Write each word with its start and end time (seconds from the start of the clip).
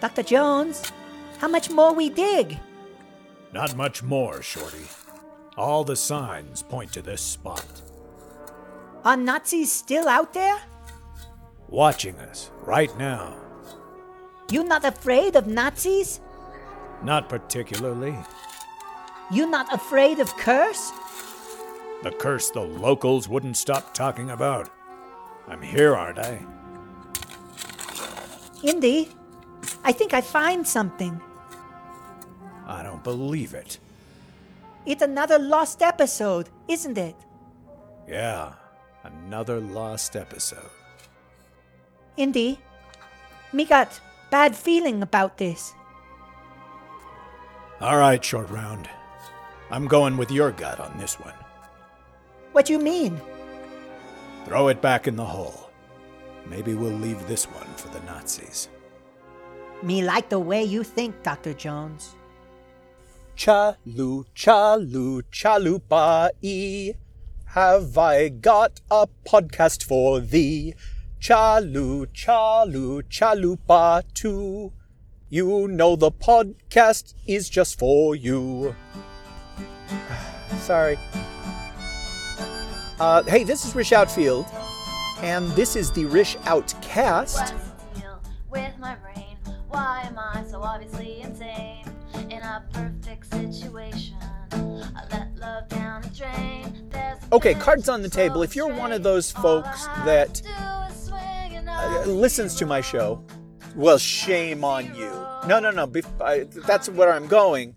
Dr. 0.00 0.22
Jones, 0.22 0.90
how 1.38 1.48
much 1.48 1.70
more 1.70 1.94
we 1.94 2.08
dig? 2.08 2.58
Not 3.52 3.76
much 3.76 4.02
more, 4.02 4.42
Shorty. 4.42 4.86
All 5.56 5.84
the 5.84 5.96
signs 5.96 6.62
point 6.62 6.92
to 6.92 7.02
this 7.02 7.20
spot. 7.20 7.66
Are 9.04 9.16
Nazis 9.16 9.72
still 9.72 10.08
out 10.08 10.32
there? 10.32 10.58
Watching 11.68 12.18
us 12.18 12.50
right 12.62 12.96
now. 12.98 13.36
You 14.50 14.64
not 14.64 14.84
afraid 14.84 15.36
of 15.36 15.46
Nazis? 15.46 16.20
Not 17.02 17.28
particularly. 17.28 18.14
You 19.30 19.48
not 19.48 19.72
afraid 19.72 20.18
of 20.18 20.36
curse? 20.36 20.90
The 22.02 22.10
curse 22.10 22.50
the 22.50 22.62
locals 22.62 23.28
wouldn't 23.28 23.56
stop 23.56 23.94
talking 23.94 24.30
about. 24.30 24.70
I'm 25.46 25.62
here, 25.62 25.94
aren't 25.94 26.18
I? 26.18 26.44
Indy, 28.62 29.10
I 29.84 29.92
think 29.92 30.14
I 30.14 30.20
find 30.20 30.66
something. 30.66 31.20
I 32.66 32.82
don't 32.82 33.02
believe 33.02 33.54
it. 33.54 33.78
It's 34.86 35.02
another 35.02 35.38
lost 35.38 35.82
episode, 35.82 36.48
isn't 36.68 36.98
it? 36.98 37.16
Yeah, 38.08 38.52
another 39.04 39.60
lost 39.60 40.16
episode. 40.16 40.70
Indy, 42.16 42.58
me 43.52 43.64
got 43.64 44.00
bad 44.30 44.54
feeling 44.56 45.02
about 45.02 45.38
this. 45.38 45.74
All 47.80 47.96
right, 47.96 48.22
short 48.22 48.50
round. 48.50 48.88
I'm 49.70 49.86
going 49.86 50.16
with 50.16 50.30
your 50.30 50.50
gut 50.50 50.80
on 50.80 50.98
this 50.98 51.14
one. 51.18 51.34
What 52.52 52.68
you 52.68 52.78
mean? 52.78 53.20
Throw 54.44 54.68
it 54.68 54.82
back 54.82 55.06
in 55.06 55.16
the 55.16 55.24
hole. 55.24 55.70
Maybe 56.46 56.74
we'll 56.74 56.90
leave 56.90 57.26
this 57.26 57.44
one 57.44 57.68
for 57.76 57.88
the 57.88 58.00
Nazis. 58.04 58.68
Me 59.82 60.02
like 60.02 60.28
the 60.28 60.38
way 60.38 60.62
you 60.62 60.84
think, 60.84 61.22
Dr. 61.22 61.54
Jones. 61.54 62.14
Chalu, 63.36 64.26
chalu, 64.36 65.22
chalupa-e. 65.32 66.92
Have 67.46 67.96
I 67.96 68.28
got 68.28 68.80
a 68.90 69.08
podcast 69.26 69.82
for 69.82 70.20
thee? 70.20 70.74
Chalu, 71.18 72.06
chalu, 72.08 73.02
chalupa 73.04 74.02
too. 74.12 74.72
You 75.30 75.66
know 75.68 75.96
the 75.96 76.10
podcast 76.10 77.14
is 77.26 77.48
just 77.48 77.78
for 77.78 78.14
you. 78.14 78.74
Sorry. 80.58 80.98
Uh, 82.98 83.22
hey, 83.22 83.44
this 83.44 83.64
is 83.64 83.74
Rish 83.74 83.92
Outfield, 83.92 84.44
and 85.22 85.48
this 85.52 85.74
is 85.74 85.90
the 85.90 86.04
Rish 86.04 86.36
Outcast. 86.44 87.54
With 89.70 89.80
my 89.80 90.02
brain. 90.02 90.14
Why 90.14 90.34
am 90.34 90.44
I 90.44 90.50
so 90.50 90.62
obviously 90.62 91.20
insane? 91.22 91.84
In 92.28 92.42
a 92.42 92.64
perfect 92.72 93.32
situation, 93.32 94.16
I 94.52 95.04
let 95.12 95.36
love 95.36 95.68
down 95.68 96.02
the 96.02 96.08
drain. 96.08 96.88
There's 96.90 97.18
Okay, 97.32 97.54
cards 97.54 97.88
on 97.88 98.02
the 98.02 98.08
table. 98.08 98.42
If 98.42 98.56
you're 98.56 98.72
one 98.72 98.92
of 98.92 99.02
those 99.02 99.26
straight, 99.26 99.44
all 99.44 99.58
I 99.58 99.62
folks 99.62 99.86
that 100.04 100.34
to 100.34 100.42
do 100.42 100.48
is 100.90 101.04
swing 101.06 101.56
and 101.56 101.68
uh, 101.68 102.04
listens 102.06 102.54
to 102.56 102.66
my 102.66 102.80
show, 102.80 103.24
well, 103.76 103.98
shame 103.98 104.64
on 104.64 104.94
you. 104.94 105.10
No, 105.46 105.60
no, 105.60 105.70
no. 105.70 105.86
bef- 105.86 106.20
I, 106.20 106.44
that's 106.66 106.88
where 106.88 107.12
I'm 107.12 107.28
going, 107.28 107.76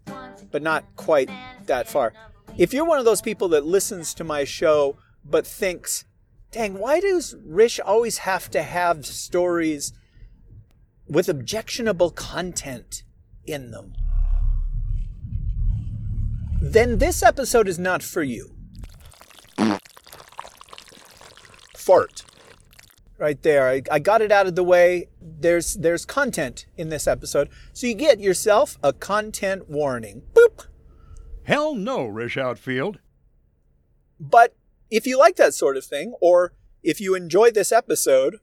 but 0.52 0.62
not 0.62 0.84
quite 0.96 1.30
that 1.68 1.88
far. 1.88 2.14
If 2.58 2.74
you're 2.74 2.86
one 2.86 3.00
of 3.00 3.06
those 3.06 3.22
people 3.22 3.50
that 3.50 3.66
listens 3.66 4.14
to 4.16 4.24
my 4.24 4.44
show 4.44 4.98
but 5.26 5.46
thinks, 5.48 6.06
dang, 6.52 6.78
why 6.78 7.00
does 7.00 7.36
Rish 7.46 7.80
always 7.80 8.20
have 8.20 8.50
to 8.52 8.62
have 8.64 9.06
stories 9.06 9.94
with 11.08 11.30
objectionable 11.30 12.12
content 12.12 13.04
in 13.46 13.72
them? 13.72 13.94
Then 16.62 16.98
this 16.98 17.22
episode 17.22 17.68
is 17.68 17.78
not 17.78 18.02
for 18.02 18.24
you. 18.24 18.56
Fart 21.76 22.24
right 23.24 23.42
there. 23.42 23.70
I, 23.70 23.82
I 23.90 24.00
got 24.00 24.22
it 24.22 24.32
out 24.32 24.48
of 24.48 24.56
the 24.56 24.64
way. 24.64 25.10
There's 25.22 25.76
there's 25.76 26.06
content 26.06 26.66
in 26.78 26.90
this 26.90 27.08
episode, 27.08 27.50
so 27.72 27.88
you 27.88 27.94
get 27.94 28.20
yourself 28.20 28.78
a 28.84 28.94
content 28.94 29.70
warning. 29.70 30.24
Boop. 30.34 30.68
Hell 31.44 31.76
no, 31.76 32.06
Rish 32.06 32.38
Outfield. 32.38 33.00
But 34.20 34.56
if 34.90 35.08
you 35.08 35.18
like 35.18 35.38
that 35.38 35.54
sort 35.54 35.78
of 35.78 35.86
thing, 35.86 36.14
or 36.22 36.54
if 36.82 37.02
you 37.02 37.16
enjoy 37.16 37.52
this 37.52 37.72
episode, 37.72 38.38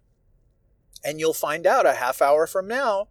and 1.04 1.18
you'll 1.18 1.34
find 1.34 1.66
out 1.66 1.86
a 1.86 1.94
half 1.94 2.20
hour 2.20 2.46
from 2.46 2.68
now, 2.68 3.08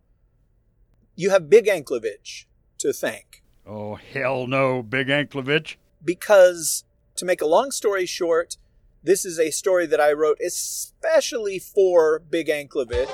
you 1.15 1.29
have 1.29 1.49
Big 1.49 1.65
Anklevich 1.65 2.45
to 2.79 2.93
thank. 2.93 3.43
Oh, 3.65 3.95
hell 3.95 4.47
no, 4.47 4.81
Big 4.81 5.07
Anklevich. 5.07 5.75
Because, 6.03 6.83
to 7.15 7.25
make 7.25 7.41
a 7.41 7.45
long 7.45 7.71
story 7.71 8.05
short, 8.05 8.57
this 9.03 9.25
is 9.25 9.39
a 9.39 9.51
story 9.51 9.85
that 9.85 10.01
I 10.01 10.11
wrote 10.11 10.39
especially 10.45 11.59
for 11.59 12.19
Big 12.19 12.47
Anklevich. 12.47 13.09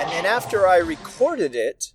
And 0.00 0.10
then 0.10 0.26
after 0.26 0.66
I 0.66 0.78
recorded 0.78 1.54
it, 1.54 1.92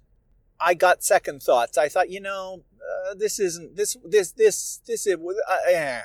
I 0.60 0.74
got 0.74 1.04
second 1.04 1.42
thoughts. 1.44 1.78
I 1.78 1.90
thought, 1.90 2.10
you 2.10 2.20
know, 2.20 2.64
uh, 2.82 3.14
this 3.14 3.40
isn't 3.40 3.76
this 3.76 3.98
this 4.04 4.32
this 4.32 4.82
this 4.86 5.06
is 5.06 5.16
uh, 5.16 5.58
eh. 5.70 6.02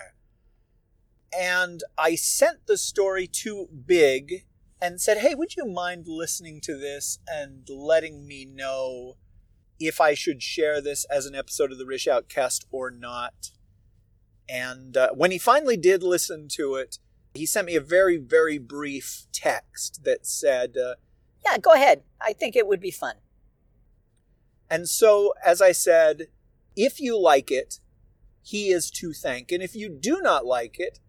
and 1.36 1.82
I 1.96 2.14
sent 2.14 2.66
the 2.66 2.76
story 2.76 3.26
to 3.26 3.68
Big 3.86 4.44
and 4.84 5.00
said, 5.00 5.18
"Hey, 5.18 5.34
would 5.34 5.56
you 5.56 5.64
mind 5.64 6.06
listening 6.06 6.60
to 6.62 6.76
this 6.76 7.18
and 7.26 7.66
letting 7.70 8.26
me 8.26 8.44
know 8.44 9.16
if 9.80 10.00
I 10.00 10.12
should 10.12 10.42
share 10.42 10.82
this 10.82 11.04
as 11.06 11.24
an 11.24 11.34
episode 11.34 11.72
of 11.72 11.78
the 11.78 11.86
Rish 11.86 12.06
Outcast 12.06 12.66
or 12.70 12.90
not?" 12.90 13.52
And 14.46 14.94
uh, 14.96 15.12
when 15.14 15.30
he 15.30 15.38
finally 15.38 15.78
did 15.78 16.02
listen 16.02 16.48
to 16.52 16.74
it, 16.74 16.98
he 17.32 17.46
sent 17.46 17.66
me 17.66 17.76
a 17.76 17.80
very, 17.80 18.18
very 18.18 18.58
brief 18.58 19.26
text 19.32 20.04
that 20.04 20.26
said, 20.26 20.76
uh, 20.76 20.96
Yeah, 21.44 21.58
go 21.58 21.72
ahead. 21.72 22.02
I 22.20 22.34
think 22.34 22.54
it 22.54 22.66
would 22.66 22.80
be 22.80 22.90
fun. 22.90 23.16
And 24.70 24.88
so, 24.88 25.32
as 25.44 25.62
I 25.62 25.72
said, 25.72 26.28
if 26.76 27.00
you 27.00 27.18
like 27.18 27.50
it, 27.50 27.80
he 28.42 28.68
is 28.68 28.90
to 28.92 29.12
thank. 29.12 29.50
And 29.50 29.62
if 29.62 29.74
you 29.74 29.88
do 29.88 30.20
not 30.20 30.44
like 30.44 30.76
it, 30.78 31.00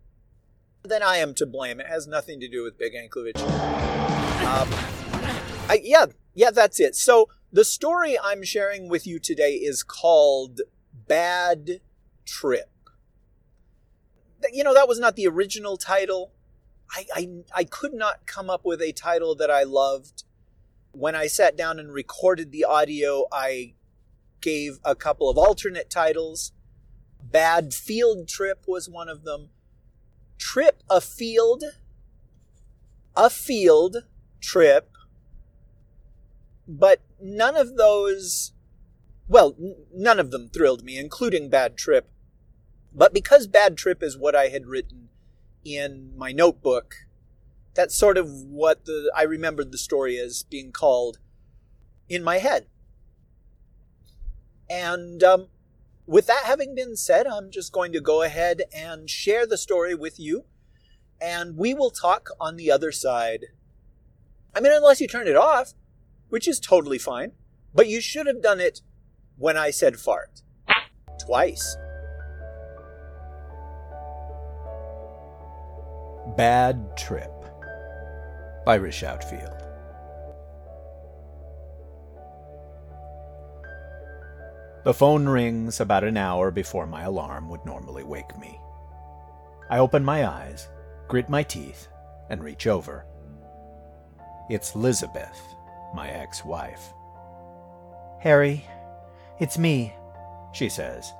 then 0.85 1.03
I 1.03 1.18
am 1.18 1.34
to 1.35 1.46
blame. 1.46 1.79
It 1.79 1.88
has 1.88 2.07
nothing 2.07 2.40
to 2.40 2.47
do 2.47 2.63
with 2.63 2.78
Big 2.78 2.94
Anklevich. 2.94 3.40
Um, 4.46 4.69
I, 5.69 5.81
yeah, 5.84 6.07
yeah, 6.34 6.51
that's 6.51 6.79
it. 6.79 6.96
So, 6.96 7.29
the 7.51 7.66
story 7.66 8.18
I'm 8.22 8.44
sharing 8.44 8.90
with 8.90 9.07
you 9.07 9.18
today 9.19 9.53
is 9.53 9.81
called 9.81 10.62
Bad 11.07 11.81
Trip. 12.25 12.69
You 14.51 14.63
know, 14.63 14.73
that 14.73 14.88
was 14.88 15.00
not 15.00 15.16
the 15.16 15.28
original 15.28 15.78
title. 15.78 16.31
I, 16.91 17.06
I, 17.16 17.29
I 17.56 17.63
could 17.63 17.94
not 17.94 18.25
come 18.28 18.50
up 18.50 18.66
with 18.66 18.81
a 18.81 18.91
title 18.91 19.35
that 19.35 19.50
I 19.50 19.63
loved 19.63 20.23
when 20.96 21.16
I 21.16 21.28
sat 21.28 21.57
down 21.57 21.78
and 21.78 21.91
recorded 21.91 22.52
the 22.52 22.63
audio, 22.63 23.25
I 23.31 23.73
gave 24.41 24.79
a 24.84 24.96
couple 24.96 25.29
of 25.29 25.38
alternate 25.38 25.90
titles. 25.90 26.53
Bad 27.22 27.73
Field 27.73 28.28
Trip 28.28 28.63
was 28.67 28.90
one 28.90 29.09
of 29.09 29.23
them. 29.23 29.50
Trip 30.38 30.81
a 30.90 31.01
Field, 31.01 31.63
a 33.16 33.29
Field 33.29 33.97
Trip. 34.41 34.90
But 36.68 37.01
none 37.22 37.56
of 37.56 37.78
those, 37.78 38.53
well, 39.28 39.56
n- 39.59 39.75
none 39.94 40.19
of 40.19 40.31
them 40.31 40.50
thrilled 40.50 40.84
me, 40.84 40.97
including 40.97 41.50
Bad 41.50 41.78
Trip. 41.78 42.09
But 42.94 43.13
because 43.13 43.47
Bad 43.47 43.78
Trip 43.78 44.01
is 44.01 44.18
what 44.18 44.35
I 44.35 44.47
had 44.47 44.66
written 44.66 45.09
in 45.63 46.13
my 46.18 46.31
notebook, 46.31 46.96
that's 47.73 47.96
sort 47.96 48.17
of 48.17 48.29
what 48.29 48.85
the 48.85 49.11
I 49.16 49.23
remembered 49.23 49.72
the 49.72 49.78
story 49.78 50.17
as 50.17 50.43
being 50.43 50.72
called 50.72 51.17
in 52.08 52.23
my 52.23 52.37
head. 52.37 52.67
And 54.70 55.22
um, 55.23 55.47
with 56.07 56.28
that 56.28 56.43
having 56.46 56.75
been 56.75 56.96
said, 56.96 57.28
I'm 57.28 57.49
just 57.49 57.72
going 57.72 57.91
to 57.93 58.02
go 58.02 58.22
ahead 58.22 58.63
and 58.75 59.09
share 59.09 59.46
the 59.47 59.57
story 59.57 59.96
with 59.96 60.19
you, 60.19 60.46
and 61.19 61.57
we 61.57 61.73
will 61.73 61.91
talk 61.91 62.29
on 62.40 62.55
the 62.55 62.72
other 62.72 62.91
side. 62.91 63.46
I 64.55 64.59
mean, 64.59 64.72
unless 64.72 65.02
you 65.02 65.07
turn 65.07 65.28
it 65.28 65.35
off, 65.35 65.73
which 66.29 66.47
is 66.47 66.59
totally 66.59 66.97
fine, 66.97 67.31
but 67.73 67.87
you 67.87 68.02
should 68.02 68.28
have 68.28 68.41
done 68.41 68.59
it 68.59 68.81
when 69.37 69.57
I 69.57 69.72
said 69.72 69.97
fart. 69.97 70.41
Twice. 71.25 71.78
Bad 76.37 76.97
Trip 76.97 77.31
by 78.66 78.75
Rish 78.75 79.03
Outfield. 79.03 79.54
The 84.85 84.93
phone 84.93 85.28
rings 85.28 85.79
about 85.79 86.03
an 86.03 86.16
hour 86.16 86.52
before 86.52 86.85
my 86.85 87.05
alarm 87.05 87.49
would 87.49 87.66
normally 87.66 88.03
wake 88.03 88.37
me. 88.37 88.61
I 89.67 89.79
open 89.79 90.05
my 90.05 90.28
eyes, 90.28 90.70
grit 91.08 91.28
my 91.28 91.41
teeth, 91.41 91.87
and 92.29 92.43
reach 92.43 92.67
over. 92.67 93.03
It's 94.47 94.73
Lizabeth, 94.73 95.40
my 95.96 96.09
ex 96.09 96.46
wife. 96.46 96.93
Harry, 98.20 98.64
it's 99.40 99.58
me. 99.58 99.91
She 100.53 100.70
says, 100.70 101.11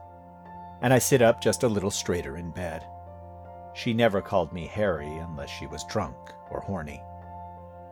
and 0.84 0.94
I 0.94 1.00
sit 1.00 1.24
up 1.24 1.42
just 1.42 1.64
a 1.64 1.68
little 1.68 1.90
straighter 1.90 2.38
in 2.38 2.52
bed. 2.52 2.86
She 3.74 3.94
never 3.94 4.22
called 4.22 4.54
me 4.54 4.68
Harry 4.68 5.18
unless 5.18 5.50
she 5.50 5.66
was 5.66 5.84
drunk 5.86 6.16
or 6.52 6.60
horny. 6.60 7.02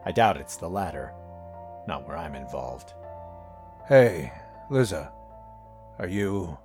I 0.06 0.12
doubt 0.12 0.38
it's 0.38 0.56
the 0.56 0.70
latter, 0.70 1.16
not 1.88 2.08
where 2.08 2.16
I'm 2.16 2.36
involved. 2.36 2.94
Hey, 3.88 4.32
Liza, 4.70 5.12
are 6.00 6.08
you. 6.08 6.58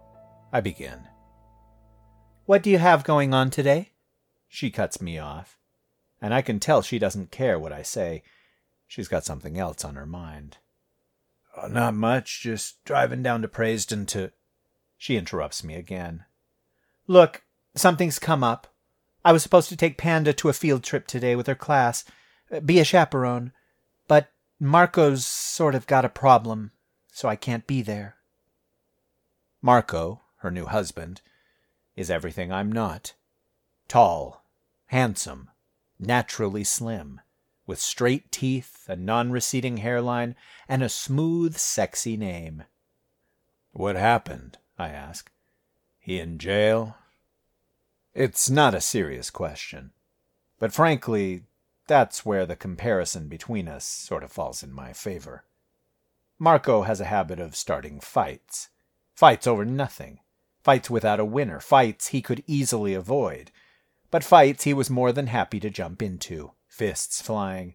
I 0.52 0.60
begin. 0.60 1.08
What 2.46 2.62
do 2.62 2.70
you 2.70 2.78
have 2.78 3.04
going 3.04 3.34
on 3.34 3.50
today? 3.50 3.90
She 4.48 4.70
cuts 4.70 5.02
me 5.02 5.18
off, 5.18 5.58
and 6.22 6.32
I 6.32 6.40
can 6.40 6.58
tell 6.58 6.80
she 6.80 6.98
doesn't 6.98 7.30
care 7.30 7.58
what 7.58 7.72
I 7.72 7.82
say. 7.82 8.22
She's 8.86 9.08
got 9.08 9.24
something 9.24 9.58
else 9.58 9.84
on 9.84 9.96
her 9.96 10.06
mind. 10.06 10.56
Oh, 11.56 11.66
not 11.66 11.94
much, 11.94 12.40
just 12.40 12.82
driving 12.84 13.22
down 13.22 13.42
to 13.42 13.48
Praisden 13.48 14.06
to. 14.08 14.32
She 14.96 15.16
interrupts 15.16 15.62
me 15.62 15.74
again. 15.74 16.24
Look, 17.06 17.42
something's 17.74 18.18
come 18.18 18.42
up. 18.42 18.72
I 19.24 19.32
was 19.32 19.42
supposed 19.42 19.68
to 19.68 19.76
take 19.76 19.98
Panda 19.98 20.32
to 20.32 20.48
a 20.48 20.54
field 20.54 20.82
trip 20.82 21.06
today 21.06 21.36
with 21.36 21.46
her 21.46 21.54
class, 21.54 22.04
uh, 22.50 22.60
be 22.60 22.78
a 22.78 22.84
chaperone, 22.84 23.52
but 24.06 24.30
Marco's 24.58 25.26
sort 25.26 25.74
of 25.74 25.86
got 25.86 26.04
a 26.04 26.08
problem, 26.08 26.70
so 27.12 27.28
I 27.28 27.36
can't 27.36 27.66
be 27.66 27.82
there. 27.82 28.17
Marco, 29.60 30.22
her 30.38 30.50
new 30.50 30.66
husband, 30.66 31.20
is 31.96 32.10
everything 32.10 32.52
I'm 32.52 32.70
not. 32.70 33.14
Tall, 33.88 34.44
handsome, 34.86 35.50
naturally 35.98 36.64
slim, 36.64 37.20
with 37.66 37.80
straight 37.80 38.30
teeth, 38.30 38.84
a 38.88 38.96
non 38.96 39.30
receding 39.30 39.78
hairline, 39.78 40.36
and 40.68 40.82
a 40.82 40.88
smooth, 40.88 41.56
sexy 41.56 42.16
name. 42.16 42.64
What 43.72 43.96
happened? 43.96 44.58
I 44.78 44.88
ask. 44.88 45.30
He 45.98 46.18
in 46.18 46.38
jail? 46.38 46.96
It's 48.14 48.48
not 48.48 48.74
a 48.74 48.80
serious 48.80 49.30
question. 49.30 49.92
But 50.58 50.72
frankly, 50.72 51.44
that's 51.86 52.24
where 52.24 52.46
the 52.46 52.56
comparison 52.56 53.28
between 53.28 53.68
us 53.68 53.84
sort 53.84 54.22
of 54.22 54.32
falls 54.32 54.62
in 54.62 54.72
my 54.72 54.92
favor. 54.92 55.44
Marco 56.38 56.82
has 56.82 57.00
a 57.00 57.06
habit 57.06 57.40
of 57.40 57.56
starting 57.56 58.00
fights. 58.00 58.68
Fights 59.18 59.48
over 59.48 59.64
nothing. 59.64 60.20
Fights 60.62 60.88
without 60.88 61.18
a 61.18 61.24
winner. 61.24 61.58
Fights 61.58 62.06
he 62.10 62.22
could 62.22 62.44
easily 62.46 62.94
avoid. 62.94 63.50
But 64.12 64.22
fights 64.22 64.62
he 64.62 64.72
was 64.72 64.90
more 64.90 65.10
than 65.10 65.26
happy 65.26 65.58
to 65.58 65.70
jump 65.70 66.02
into, 66.02 66.52
fists 66.68 67.20
flying. 67.20 67.74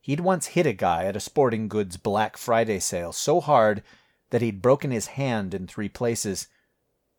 He'd 0.00 0.18
once 0.18 0.46
hit 0.58 0.66
a 0.66 0.72
guy 0.72 1.04
at 1.04 1.14
a 1.14 1.20
sporting 1.20 1.68
goods 1.68 1.96
Black 1.98 2.36
Friday 2.36 2.80
sale 2.80 3.12
so 3.12 3.40
hard 3.40 3.84
that 4.30 4.42
he'd 4.42 4.60
broken 4.60 4.90
his 4.90 5.06
hand 5.06 5.54
in 5.54 5.68
three 5.68 5.88
places. 5.88 6.48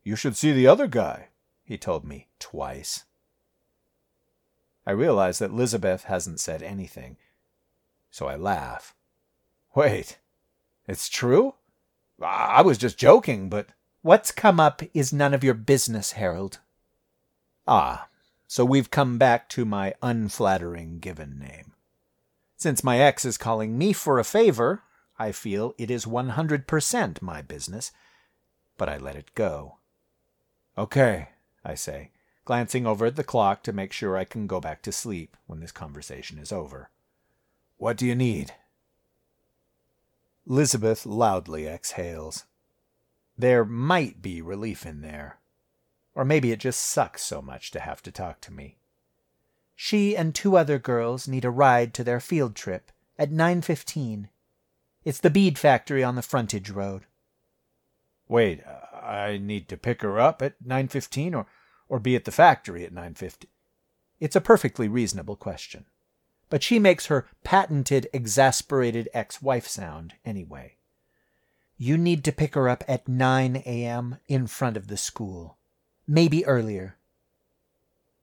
You 0.04 0.18
should 0.18 0.36
see 0.36 0.52
the 0.52 0.68
other 0.68 0.88
guy, 0.88 1.30
he 1.64 1.78
told 1.78 2.04
me 2.04 2.28
twice. 2.40 3.06
I 4.86 4.92
realize 4.92 5.40
that 5.40 5.52
Elizabeth 5.52 6.04
hasn't 6.04 6.42
said 6.42 6.62
anything, 6.62 7.16
so 8.12 8.28
I 8.28 8.36
laugh. 8.36 8.94
Wait, 9.74 10.20
it's 10.86 11.08
true? 11.08 11.56
I 12.24 12.62
was 12.62 12.78
just 12.78 12.98
joking, 12.98 13.50
but. 13.50 13.68
What's 14.02 14.32
come 14.32 14.60
up 14.60 14.82
is 14.94 15.14
none 15.14 15.34
of 15.34 15.46
your 15.46 15.54
business, 15.54 16.12
Harold. 16.12 16.60
Ah, 17.66 18.10
so 18.50 18.66
we've 18.66 18.92
come 18.92 19.18
back 19.18 19.48
to 19.50 19.64
my 19.64 19.94
unflattering 20.02 21.00
given 21.00 21.40
name. 21.40 21.72
Since 22.58 22.84
my 22.84 23.00
ex 23.00 23.24
is 23.24 23.38
calling 23.38 23.78
me 23.78 23.94
for 23.94 24.20
a 24.20 24.26
favor, 24.26 24.84
I 25.18 25.32
feel 25.32 25.74
it 25.78 25.90
is 25.90 26.06
100% 26.06 27.22
my 27.22 27.42
business, 27.42 27.94
but 28.78 28.90
I 28.90 28.98
let 28.98 29.16
it 29.16 29.34
go. 29.36 29.78
Okay, 30.78 31.30
I 31.64 31.76
say, 31.76 32.12
glancing 32.44 32.86
over 32.86 33.06
at 33.06 33.16
the 33.16 33.24
clock 33.24 33.64
to 33.64 33.72
make 33.72 33.94
sure 33.94 34.18
I 34.18 34.26
can 34.26 34.48
go 34.48 34.60
back 34.60 34.82
to 34.82 34.92
sleep 34.92 35.38
when 35.48 35.62
this 35.62 35.72
conversation 35.72 36.38
is 36.38 36.52
over. 36.52 36.90
What 37.78 37.96
do 37.96 38.06
you 38.06 38.16
need? 38.16 38.54
Elizabeth 40.48 41.06
loudly 41.06 41.68
exhales. 41.68 42.46
There 43.38 43.66
might 43.66 44.22
be 44.22 44.42
relief 44.42 44.86
in 44.86 45.02
there. 45.02 45.40
Or 46.16 46.26
maybe 46.26 46.52
it 46.52 46.60
just 46.60 46.82
sucks 46.82 47.24
so 47.24 47.42
much 47.42 47.72
to 47.72 47.80
have 47.80 48.02
to 48.04 48.12
talk 48.12 48.42
to 48.42 48.54
me. 48.54 48.78
She 49.76 50.16
and 50.16 50.36
two 50.36 50.56
other 50.56 50.78
girls 50.78 51.28
need 51.28 51.46
a 51.46 51.50
ride 51.50 51.94
to 51.96 52.04
their 52.04 52.20
field 52.20 52.56
trip 52.56 52.92
at 53.18 53.32
9:15. 53.32 54.30
It's 55.04 55.20
the 55.20 55.30
bead 55.30 55.58
factory 55.58 56.04
on 56.04 56.16
the 56.16 56.22
frontage 56.22 56.70
road. 56.70 57.06
Wait, 58.28 58.64
I 58.66 59.38
need 59.42 59.68
to 59.70 59.78
pick 59.78 60.02
her 60.02 60.20
up 60.20 60.42
at 60.42 60.62
9:15 60.64 61.34
or 61.36 61.48
or 61.90 62.00
be 62.00 62.16
at 62.16 62.26
the 62.26 62.32
factory 62.32 62.86
at 62.86 62.94
9:50. 62.94 63.50
It's 64.20 64.36
a 64.36 64.42
perfectly 64.42 64.88
reasonable 64.88 65.36
question. 65.36 65.86
But 66.54 66.62
she 66.62 66.78
makes 66.78 67.08
her 67.08 67.26
patented 67.44 68.08
exasperated 68.14 69.10
ex-wife 69.12 69.68
sound 69.68 70.14
anyway. 70.24 70.78
You 71.78 71.98
need 71.98 72.24
to 72.26 72.32
pick 72.32 72.54
her 72.54 72.70
up 72.70 72.84
at 72.88 73.08
9 73.08 73.64
a.m. 73.66 74.20
in 74.28 74.46
front 74.46 74.78
of 74.78 74.86
the 74.86 74.96
school. 74.96 75.58
Maybe 76.06 76.46
earlier. 76.46 77.00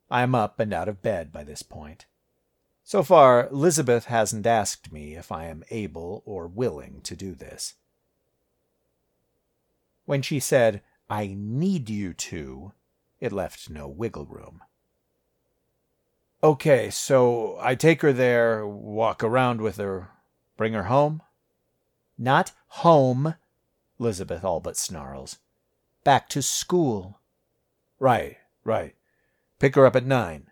I 0.09 0.23
am 0.23 0.37
up 0.37 0.61
and 0.61 0.73
out 0.73 0.89
of 0.89 1.03
bed 1.03 1.33
by 1.33 1.43
this 1.43 1.65
point. 1.65 2.07
So 2.85 3.03
far, 3.03 3.49
Elizabeth 3.49 4.05
hasn't 4.05 4.47
asked 4.47 4.93
me 4.93 5.17
if 5.17 5.33
I 5.33 5.47
am 5.47 5.65
able 5.69 6.23
or 6.25 6.47
willing 6.47 7.01
to 7.01 7.17
do 7.17 7.35
this. 7.35 7.75
When 10.05 10.23
she 10.23 10.39
said, 10.39 10.83
I 11.09 11.35
need 11.37 11.91
you 11.91 12.15
to, 12.15 12.75
it 13.19 13.33
left 13.33 13.69
no 13.69 13.89
wiggle 13.89 14.27
room. 14.27 14.63
Okay, 16.43 16.89
so 16.89 17.59
I 17.61 17.75
take 17.75 18.01
her 18.01 18.15
there, 18.15 18.67
walk 18.67 19.23
around 19.23 19.61
with 19.61 19.77
her, 19.77 20.09
bring 20.57 20.73
her 20.73 20.85
home? 20.85 21.21
Not 22.17 22.53
home, 22.69 23.35
Elizabeth 23.99 24.43
all 24.43 24.61
but 24.61 24.79
snarls. 24.79 25.39
Back 26.03 26.31
to 26.31 26.41
school. 26.41 27.21
Right, 27.99 28.39
right. 28.65 28.95
Pick 29.59 29.75
her 29.75 29.85
up 29.85 29.95
at 29.95 30.07
nine. 30.07 30.47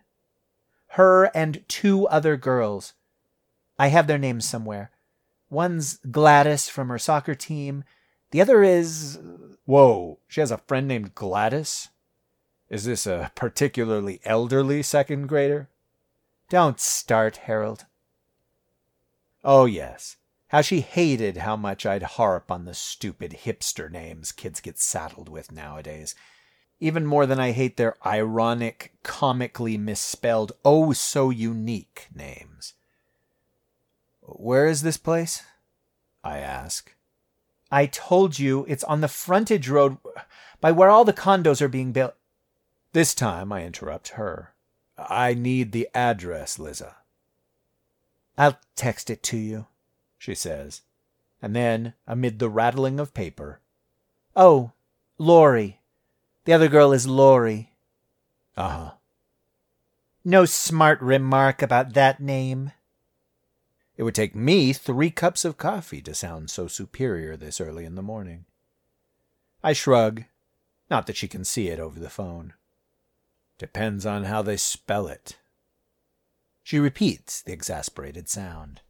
Her 0.89 1.25
and 1.35 1.63
two 1.67 2.07
other 2.07 2.37
girls. 2.37 2.93
I 3.79 3.87
have 3.87 4.05
their 4.05 4.19
names 4.19 4.45
somewhere. 4.45 4.91
One's 5.49 5.97
Gladys 6.11 6.69
from 6.69 6.89
her 6.89 6.99
soccer 6.99 7.33
team. 7.33 7.83
The 8.29 8.41
other 8.41 8.61
is. 8.61 9.17
Whoa, 9.65 10.19
she 10.27 10.39
has 10.39 10.51
a 10.51 10.59
friend 10.59 10.87
named 10.87 11.15
Gladys? 11.15 11.89
Is 12.69 12.83
this 12.83 13.07
a 13.07 13.31
particularly 13.33 14.19
elderly 14.23 14.83
second 14.83 15.27
grader? 15.27 15.67
Don't 16.49 16.79
start, 16.79 17.37
Harold. 17.37 17.85
Oh, 19.43 19.65
yes. 19.65 20.17
How 20.47 20.61
she 20.61 20.81
hated 20.81 21.37
how 21.37 21.55
much 21.55 21.85
I'd 21.85 22.01
harp 22.01 22.49
on 22.49 22.65
the 22.65 22.73
stupid 22.73 23.41
hipster 23.45 23.89
names 23.89 24.31
kids 24.31 24.59
get 24.59 24.79
saddled 24.79 25.29
with 25.29 25.51
nowadays. 25.51 26.15
Even 26.79 27.05
more 27.05 27.27
than 27.27 27.39
I 27.39 27.51
hate 27.51 27.77
their 27.77 27.95
ironic, 28.05 28.93
comically 29.03 29.77
misspelled, 29.77 30.53
oh 30.65 30.91
so 30.91 31.29
unique 31.29 32.07
names. 32.15 32.73
Where 34.21 34.65
is 34.65 34.81
this 34.81 34.97
place? 34.97 35.43
I 36.23 36.39
ask. 36.39 36.95
I 37.71 37.85
told 37.85 38.39
you 38.39 38.65
it's 38.67 38.83
on 38.85 39.01
the 39.01 39.07
frontage 39.07 39.69
road 39.69 39.97
by 40.61 40.71
where 40.71 40.89
all 40.89 41.05
the 41.05 41.13
condos 41.13 41.61
are 41.61 41.67
being 41.67 41.91
built. 41.91 42.15
This 42.93 43.13
time 43.13 43.51
I 43.51 43.65
interrupt 43.65 44.09
her. 44.09 44.55
I 45.07 45.33
need 45.33 45.71
the 45.71 45.87
address, 45.93 46.59
Liza. 46.59 46.95
I'll 48.37 48.59
text 48.75 49.09
it 49.09 49.21
to 49.23 49.37
you, 49.37 49.67
she 50.17 50.35
says. 50.35 50.81
And 51.41 51.55
then, 51.55 51.93
amid 52.07 52.39
the 52.39 52.49
rattling 52.49 52.99
of 52.99 53.13
paper, 53.13 53.61
Oh, 54.35 54.71
Laurie. 55.17 55.79
The 56.45 56.53
other 56.53 56.67
girl 56.67 56.93
is 56.93 57.07
Laurie. 57.07 57.73
Uh 58.55 58.69
huh. 58.69 58.91
No 60.23 60.45
smart 60.45 61.01
remark 61.01 61.61
about 61.61 61.93
that 61.93 62.19
name. 62.19 62.71
It 63.97 64.03
would 64.03 64.15
take 64.15 64.35
me 64.35 64.71
three 64.73 65.11
cups 65.11 65.43
of 65.43 65.57
coffee 65.57 66.01
to 66.03 66.13
sound 66.13 66.49
so 66.49 66.67
superior 66.67 67.35
this 67.35 67.59
early 67.59 67.85
in 67.85 67.95
the 67.95 68.01
morning. 68.01 68.45
I 69.61 69.73
shrug. 69.73 70.23
Not 70.89 71.05
that 71.07 71.17
she 71.17 71.27
can 71.27 71.43
see 71.43 71.67
it 71.67 71.79
over 71.79 71.99
the 71.99 72.09
phone. 72.09 72.53
Depends 73.59 74.05
on 74.05 74.23
how 74.23 74.41
they 74.41 74.57
spell 74.57 75.07
it. 75.07 75.37
She 76.63 76.79
repeats 76.79 77.41
the 77.41 77.51
exasperated 77.51 78.29
sound. 78.29 78.81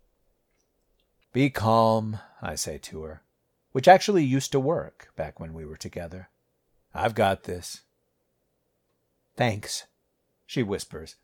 Be 1.34 1.50
calm, 1.50 2.20
I 2.42 2.56
say 2.56 2.78
to 2.78 3.02
her, 3.02 3.24
which 3.72 3.88
actually 3.88 4.24
used 4.24 4.52
to 4.52 4.60
work 4.60 5.12
back 5.16 5.40
when 5.40 5.54
we 5.54 5.66
were 5.66 5.78
together. 5.78 6.30
I've 6.94 7.16
got 7.16 7.44
this. 7.44 7.82
Thanks, 9.36 9.86
she 10.46 10.62
whispers, 10.62 11.16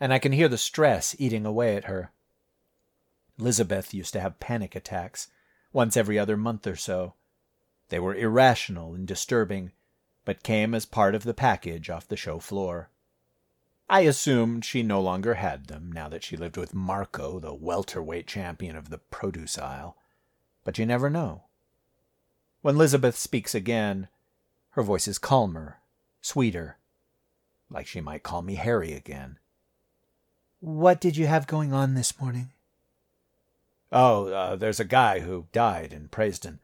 and 0.00 0.12
I 0.12 0.18
can 0.18 0.32
hear 0.32 0.48
the 0.48 0.58
stress 0.58 1.14
eating 1.18 1.46
away 1.46 1.76
at 1.76 1.84
her. 1.84 2.10
Elizabeth 3.38 3.94
used 3.94 4.12
to 4.14 4.20
have 4.20 4.40
panic 4.40 4.74
attacks, 4.74 5.28
once 5.72 5.96
every 5.96 6.18
other 6.18 6.36
month 6.36 6.66
or 6.66 6.76
so. 6.76 7.14
They 7.90 8.00
were 8.00 8.14
irrational 8.14 8.94
and 8.94 9.06
disturbing, 9.06 9.72
but 10.26 10.42
came 10.42 10.74
as 10.74 10.84
part 10.84 11.14
of 11.14 11.22
the 11.22 11.32
package 11.32 11.88
off 11.88 12.08
the 12.08 12.16
show 12.16 12.38
floor. 12.38 12.90
I 13.88 14.00
assumed 14.00 14.64
she 14.64 14.82
no 14.82 15.00
longer 15.00 15.34
had 15.34 15.68
them 15.68 15.90
now 15.92 16.08
that 16.08 16.24
she 16.24 16.36
lived 16.36 16.56
with 16.56 16.74
Marco, 16.74 17.38
the 17.38 17.54
welterweight 17.54 18.26
champion 18.26 18.76
of 18.76 18.90
the 18.90 18.98
produce 18.98 19.56
aisle. 19.56 19.96
But 20.64 20.78
you 20.78 20.84
never 20.84 21.08
know. 21.08 21.44
When 22.60 22.74
Elizabeth 22.74 23.16
speaks 23.16 23.54
again, 23.54 24.08
her 24.70 24.82
voice 24.82 25.06
is 25.06 25.18
calmer, 25.18 25.78
sweeter, 26.20 26.78
like 27.70 27.86
she 27.86 28.00
might 28.00 28.24
call 28.24 28.42
me 28.42 28.56
Harry 28.56 28.92
again. 28.92 29.38
What 30.58 31.00
did 31.00 31.16
you 31.16 31.28
have 31.28 31.46
going 31.46 31.72
on 31.72 31.94
this 31.94 32.20
morning? 32.20 32.50
Oh, 33.92 34.26
uh, 34.26 34.56
there's 34.56 34.80
a 34.80 34.84
guy 34.84 35.20
who 35.20 35.46
died 35.52 35.92
in 35.92 36.08
Praisden. 36.08 36.58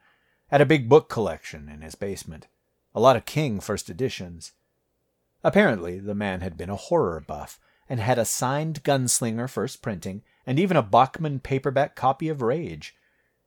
Had 0.49 0.61
a 0.61 0.67
big 0.67 0.89
book 0.89 1.09
collection 1.09 1.69
in 1.69 1.83
his 1.83 1.95
basement. 1.95 2.49
A 2.95 3.01
lot 3.01 3.17
of 3.17 3.25
King 3.25 3.61
first 3.61 3.89
editions. 3.89 4.53
Apparently, 5.45 5.99
the 5.99 6.15
man 6.15 6.41
had 6.41 6.57
been 6.57 6.71
a 6.71 6.77
horror 6.77 7.21
buff 7.21 7.59
and 7.89 8.01
had 8.01 8.19
a 8.19 8.25
signed 8.25 8.85
Gunslinger 8.85 9.49
first 9.49 9.83
printing 9.83 10.23
and 10.47 10.59
even 10.59 10.77
a 10.77 10.83
Bachman 10.83 11.41
paperback 11.41 11.95
copy 11.97 12.29
of 12.29 12.43
Rage. 12.43 12.95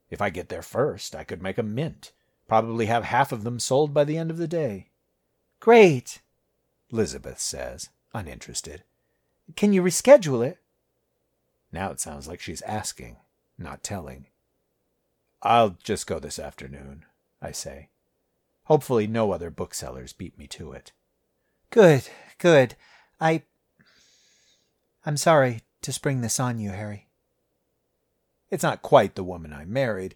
If 0.10 0.22
I 0.22 0.30
get 0.30 0.50
there 0.50 0.62
first, 0.62 1.16
I 1.16 1.24
could 1.24 1.42
make 1.42 1.58
a 1.58 1.64
mint. 1.64 2.12
Probably 2.48 2.86
have 2.86 3.06
half 3.06 3.32
of 3.32 3.44
them 3.44 3.60
sold 3.60 3.94
by 3.94 4.04
the 4.04 4.18
end 4.18 4.30
of 4.30 4.38
the 4.38 4.48
day. 4.48 4.90
Great, 5.60 6.22
Elizabeth 6.92 7.40
says, 7.40 7.90
uninterested. 8.14 8.84
Can 9.56 9.74
you 9.74 9.82
reschedule 9.82 10.46
it? 10.46 10.60
Now 11.72 11.92
it 11.92 12.00
sounds 12.00 12.28
like 12.28 12.40
she's 12.40 12.62
asking, 12.64 13.18
not 13.58 13.84
telling. 13.84 14.28
I'll 15.42 15.78
just 15.84 16.08
go 16.08 16.20
this 16.20 16.40
afternoon, 16.40 17.06
I 17.42 17.52
say. 17.52 17.90
Hopefully, 18.66 19.08
no 19.08 19.32
other 19.32 19.50
booksellers 19.50 20.14
beat 20.14 20.38
me 20.38 20.48
to 20.48 20.72
it. 20.74 20.92
Good, 21.70 22.08
good. 22.38 22.76
I. 23.20 23.44
I'm 25.06 25.18
sorry 25.18 25.62
to 25.82 25.94
spring 25.94 26.22
this 26.22 26.40
on 26.40 26.60
you, 26.60 26.72
Harry. 26.72 27.08
It's 28.50 28.64
not 28.64 28.82
quite 28.82 29.16
the 29.16 29.24
woman 29.24 29.54
I 29.54 29.66
married, 29.66 30.16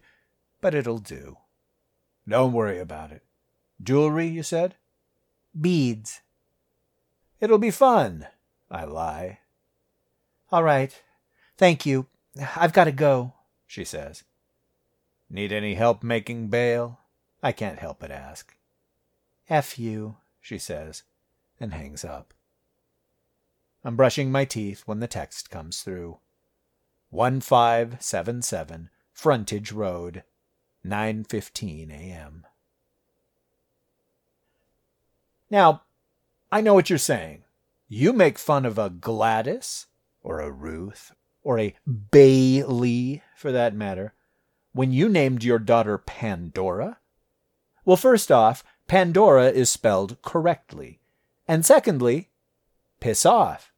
but 0.60 0.74
it'll 0.74 0.98
do. 0.98 1.38
Don't 2.28 2.52
worry 2.52 2.78
about 2.78 3.12
it. 3.12 3.22
Jewelry, 3.82 4.26
you 4.26 4.42
said? 4.42 4.76
Beads. 5.58 6.20
It'll 7.40 7.58
be 7.58 7.70
fun, 7.70 8.26
I 8.70 8.84
lie. 8.84 9.38
All 10.52 10.62
right. 10.62 11.02
Thank 11.56 11.86
you. 11.86 12.06
I've 12.56 12.72
got 12.72 12.84
to 12.84 12.92
go, 12.92 13.34
she 13.66 13.84
says. 13.84 14.24
Need 15.28 15.52
any 15.52 15.74
help 15.74 16.02
making 16.02 16.48
bail? 16.48 16.98
I 17.42 17.52
can't 17.52 17.78
help 17.78 18.00
but 18.00 18.10
ask. 18.10 18.54
F 19.48 19.78
you, 19.78 20.16
she 20.40 20.58
says, 20.58 21.02
and 21.58 21.74
hangs 21.74 22.04
up. 22.04 22.34
I'm 23.84 23.96
brushing 23.96 24.30
my 24.30 24.44
teeth 24.44 24.82
when 24.86 25.00
the 25.00 25.08
text 25.08 25.50
comes 25.50 25.82
through. 25.82 26.18
1577 27.10 28.90
Frontage 29.12 29.72
Road, 29.72 30.22
9:15 30.86 31.90
a.m. 31.90 32.46
Now, 35.50 35.82
I 36.52 36.60
know 36.60 36.74
what 36.74 36.88
you're 36.88 36.98
saying. 36.98 37.44
You 37.88 38.12
make 38.12 38.38
fun 38.38 38.64
of 38.64 38.78
a 38.78 38.88
Gladys 38.88 39.86
or 40.22 40.40
a 40.40 40.50
Ruth 40.50 41.12
or 41.42 41.58
a 41.58 41.74
Bailey 42.12 43.22
for 43.34 43.50
that 43.50 43.74
matter 43.74 44.14
when 44.72 44.92
you 44.92 45.08
named 45.08 45.42
your 45.42 45.58
daughter 45.58 45.98
Pandora. 45.98 46.99
Well, 47.84 47.96
first 47.96 48.30
off, 48.30 48.62
Pandora 48.86 49.48
is 49.50 49.70
spelled 49.70 50.20
correctly. 50.22 51.00
And 51.46 51.64
secondly, 51.64 52.30
piss 53.00 53.24
off. 53.24 53.72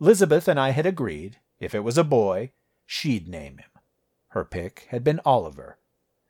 Elizabeth 0.00 0.48
and 0.48 0.58
I 0.58 0.70
had 0.70 0.86
agreed, 0.86 1.38
if 1.60 1.74
it 1.74 1.84
was 1.84 1.96
a 1.96 2.04
boy, 2.04 2.52
she'd 2.84 3.28
name 3.28 3.58
him. 3.58 3.70
Her 4.28 4.44
pick 4.44 4.86
had 4.90 5.04
been 5.04 5.20
Oliver. 5.24 5.78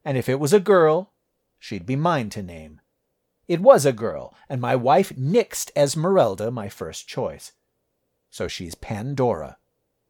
And 0.05 0.19
if 0.19 0.29
it 0.29 0.39
was 0.39 0.53
a 0.53 0.61
girl, 0.61 1.13
she'd 1.59 1.87
be 1.87 1.97
mine 1.97 2.31
to 2.31 2.43
name. 2.43 2.81
It 3.49 3.61
was 3.61 3.87
a 3.87 3.93
girl, 3.93 4.35
and 4.49 4.61
my 4.61 4.77
wife 4.77 5.11
nixed 5.17 5.71
Esmeralda 5.75 6.51
my 6.51 6.69
first 6.69 7.09
choice. 7.09 7.53
So 8.31 8.49
she's 8.49 8.75
Pandora, 8.75 9.59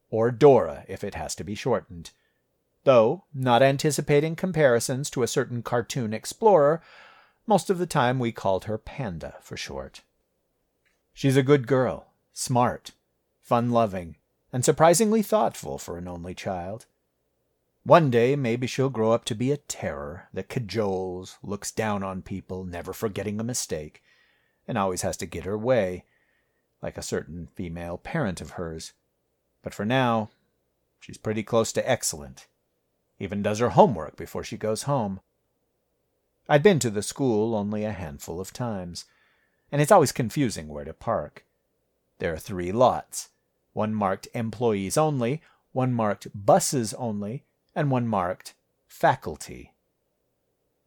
or 0.08 0.30
Dora 0.30 0.84
if 0.88 1.04
it 1.04 1.14
has 1.14 1.34
to 1.36 1.44
be 1.44 1.54
shortened. 1.54 2.10
Though, 2.84 3.24
not 3.32 3.62
anticipating 3.62 4.36
comparisons 4.36 5.10
to 5.10 5.22
a 5.22 5.28
certain 5.28 5.62
cartoon 5.62 6.12
explorer, 6.12 6.82
most 7.46 7.70
of 7.70 7.78
the 7.78 7.86
time 7.86 8.18
we 8.18 8.30
called 8.30 8.64
her 8.64 8.78
Panda 8.78 9.36
for 9.40 9.56
short. 9.56 10.02
She's 11.14 11.36
a 11.36 11.42
good 11.42 11.66
girl, 11.66 12.12
smart, 12.32 12.92
fun 13.42 13.70
loving, 13.70 14.16
and 14.52 14.64
surprisingly 14.64 15.22
thoughtful 15.22 15.78
for 15.78 15.96
an 15.96 16.08
only 16.08 16.34
child. 16.34 16.86
One 17.84 18.10
day, 18.10 18.36
maybe 18.36 18.66
she'll 18.66 18.88
grow 18.88 19.12
up 19.12 19.24
to 19.26 19.34
be 19.34 19.52
a 19.52 19.58
terror 19.58 20.28
that 20.32 20.48
cajoles, 20.48 21.36
looks 21.42 21.70
down 21.70 22.02
on 22.02 22.22
people, 22.22 22.64
never 22.64 22.92
forgetting 22.92 23.38
a 23.40 23.44
mistake, 23.44 24.02
and 24.66 24.78
always 24.78 25.02
has 25.02 25.16
to 25.18 25.26
get 25.26 25.44
her 25.44 25.58
way, 25.58 26.04
like 26.82 26.96
a 26.96 27.02
certain 27.02 27.48
female 27.54 27.98
parent 27.98 28.40
of 28.40 28.52
hers. 28.52 28.92
But 29.62 29.74
for 29.74 29.84
now, 29.84 30.30
she's 30.98 31.18
pretty 31.18 31.42
close 31.42 31.72
to 31.72 31.90
excellent. 31.90 32.46
Even 33.24 33.42
does 33.42 33.58
her 33.60 33.70
homework 33.70 34.16
before 34.16 34.44
she 34.44 34.58
goes 34.58 34.82
home. 34.82 35.20
I'd 36.46 36.62
been 36.62 36.78
to 36.80 36.90
the 36.90 37.02
school 37.02 37.54
only 37.54 37.82
a 37.82 37.92
handful 37.92 38.38
of 38.38 38.52
times 38.52 39.06
and 39.72 39.80
it's 39.80 39.90
always 39.90 40.12
confusing 40.12 40.68
where 40.68 40.84
to 40.84 40.92
park. 40.92 41.46
There 42.18 42.34
are 42.34 42.38
three 42.38 42.70
lots 42.70 43.30
one 43.72 43.94
marked 43.94 44.28
employees 44.34 44.98
only, 44.98 45.40
one 45.72 45.94
marked 45.94 46.28
buses 46.34 46.92
only, 46.94 47.44
and 47.74 47.90
one 47.90 48.06
marked 48.06 48.52
faculty. 48.86 49.72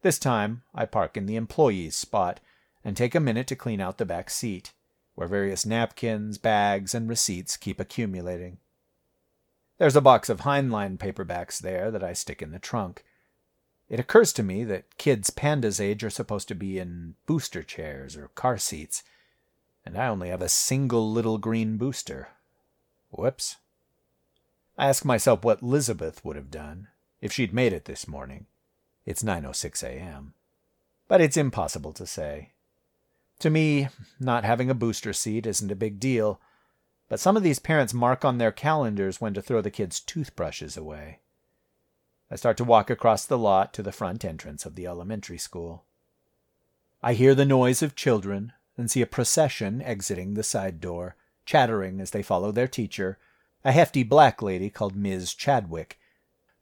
This 0.02 0.20
time 0.20 0.62
I 0.72 0.86
park 0.86 1.16
in 1.16 1.26
the 1.26 1.34
employees 1.34 1.96
spot 1.96 2.38
and 2.84 2.96
take 2.96 3.16
a 3.16 3.20
minute 3.20 3.48
to 3.48 3.56
clean 3.56 3.80
out 3.80 3.98
the 3.98 4.06
back 4.06 4.30
seat, 4.30 4.72
where 5.16 5.26
various 5.26 5.66
napkins, 5.66 6.38
bags, 6.38 6.94
and 6.94 7.08
receipts 7.08 7.56
keep 7.56 7.80
accumulating. 7.80 8.58
There's 9.78 9.96
a 9.96 10.00
box 10.00 10.28
of 10.28 10.40
Heinlein 10.40 10.98
paperbacks 10.98 11.58
there 11.58 11.90
that 11.90 12.02
I 12.02 12.12
stick 12.12 12.42
in 12.42 12.50
the 12.50 12.58
trunk. 12.58 13.04
It 13.88 14.00
occurs 14.00 14.32
to 14.34 14.42
me 14.42 14.64
that 14.64 14.98
kids 14.98 15.30
Panda's 15.30 15.80
age 15.80 16.02
are 16.04 16.10
supposed 16.10 16.48
to 16.48 16.54
be 16.54 16.78
in 16.78 17.14
booster 17.26 17.62
chairs 17.62 18.16
or 18.16 18.28
car 18.28 18.58
seats, 18.58 19.02
and 19.86 19.96
I 19.96 20.08
only 20.08 20.28
have 20.28 20.42
a 20.42 20.48
single 20.48 21.10
little 21.10 21.38
green 21.38 21.76
booster. 21.76 22.28
Whoops. 23.10 23.56
I 24.76 24.88
ask 24.88 25.04
myself 25.04 25.44
what 25.44 25.62
Elizabeth 25.62 26.24
would 26.24 26.36
have 26.36 26.50
done 26.50 26.88
if 27.20 27.32
she'd 27.32 27.54
made 27.54 27.72
it 27.72 27.86
this 27.86 28.06
morning. 28.06 28.46
It's 29.06 29.22
9:06 29.22 29.82
a.m. 29.82 30.34
But 31.06 31.20
it's 31.20 31.36
impossible 31.36 31.92
to 31.94 32.06
say. 32.06 32.50
To 33.38 33.48
me, 33.48 33.88
not 34.20 34.44
having 34.44 34.68
a 34.68 34.74
booster 34.74 35.12
seat 35.12 35.46
isn't 35.46 35.72
a 35.72 35.76
big 35.76 35.98
deal, 35.98 36.40
but 37.08 37.20
some 37.20 37.36
of 37.36 37.42
these 37.42 37.58
parents 37.58 37.94
mark 37.94 38.24
on 38.24 38.38
their 38.38 38.52
calendars 38.52 39.20
when 39.20 39.34
to 39.34 39.42
throw 39.42 39.60
the 39.60 39.70
kids' 39.70 40.00
toothbrushes 40.00 40.76
away. 40.76 41.20
I 42.30 42.36
start 42.36 42.56
to 42.58 42.64
walk 42.64 42.90
across 42.90 43.24
the 43.24 43.38
lot 43.38 43.72
to 43.74 43.82
the 43.82 43.92
front 43.92 44.24
entrance 44.24 44.66
of 44.66 44.74
the 44.74 44.86
elementary 44.86 45.38
school. 45.38 45.84
I 47.02 47.14
hear 47.14 47.34
the 47.34 47.46
noise 47.46 47.82
of 47.82 47.94
children 47.94 48.52
and 48.76 48.90
see 48.90 49.00
a 49.00 49.06
procession 49.06 49.80
exiting 49.80 50.34
the 50.34 50.42
side 50.42 50.80
door, 50.80 51.16
chattering 51.46 52.00
as 52.00 52.10
they 52.10 52.22
follow 52.22 52.52
their 52.52 52.68
teacher, 52.68 53.18
a 53.64 53.72
hefty 53.72 54.02
black 54.02 54.42
lady 54.42 54.68
called 54.68 54.94
Miss 54.94 55.32
Chadwick. 55.32 55.98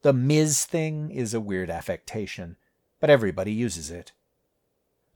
The 0.03 0.13
Ms. 0.13 0.65
thing 0.65 1.11
is 1.11 1.35
a 1.35 1.41
weird 1.41 1.69
affectation, 1.69 2.57
but 3.01 3.11
everybody 3.11 3.53
uses 3.53 3.91
it. 3.91 4.13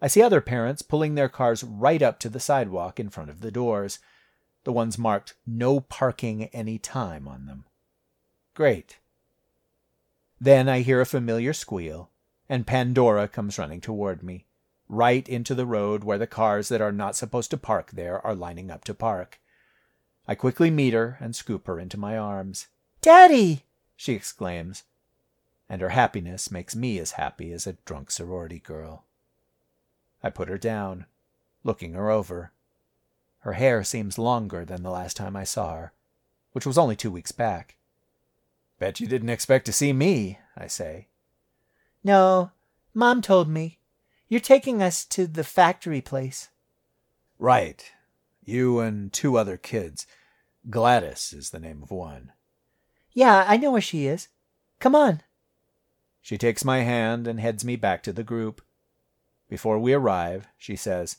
I 0.02 0.08
see 0.08 0.22
other 0.22 0.40
parents 0.40 0.82
pulling 0.82 1.14
their 1.14 1.28
cars 1.28 1.62
right 1.62 2.02
up 2.02 2.18
to 2.20 2.28
the 2.28 2.40
sidewalk 2.40 2.98
in 2.98 3.10
front 3.10 3.30
of 3.30 3.40
the 3.40 3.50
doors, 3.50 3.98
the 4.64 4.72
ones 4.72 4.98
marked 4.98 5.34
no 5.46 5.80
parking 5.80 6.44
any 6.46 6.78
time 6.78 7.26
on 7.26 7.46
them. 7.46 7.64
Great. 8.54 8.98
Then 10.40 10.68
I 10.68 10.80
hear 10.80 11.00
a 11.00 11.06
familiar 11.06 11.52
squeal, 11.52 12.10
and 12.48 12.66
Pandora 12.66 13.28
comes 13.28 13.58
running 13.58 13.80
toward 13.80 14.22
me, 14.22 14.46
right 14.88 15.28
into 15.28 15.54
the 15.54 15.66
road 15.66 16.04
where 16.04 16.18
the 16.18 16.26
cars 16.26 16.68
that 16.68 16.80
are 16.80 16.92
not 16.92 17.16
supposed 17.16 17.50
to 17.50 17.56
park 17.56 17.92
there 17.92 18.24
are 18.26 18.34
lining 18.34 18.70
up 18.70 18.84
to 18.84 18.94
park. 18.94 19.40
I 20.26 20.34
quickly 20.34 20.70
meet 20.70 20.94
her 20.94 21.16
and 21.20 21.34
scoop 21.34 21.66
her 21.66 21.78
into 21.78 21.98
my 21.98 22.16
arms. 22.16 22.68
Daddy! 23.00 23.64
she 23.96 24.14
exclaims, 24.14 24.84
and 25.68 25.80
her 25.80 25.90
happiness 25.90 26.50
makes 26.50 26.74
me 26.74 26.98
as 26.98 27.12
happy 27.12 27.52
as 27.52 27.66
a 27.66 27.74
drunk 27.84 28.10
sorority 28.10 28.58
girl. 28.58 29.04
I 30.22 30.30
put 30.30 30.48
her 30.48 30.58
down, 30.58 31.06
looking 31.64 31.94
her 31.94 32.10
over. 32.10 32.52
Her 33.40 33.54
hair 33.54 33.82
seems 33.84 34.18
longer 34.18 34.64
than 34.64 34.82
the 34.82 34.90
last 34.90 35.16
time 35.16 35.36
I 35.36 35.44
saw 35.44 35.74
her, 35.74 35.92
which 36.52 36.66
was 36.66 36.78
only 36.78 36.96
two 36.96 37.10
weeks 37.10 37.32
back. 37.32 37.76
Bet 38.78 39.00
you 39.00 39.06
didn't 39.06 39.30
expect 39.30 39.66
to 39.66 39.72
see 39.72 39.92
me, 39.92 40.38
I 40.56 40.66
say. 40.66 41.08
No, 42.02 42.50
Mom 42.94 43.22
told 43.22 43.48
me. 43.48 43.78
You're 44.28 44.40
taking 44.40 44.82
us 44.82 45.04
to 45.06 45.26
the 45.26 45.44
factory 45.44 46.00
place. 46.00 46.48
Right. 47.38 47.90
You 48.44 48.78
and 48.80 49.12
two 49.12 49.36
other 49.36 49.56
kids. 49.56 50.06
Gladys 50.68 51.32
is 51.32 51.50
the 51.50 51.60
name 51.60 51.82
of 51.82 51.90
one. 51.90 52.32
Yeah, 53.12 53.44
I 53.48 53.56
know 53.56 53.72
where 53.72 53.80
she 53.80 54.06
is. 54.06 54.28
Come 54.78 54.94
on. 54.94 55.22
She 56.20 56.38
takes 56.38 56.64
my 56.64 56.80
hand 56.80 57.26
and 57.26 57.40
heads 57.40 57.64
me 57.64 57.76
back 57.76 58.02
to 58.04 58.12
the 58.12 58.22
group. 58.22 58.62
Before 59.48 59.78
we 59.78 59.92
arrive, 59.92 60.46
she 60.56 60.76
says, 60.76 61.16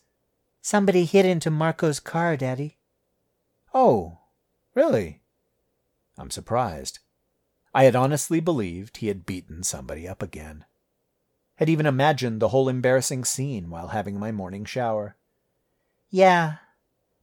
Somebody 0.62 1.06
hit 1.06 1.26
into 1.26 1.50
Marco's 1.50 2.00
car, 2.00 2.38
Daddy. 2.38 2.78
Oh, 3.74 4.20
really? 4.76 5.22
I'm 6.18 6.30
surprised. 6.30 7.00
I 7.74 7.86
had 7.86 7.96
honestly 7.96 8.40
believed 8.40 8.98
he 8.98 9.08
had 9.08 9.26
beaten 9.26 9.64
somebody 9.64 10.08
up 10.08 10.22
again. 10.22 10.66
Had 11.56 11.70
even 11.70 11.86
imagined 11.86 12.40
the 12.40 12.50
whole 12.50 12.70
embarrassing 12.70 13.26
scene 13.26 13.70
while 13.70 13.90
having 13.90 14.20
my 14.20 14.32
morning 14.32 14.66
shower. 14.66 15.16
Yeah, 16.10 16.58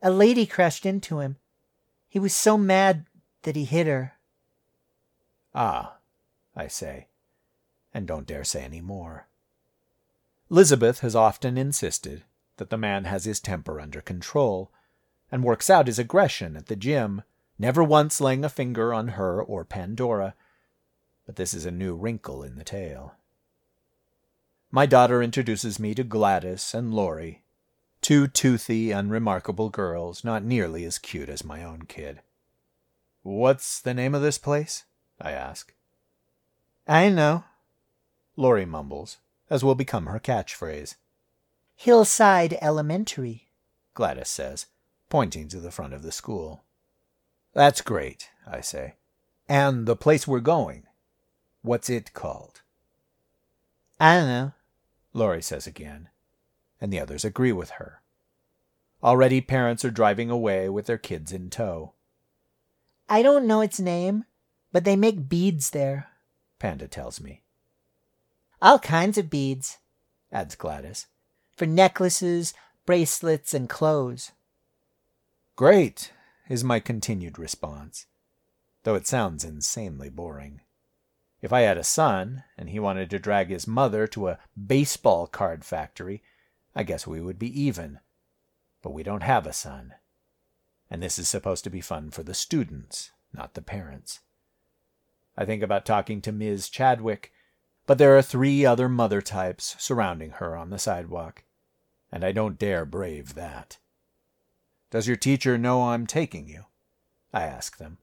a 0.02 0.10
lady 0.10 0.46
crashed 0.46 0.84
into 0.84 1.20
him. 1.20 1.36
He 2.08 2.18
was 2.18 2.34
so 2.34 2.56
mad 2.58 3.06
that 3.42 3.56
he 3.56 3.64
hit 3.64 3.86
her. 3.86 4.14
Ah, 5.54 5.98
I 6.56 6.66
say, 6.66 7.08
and 7.94 8.06
don't 8.06 8.26
dare 8.26 8.44
say 8.44 8.64
any 8.64 8.80
more. 8.80 9.28
Elizabeth 10.50 11.00
has 11.00 11.14
often 11.14 11.58
insisted 11.58 12.24
that 12.58 12.70
the 12.70 12.78
man 12.78 13.04
has 13.04 13.24
his 13.24 13.40
temper 13.40 13.80
under 13.80 14.00
control 14.00 14.70
and 15.32 15.42
works 15.42 15.68
out 15.68 15.86
his 15.86 15.98
aggression 15.98 16.56
at 16.56 16.66
the 16.66 16.76
gym, 16.76 17.22
never 17.58 17.82
once 17.82 18.20
laying 18.20 18.44
a 18.44 18.48
finger 18.48 18.94
on 18.94 19.08
her 19.08 19.42
or 19.42 19.64
Pandora. 19.64 20.34
But 21.26 21.36
this 21.36 21.54
is 21.54 21.66
a 21.66 21.70
new 21.70 21.94
wrinkle 21.94 22.42
in 22.42 22.56
the 22.56 22.64
tale. 22.64 23.14
My 24.70 24.86
daughter 24.86 25.22
introduces 25.22 25.78
me 25.78 25.94
to 25.94 26.04
Gladys 26.04 26.74
and 26.74 26.92
Laurie, 26.92 27.42
two 28.02 28.26
toothy, 28.26 28.90
unremarkable 28.90 29.70
girls, 29.70 30.24
not 30.24 30.44
nearly 30.44 30.84
as 30.84 30.98
cute 30.98 31.28
as 31.28 31.44
my 31.44 31.64
own 31.64 31.82
kid. 31.82 32.20
What's 33.22 33.80
the 33.80 33.94
name 33.94 34.14
of 34.14 34.22
this 34.22 34.38
place? 34.38 34.84
I 35.20 35.32
ask. 35.32 35.74
I 36.86 37.08
know. 37.08 37.44
Laurie 38.36 38.66
mumbles, 38.66 39.18
as 39.50 39.64
will 39.64 39.74
become 39.74 40.06
her 40.06 40.20
catchphrase. 40.20 40.94
Hillside 41.80 42.58
Elementary, 42.60 43.46
Gladys 43.94 44.26
says, 44.26 44.66
pointing 45.08 45.46
to 45.46 45.60
the 45.60 45.70
front 45.70 45.94
of 45.94 46.02
the 46.02 46.10
school. 46.10 46.64
That's 47.54 47.82
great, 47.82 48.30
I 48.44 48.62
say. 48.62 48.96
And 49.48 49.86
the 49.86 49.94
place 49.94 50.26
we're 50.26 50.40
going, 50.40 50.88
what's 51.62 51.88
it 51.88 52.12
called? 52.14 52.62
I 54.00 54.16
don't 54.16 54.26
know. 54.26 54.52
Laurie 55.12 55.40
says 55.40 55.68
again, 55.68 56.08
and 56.80 56.92
the 56.92 56.98
others 56.98 57.24
agree 57.24 57.52
with 57.52 57.70
her. 57.70 58.02
Already 59.00 59.40
parents 59.40 59.84
are 59.84 59.92
driving 59.92 60.30
away 60.30 60.68
with 60.68 60.86
their 60.86 60.98
kids 60.98 61.30
in 61.30 61.48
tow. 61.48 61.92
I 63.08 63.22
don't 63.22 63.46
know 63.46 63.60
its 63.60 63.78
name, 63.78 64.24
but 64.72 64.82
they 64.82 64.96
make 64.96 65.28
beads 65.28 65.70
there. 65.70 66.08
Panda 66.58 66.88
tells 66.88 67.20
me. 67.20 67.42
All 68.60 68.80
kinds 68.80 69.16
of 69.16 69.30
beads, 69.30 69.78
adds 70.32 70.56
Gladys. 70.56 71.06
For 71.58 71.66
necklaces, 71.66 72.54
bracelets, 72.86 73.52
and 73.52 73.68
clothes. 73.68 74.30
Great, 75.56 76.12
is 76.48 76.62
my 76.62 76.78
continued 76.78 77.36
response, 77.36 78.06
though 78.84 78.94
it 78.94 79.08
sounds 79.08 79.42
insanely 79.42 80.08
boring. 80.08 80.60
If 81.42 81.52
I 81.52 81.62
had 81.62 81.76
a 81.76 81.82
son 81.82 82.44
and 82.56 82.70
he 82.70 82.78
wanted 82.78 83.10
to 83.10 83.18
drag 83.18 83.48
his 83.48 83.66
mother 83.66 84.06
to 84.06 84.28
a 84.28 84.38
baseball 84.56 85.26
card 85.26 85.64
factory, 85.64 86.22
I 86.76 86.84
guess 86.84 87.08
we 87.08 87.20
would 87.20 87.40
be 87.40 87.60
even. 87.60 87.98
But 88.80 88.92
we 88.92 89.02
don't 89.02 89.24
have 89.24 89.44
a 89.44 89.52
son. 89.52 89.94
And 90.88 91.02
this 91.02 91.18
is 91.18 91.28
supposed 91.28 91.64
to 91.64 91.70
be 91.70 91.80
fun 91.80 92.12
for 92.12 92.22
the 92.22 92.34
students, 92.34 93.10
not 93.32 93.54
the 93.54 93.62
parents. 93.62 94.20
I 95.36 95.44
think 95.44 95.64
about 95.64 95.84
talking 95.84 96.20
to 96.20 96.30
Ms. 96.30 96.68
Chadwick, 96.68 97.32
but 97.84 97.98
there 97.98 98.16
are 98.16 98.22
three 98.22 98.64
other 98.64 98.88
mother 98.88 99.20
types 99.20 99.74
surrounding 99.80 100.30
her 100.30 100.56
on 100.56 100.70
the 100.70 100.78
sidewalk, 100.78 101.42
and 102.10 102.24
I 102.24 102.32
don't 102.32 102.58
dare 102.58 102.84
brave 102.84 103.34
that. 103.34 103.78
Does 104.90 105.06
your 105.06 105.16
teacher 105.16 105.58
know 105.58 105.88
I'm 105.88 106.06
taking 106.06 106.48
you? 106.48 106.64
I 107.32 107.42
ask 107.42 107.76
them. 107.76 107.98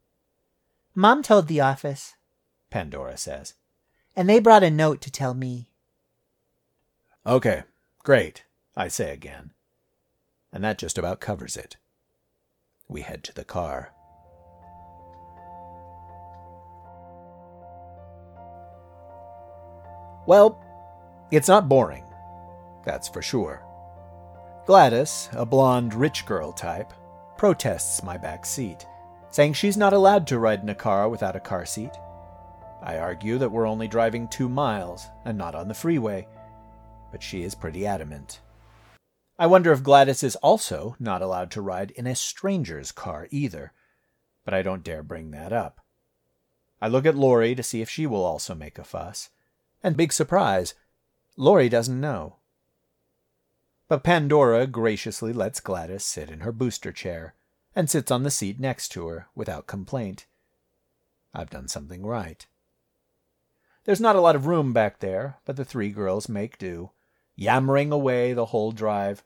Mom 0.93 1.23
told 1.23 1.47
the 1.47 1.61
office, 1.61 2.15
Pandora 2.69 3.17
says. 3.17 3.55
And 4.15 4.29
they 4.29 4.39
brought 4.39 4.63
a 4.63 4.71
note 4.71 5.01
to 5.01 5.11
tell 5.11 5.33
me. 5.33 5.67
Okay, 7.25 7.63
great, 8.03 8.45
I 8.77 8.87
say 8.87 9.11
again. 9.11 9.51
And 10.53 10.63
that 10.63 10.77
just 10.77 10.97
about 10.97 11.19
covers 11.19 11.57
it. 11.57 11.77
We 12.87 13.01
head 13.01 13.23
to 13.25 13.33
the 13.33 13.43
car. 13.43 13.91
Well, 20.27 20.59
it's 21.31 21.47
not 21.47 21.67
boring. 21.67 22.05
That's 22.85 23.09
for 23.09 23.21
sure. 23.21 23.65
Gladys, 24.65 25.30
a 25.34 25.45
blonde 25.45 25.93
rich 25.93 26.25
girl 26.25 26.51
type, 26.51 26.91
protests 27.38 28.01
my 28.01 28.17
back 28.17 28.47
seat, 28.47 28.88
saying 29.30 29.54
she's 29.54 29.78
not 29.78 29.93
allowed 29.93 30.25
to 30.25 30.39
ride 30.39 30.63
in 30.63 30.69
a 30.69 30.75
car 30.75 31.08
without 31.08 31.36
a 31.36 31.39
car 31.39 31.67
seat. 31.67 31.91
I 32.82 32.97
argue 32.97 33.38
that 33.38 33.51
we're 33.51 33.67
only 33.67 33.88
driving 33.88 34.28
two 34.28 34.49
miles 34.49 35.06
and 35.23 35.38
not 35.38 35.54
on 35.54 35.67
the 35.67 35.75
freeway, 35.75 36.28
but 37.12 37.21
she 37.21 37.43
is 37.43 37.54
pretty 37.54 37.86
adamant. 37.86 38.41
I 39.38 39.45
wonder 39.45 39.71
if 39.71 39.84
Gladys 39.84 40.23
is 40.23 40.36
also 40.38 40.95
not 40.99 41.21
allowed 41.21 41.51
to 41.51 41.62
ride 41.62 41.91
in 41.91 42.08
a 42.08 42.15
stranger's 42.15 42.91
car 42.91 43.28
either, 43.30 43.71
but 44.45 44.56
I 44.56 44.63
don't 44.63 44.84
dare 44.84 45.04
bring 45.04 45.30
that 45.30 45.54
up. 45.54 45.80
I 46.82 46.88
look 46.88 47.06
at 47.06 47.15
Laurie 47.15 47.54
to 47.54 47.62
see 47.62 47.82
if 47.82 47.89
she 47.89 48.08
will 48.08 48.25
also 48.25 48.56
make 48.56 48.80
a 48.80 48.84
fuss, 48.84 49.30
and 49.84 49.95
big 49.95 50.12
surprise, 50.12 50.73
Laurie 51.38 51.69
doesn't 51.69 52.01
know. 52.01 52.38
But 53.88 54.04
Pandora 54.04 54.65
graciously 54.65 55.32
lets 55.32 55.60
Gladys 55.60 56.04
sit 56.04 56.32
in 56.32 56.39
her 56.39 56.52
booster 56.52 56.91
chair 56.91 57.36
and 57.76 57.89
sits 57.89 58.10
on 58.10 58.24
the 58.24 58.32
seat 58.32 58.60
next 58.60 58.89
to 58.89 59.08
her 59.08 59.28
without 59.36 59.67
complaint. 59.67 60.26
I've 61.34 61.50
done 61.50 61.67
something 61.67 62.06
right. 62.06 62.45
There's 63.84 64.02
not 64.02 64.15
a 64.15 64.21
lot 64.21 64.36
of 64.36 64.48
room 64.48 64.74
back 64.74 65.00
there, 65.00 65.38
but 65.45 65.58
the 65.58 65.65
three 65.65 65.91
girls 65.91 66.28
make 66.28 66.58
do, 66.58 66.91
yammering 67.36 67.91
away 67.91 68.34
the 68.34 68.48
whole 68.48 68.71
drive. 68.71 69.24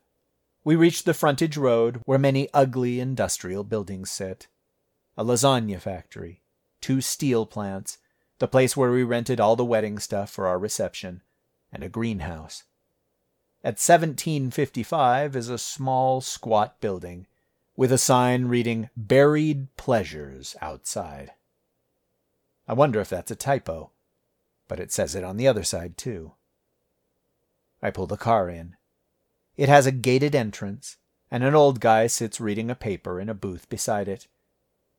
We 0.66 0.76
reach 0.76 1.04
the 1.04 1.14
frontage 1.14 1.56
road 1.56 2.02
where 2.06 2.20
many 2.20 2.50
ugly 2.54 3.00
industrial 3.00 3.64
buildings 3.64 4.12
sit. 4.12 4.48
A 5.16 5.24
lasagna 5.24 5.80
factory, 5.80 6.42
two 6.82 7.00
steel 7.00 7.46
plants, 7.46 8.00
the 8.40 8.48
place 8.48 8.76
where 8.76 8.92
we 8.92 9.04
rented 9.04 9.40
all 9.40 9.56
the 9.56 9.64
wedding 9.64 10.00
stuff 10.00 10.30
for 10.30 10.48
our 10.48 10.60
reception, 10.60 11.22
and 11.72 11.84
a 11.84 11.90
greenhouse. 11.90 12.64
At 13.62 13.74
1755 13.74 15.36
is 15.36 15.50
a 15.50 15.58
small, 15.58 16.22
squat 16.22 16.80
building 16.80 17.28
with 17.76 17.92
a 17.92 17.98
sign 17.98 18.46
reading 18.46 18.90
Buried 18.96 19.76
Pleasures 19.76 20.56
outside. 20.62 21.32
I 22.70 22.74
wonder 22.74 23.02
if 23.02 23.10
that's 23.10 23.32
a 23.32 23.36
typo, 23.36 23.92
but 24.70 24.80
it 24.80 24.94
says 24.94 25.14
it 25.14 25.26
on 25.26 25.36
the 25.36 25.48
other 25.48 25.64
side 25.64 25.98
too. 25.98 26.34
I 27.82 27.92
pull 27.92 28.08
the 28.08 28.16
car 28.16 28.50
in. 28.50 28.78
It 29.58 29.68
has 29.68 29.86
a 29.86 29.92
gated 29.92 30.36
entrance, 30.36 30.96
and 31.30 31.44
an 31.44 31.54
old 31.54 31.82
guy 31.82 32.08
sits 32.08 32.40
reading 32.40 32.70
a 32.70 32.76
paper 32.76 33.20
in 33.20 33.28
a 33.28 33.34
booth 33.34 33.68
beside 33.68 34.08
it. 34.08 34.28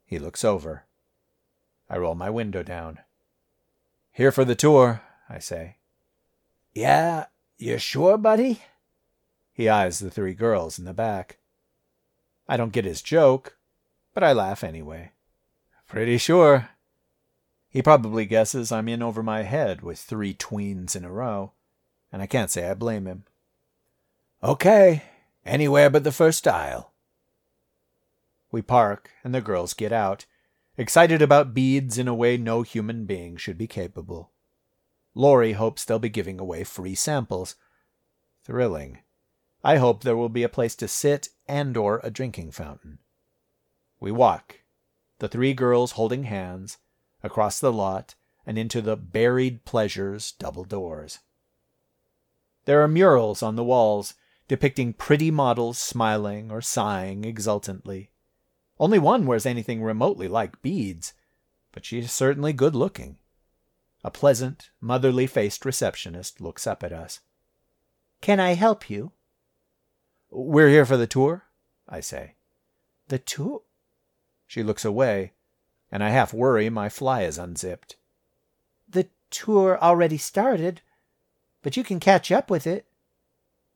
He 0.05 0.19
looks 0.19 0.45
over. 0.45 0.85
I 1.89 1.97
roll 1.97 2.15
my 2.15 2.29
window 2.29 2.63
down. 2.63 2.99
Here 4.13 4.33
for 4.33 4.45
the 4.45 4.55
tour, 4.55 5.01
I 5.31 5.39
say. 5.39 5.77
Yeah, 6.75 7.27
you 7.61 7.79
sure, 7.79 8.17
buddy? 8.17 8.63
He 9.53 9.69
eyes 9.69 9.99
the 9.99 10.11
three 10.11 10.35
girls 10.35 10.79
in 10.79 10.85
the 10.85 10.95
back. 10.95 11.39
I 12.49 12.57
don't 12.57 12.73
get 12.73 12.85
his 12.85 13.03
joke, 13.03 13.57
but 14.15 14.25
I 14.25 14.33
laugh 14.33 14.65
anyway. 14.65 15.13
Pretty 15.87 16.19
sure. 16.19 16.71
He 17.69 17.83
probably 17.83 18.27
guesses 18.27 18.73
I'm 18.73 18.89
in 18.89 19.03
over 19.03 19.23
my 19.23 19.43
head 19.43 19.83
with 19.83 19.99
three 19.99 20.35
tweens 20.35 20.97
in 20.97 21.05
a 21.05 21.11
row, 21.11 21.53
and 22.11 22.23
I 22.23 22.27
can't 22.27 22.51
say 22.51 22.69
I 22.69 22.75
blame 22.75 23.07
him. 23.07 23.25
Okay, 24.43 25.03
anywhere 25.45 25.91
but 25.91 26.03
the 26.03 26.13
first 26.13 26.49
aisle. 26.49 26.93
We 28.51 28.63
park, 28.63 29.11
and 29.23 29.35
the 29.35 29.41
girls 29.41 29.75
get 29.75 29.93
out, 29.93 30.27
excited 30.77 31.23
about 31.23 31.55
beads 31.55 31.99
in 31.99 32.09
a 32.09 32.15
way 32.15 32.37
no 32.37 32.63
human 32.63 33.05
being 33.05 33.37
should 33.37 33.59
be 33.59 33.67
capable. 33.67 34.31
Laurie 35.15 35.53
hopes 35.53 35.85
they'll 35.85 35.99
be 35.99 36.09
giving 36.09 36.39
away 36.39 36.65
free 36.65 36.95
samples. 36.95 37.57
Thrilling. 38.45 38.99
I 39.63 39.77
hope 39.77 40.03
there 40.03 40.17
will 40.17 40.29
be 40.29 40.43
a 40.43 40.49
place 40.49 40.75
to 40.77 40.89
sit 40.89 41.29
and 41.47 41.77
or 41.77 42.01
a 42.03 42.11
drinking 42.11 42.53
fountain. 42.53 42.99
We 43.99 44.11
walk, 44.11 44.61
the 45.19 45.29
three 45.29 45.53
girls 45.53 45.93
holding 45.93 46.25
hands, 46.25 46.79
across 47.23 47.61
the 47.61 47.73
lot, 47.73 48.15
and 48.47 48.57
into 48.57 48.81
the 48.81 48.97
buried 48.97 49.65
pleasures 49.65 50.33
double 50.33 50.65
doors. 50.65 51.19
There 52.65 52.83
are 52.83 52.89
murals 52.89 53.43
on 53.43 53.57
the 53.57 53.65
walls 53.65 54.15
depicting 54.49 54.93
pretty 54.93 55.31
models 55.31 55.79
smiling 55.79 56.51
or 56.51 56.61
sighing 56.61 57.25
exultantly. 57.25 58.11
Only 58.79 58.99
one 58.99 59.27
wears 59.27 59.47
anything 59.47 59.83
remotely 59.83 60.27
like 60.27 60.63
beads, 60.63 61.13
but 61.73 61.85
she 61.85 61.99
is 61.99 62.11
certainly 62.11 62.53
good 62.53 62.75
looking. 62.75 63.19
A 64.03 64.11
pleasant, 64.11 64.71
motherly 64.81 65.27
faced 65.27 65.65
receptionist 65.65 66.41
looks 66.41 66.67
up 66.67 66.83
at 66.83 66.93
us. 66.93 67.21
Can 68.21 68.41
I 68.41 68.55
help 68.55 68.89
you? 68.89 69.13
We're 70.31 70.69
here 70.69 70.87
for 70.87 70.97
the 70.97 71.07
tour, 71.07 71.45
I 71.89 72.01
say. 72.01 72.37
The 73.09 73.19
tour? 73.19 73.63
She 74.47 74.63
looks 74.63 74.85
away, 74.85 75.33
and 75.93 76.03
I 76.03 76.11
half 76.11 76.33
worry 76.33 76.71
my 76.71 76.89
fly 76.89 77.23
is 77.23 77.39
unzipped. 77.39 77.97
The 78.89 79.09
tour 79.31 79.79
already 79.81 80.19
started, 80.19 80.81
but 81.63 81.77
you 81.77 81.85
can 81.85 82.01
catch 82.01 82.33
up 82.33 82.51
with 82.51 82.67
it. 82.67 82.87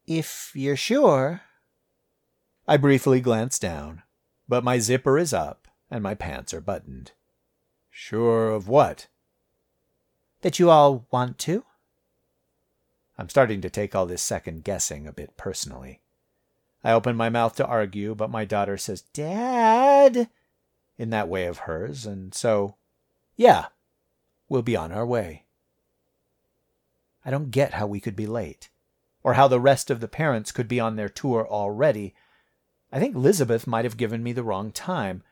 If 0.06 0.52
you're 0.54 0.76
sure. 0.76 1.42
I 2.66 2.76
briefly 2.76 3.20
glance 3.20 3.58
down, 3.58 4.02
but 4.48 4.64
my 4.64 4.78
zipper 4.78 5.18
is 5.18 5.34
up 5.34 5.68
and 5.90 6.02
my 6.02 6.14
pants 6.14 6.54
are 6.54 6.60
buttoned. 6.60 7.12
Sure 7.90 8.50
of 8.50 8.68
what? 8.68 9.08
That 10.44 10.58
you 10.58 10.68
all 10.68 11.06
want 11.10 11.38
to? 11.38 11.64
I'm 13.16 13.30
starting 13.30 13.62
to 13.62 13.70
take 13.70 13.94
all 13.94 14.04
this 14.04 14.20
second 14.20 14.62
guessing 14.62 15.06
a 15.06 15.12
bit 15.12 15.38
personally. 15.38 16.02
I 16.84 16.92
open 16.92 17.16
my 17.16 17.30
mouth 17.30 17.56
to 17.56 17.66
argue, 17.66 18.14
but 18.14 18.28
my 18.28 18.44
daughter 18.44 18.76
says, 18.76 19.00
Dad, 19.14 20.28
in 20.98 21.08
that 21.08 21.30
way 21.30 21.46
of 21.46 21.60
hers, 21.60 22.04
and 22.04 22.34
so, 22.34 22.74
yeah, 23.36 23.68
we'll 24.50 24.60
be 24.60 24.76
on 24.76 24.92
our 24.92 25.06
way. 25.06 25.46
I 27.24 27.30
don't 27.30 27.50
get 27.50 27.72
how 27.72 27.86
we 27.86 27.98
could 27.98 28.14
be 28.14 28.26
late, 28.26 28.68
or 29.22 29.32
how 29.32 29.48
the 29.48 29.58
rest 29.58 29.88
of 29.88 30.00
the 30.00 30.08
parents 30.08 30.52
could 30.52 30.68
be 30.68 30.78
on 30.78 30.96
their 30.96 31.08
tour 31.08 31.48
already. 31.48 32.14
I 32.92 33.00
think 33.00 33.16
Elizabeth 33.16 33.66
might 33.66 33.86
have 33.86 33.96
given 33.96 34.22
me 34.22 34.32
the 34.32 34.44
wrong 34.44 34.72
time, 34.72 35.22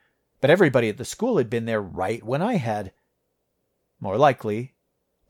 but 0.40 0.48
everybody 0.48 0.88
at 0.88 0.96
the 0.96 1.04
school 1.04 1.36
had 1.36 1.50
been 1.50 1.66
there 1.66 1.82
right 1.82 2.24
when 2.24 2.40
I 2.40 2.54
had. 2.54 2.94
More 4.00 4.16
likely, 4.16 4.72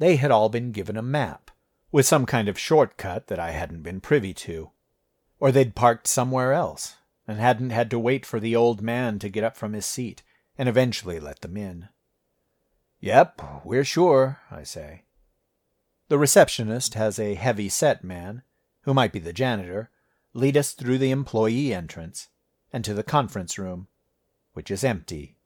they 0.03 0.17
had 0.17 0.33
all 0.33 0.49
been 0.49 0.73
given 0.73 0.97
a 0.97 1.03
map, 1.03 1.53
with 1.93 2.05
some 2.05 2.27
kind 2.27 2.49
of 2.49 2.59
shortcut 2.59 3.29
that 3.29 3.39
I 3.39 3.53
hadn't 3.53 3.85
been 3.85 4.01
privy 4.01 4.35
to. 4.35 4.73
Or 5.39 5.53
they'd 5.53 5.77
parked 5.77 6.09
somewhere 6.09 6.53
else, 6.53 6.97
and 7.29 7.39
hadn't 7.39 7.71
had 7.71 7.89
to 7.93 8.01
wait 8.01 8.27
for 8.27 8.41
the 8.41 8.57
old 8.57 8.83
man 8.83 9.21
to 9.21 9.29
get 9.29 9.45
up 9.45 9.57
from 9.57 9.75
his 9.75 9.87
seat, 9.87 10.25
and 10.59 10.69
eventually 10.69 11.21
let 11.21 11.41
them 11.41 11.57
in. 11.57 11.89
Yep, 12.99 13.63
we're 13.65 13.85
sure, 13.85 14.41
I 14.51 14.65
say. 14.65 15.05
The 16.09 16.19
receptionist 16.19 16.95
has 16.95 17.21
a 17.21 17.35
heavy 17.35 17.69
set 17.69 18.03
man, 18.03 18.43
who 18.81 18.93
might 18.93 19.13
be 19.13 19.21
the 19.21 19.33
janitor, 19.33 19.91
lead 20.35 20.57
us 20.57 20.73
through 20.73 20.99
the 20.99 21.13
employee 21.13 21.73
entrance, 21.73 22.29
and 22.73 22.85
to 22.85 22.93
the 22.93 23.05
conference 23.05 23.57
room, 23.57 23.87
which 24.53 24.69
is 24.69 24.83
empty, 24.83 25.37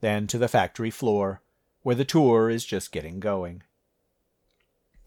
then 0.00 0.26
to 0.26 0.38
the 0.38 0.48
factory 0.48 0.90
floor, 0.90 1.40
where 1.82 1.94
the 1.94 2.04
tour 2.04 2.50
is 2.50 2.64
just 2.64 2.90
getting 2.90 3.20
going. 3.20 3.62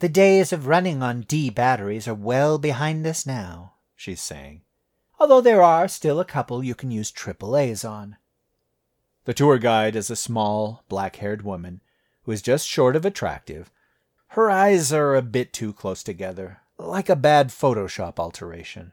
The 0.06 0.10
days 0.10 0.54
of 0.54 0.68
running 0.68 1.02
on 1.02 1.22
D 1.22 1.50
batteries 1.50 2.08
are 2.08 2.14
well 2.14 2.60
behind 2.60 3.08
us 3.08 3.26
now, 3.26 3.74
she's 3.96 4.22
saying, 4.22 4.62
although 5.20 5.42
there 5.42 5.64
are 5.64 5.88
still 5.88 6.20
a 6.20 6.26
couple 6.26 6.64
you 6.64 6.76
can 6.76 6.92
use 6.92 7.10
triple 7.10 7.58
A's 7.58 7.84
on. 7.84 8.18
The 9.24 9.34
tour 9.34 9.58
guide 9.58 9.96
is 9.96 10.12
a 10.12 10.16
small, 10.16 10.84
black 10.90 11.16
haired 11.16 11.42
woman 11.42 11.82
who 12.22 12.32
is 12.32 12.44
just 12.44 12.68
short 12.68 12.96
of 12.96 13.04
attractive. 13.04 13.72
Her 14.28 14.52
eyes 14.52 14.94
are 14.94 15.16
a 15.16 15.24
bit 15.24 15.52
too 15.52 15.74
close 15.74 16.04
together, 16.04 16.60
like 16.78 17.10
a 17.10 17.16
bad 17.16 17.48
Photoshop 17.48 18.20
alteration. 18.20 18.92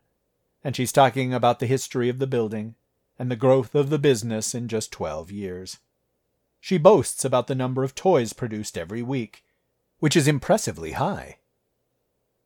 And 0.64 0.74
she's 0.74 0.92
talking 0.92 1.34
about 1.34 1.58
the 1.58 1.66
history 1.66 2.08
of 2.08 2.20
the 2.20 2.26
building 2.26 2.74
and 3.18 3.30
the 3.30 3.36
growth 3.36 3.74
of 3.74 3.90
the 3.90 3.98
business 3.98 4.54
in 4.54 4.66
just 4.66 4.90
twelve 4.90 5.30
years. 5.30 5.78
She 6.58 6.78
boasts 6.78 7.22
about 7.22 7.48
the 7.48 7.54
number 7.54 7.84
of 7.84 7.94
toys 7.94 8.32
produced 8.32 8.78
every 8.78 9.02
week, 9.02 9.44
which 10.02 10.16
is 10.16 10.26
impressively 10.26 10.92
high. 10.92 11.36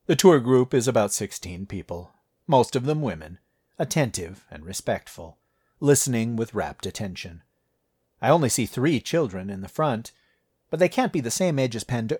The 0.05 0.15
tour 0.15 0.41
group 0.41 0.75
is 0.75 0.87
about 0.87 1.15
sixteen 1.15 1.65
people, 1.65 2.13
most 2.47 2.77
of 2.77 2.85
them 2.85 3.01
women, 3.01 3.39
attentive 3.79 4.45
and 4.51 4.63
respectful, 4.63 5.39
listening 5.81 6.37
with 6.37 6.53
rapt 6.53 6.85
attention. 6.85 7.43
I 8.21 8.29
only 8.29 8.51
see 8.51 8.67
three 8.67 9.01
children 9.01 9.49
in 9.49 9.63
the 9.63 9.71
front, 9.71 10.13
but 10.69 10.79
they 10.81 10.91
can't 10.91 11.15
be 11.15 11.21
the 11.21 11.31
same 11.31 11.59
age 11.59 11.75
as 11.75 11.83
Pando. 11.83 12.19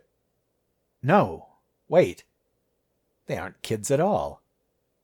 No, 1.03 1.49
wait. 1.87 2.25
They 3.27 3.37
aren't 3.37 3.61
kids 3.61 3.91
at 3.91 4.01
all, 4.01 4.41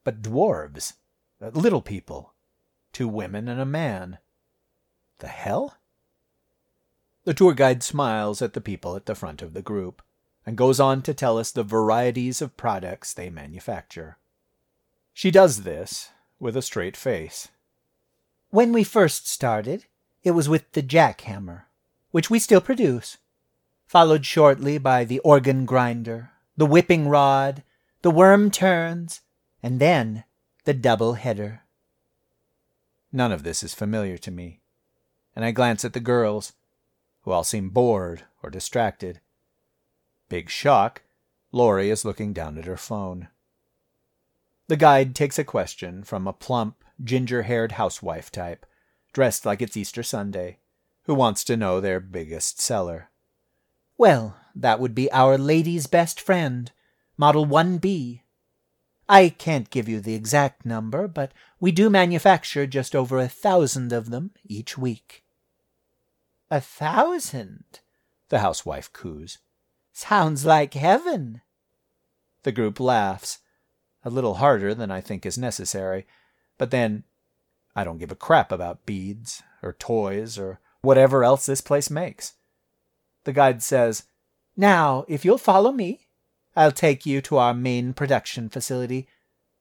but 0.03 0.23
dwarves, 0.23 0.95
little 1.41 1.83
people, 1.83 2.33
two 2.95 3.07
women 3.07 3.49
and 3.49 3.61
a 3.61 3.67
man. 3.67 4.17
The 5.19 5.29
hell? 5.29 5.77
The 7.25 7.35
tour 7.35 7.53
guide 7.53 7.83
smiles 7.83 8.41
at 8.41 8.55
the 8.55 8.63
people 8.63 8.97
at 8.97 9.05
the 9.05 9.15
front 9.15 9.43
of 9.43 9.53
the 9.53 9.61
group 9.61 10.01
and 10.45 10.57
goes 10.57 10.81
on 10.81 11.03
to 11.03 11.15
tell 11.15 11.39
us 11.39 11.51
the 11.51 11.63
varieties 11.63 12.43
of 12.43 12.57
products 12.57 13.13
they 13.13 13.31
manufacture. 13.31 14.19
She 15.13 15.31
does 15.31 15.63
this 15.63 16.11
with 16.41 16.57
a 16.57 16.63
straight 16.63 16.97
face. 16.97 17.49
When 18.51 18.73
we 18.73 18.85
first 18.85 19.29
started, 19.29 19.87
it 20.23 20.33
was 20.33 20.49
with 20.49 20.73
the 20.73 20.83
jackhammer, 20.83 21.63
which 22.11 22.31
we 22.31 22.39
still 22.39 22.61
produce, 22.61 23.19
followed 23.87 24.27
shortly 24.27 24.79
by 24.79 25.05
the 25.05 25.21
organ 25.21 25.65
grinder, 25.65 26.31
the 26.57 26.67
whipping 26.67 27.09
rod, 27.09 27.63
the 28.03 28.11
worm 28.11 28.51
turns, 28.51 29.21
and 29.63 29.81
then 29.81 30.25
the 30.65 30.75
double 30.75 31.15
header. 31.15 31.63
None 33.13 33.33
of 33.33 33.43
this 33.43 33.63
is 33.63 33.75
familiar 33.75 34.19
to 34.19 34.31
me, 34.31 34.61
and 35.37 35.45
I 35.45 35.51
glance 35.51 35.85
at 35.85 35.93
the 35.93 36.01
girls, 36.01 36.53
who 37.23 37.31
all 37.31 37.45
seem 37.45 37.71
bored 37.71 38.25
or 38.43 38.51
distracted. 38.51 39.21
Big 40.33 40.49
shock, 40.49 41.03
Laurie 41.53 41.91
is 41.91 42.07
looking 42.07 42.33
down 42.33 42.57
at 42.57 42.65
her 42.65 42.79
phone. 42.79 43.29
The 44.67 44.79
guide 44.79 45.15
takes 45.15 45.39
a 45.39 45.45
question 45.45 46.05
from 46.05 46.27
a 46.27 46.33
plump, 46.33 46.83
ginger 47.05 47.43
haired 47.43 47.73
housewife 47.73 48.33
type 48.33 48.65
dressed 49.13 49.45
like 49.45 49.61
it's 49.61 49.77
Easter 49.77 50.03
Sunday, 50.03 50.57
who 51.03 51.15
wants 51.15 51.45
to 51.45 51.57
know 51.59 51.83
their 51.83 52.01
biggest 52.01 52.63
seller. 52.63 53.11
Well, 53.99 54.35
that 54.55 54.81
would 54.81 54.95
be 54.95 55.13
our 55.13 55.37
lady's 55.37 55.87
best 55.87 56.19
friend, 56.19 56.73
Model 57.19 57.45
1B. 57.45 58.23
I 59.11 59.29
can't 59.29 59.69
give 59.69 59.87
you 59.87 60.01
the 60.01 60.15
exact 60.15 60.65
number, 60.65 61.09
but 61.09 61.33
we 61.61 61.73
do 61.73 61.91
manufacture 61.91 62.67
just 62.67 62.97
over 62.97 63.19
a 63.19 63.29
thousand 63.29 63.93
of 63.93 64.09
them 64.09 64.31
each 64.47 64.79
week. 64.79 65.25
A 66.51 66.63
thousand? 66.63 67.81
The 68.31 68.39
housewife 68.39 68.91
coos. 68.95 69.37
Sounds 69.93 70.45
like 70.45 70.75
heaven. 70.75 71.43
The 72.43 72.53
group 72.53 72.81
laughs, 72.81 73.39
a 74.05 74.11
little 74.11 74.35
harder 74.35 74.75
than 74.75 74.91
I 74.91 75.01
think 75.01 75.25
is 75.25 75.39
necessary, 75.39 76.07
but 76.59 76.71
then 76.71 77.05
I 77.77 77.85
don't 77.85 77.99
give 77.99 78.11
a 78.11 78.17
crap 78.17 78.51
about 78.51 78.87
beads 78.87 79.43
or 79.63 79.75
toys 79.75 80.39
or 80.39 80.61
whatever 80.81 81.25
else 81.25 81.47
this 81.47 81.61
place 81.61 81.91
makes. 81.91 82.35
The 83.25 83.33
guide 83.33 83.63
says, 83.63 84.05
Now, 84.57 85.05
if 85.09 85.25
you'll 85.25 85.39
follow 85.39 85.73
me, 85.73 86.09
I'll 86.57 86.73
take 86.73 87.07
you 87.07 87.21
to 87.23 87.39
our 87.39 87.55
main 87.55 87.93
production 87.93 88.49
facility. 88.49 89.07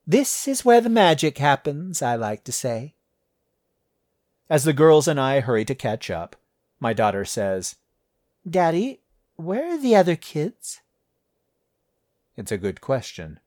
This 0.08 0.48
is 0.48 0.66
where 0.66 0.82
the 0.82 0.90
magic 0.90 1.38
happens, 1.38 2.02
I 2.02 2.16
like 2.16 2.44
to 2.46 2.52
say. 2.52 2.96
As 4.50 4.64
the 4.64 4.74
girls 4.74 5.08
and 5.08 5.20
I 5.20 5.40
hurry 5.40 5.64
to 5.66 5.76
catch 5.76 6.10
up, 6.10 6.36
my 6.80 6.92
daughter 6.92 7.24
says, 7.24 7.76
Daddy, 8.50 9.01
where 9.44 9.74
are 9.74 9.78
the 9.78 9.96
other 9.96 10.16
kids? 10.16 10.82
It's 12.38 12.52
a 12.52 12.58
good 12.58 12.82
question, 12.82 13.40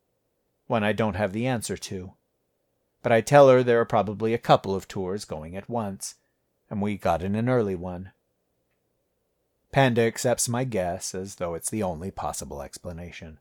one 0.67 0.85
I 0.85 0.93
don't 0.93 1.17
have 1.17 1.33
the 1.33 1.47
answer 1.47 1.77
to 1.77 2.15
but 3.05 3.13
I 3.13 3.21
tell 3.21 3.51
her 3.51 3.63
there 3.63 3.81
are 3.83 3.85
probably 3.85 4.33
a 4.33 4.39
couple 4.39 4.75
of 4.75 4.89
tours 4.89 5.27
going 5.27 5.55
at 5.55 5.69
once, 5.69 6.15
and 6.71 6.81
we 6.81 6.97
got 6.97 7.23
in 7.23 7.35
an 7.35 7.51
early 7.51 7.75
one. 7.75 8.13
Panda 9.73 10.01
accepts 10.01 10.49
my 10.49 10.65
guess 10.65 11.15
as 11.15 11.35
though 11.35 11.53
it's 11.53 11.69
the 11.69 11.83
only 11.83 12.11
possible 12.11 12.63
explanation. 12.63 13.41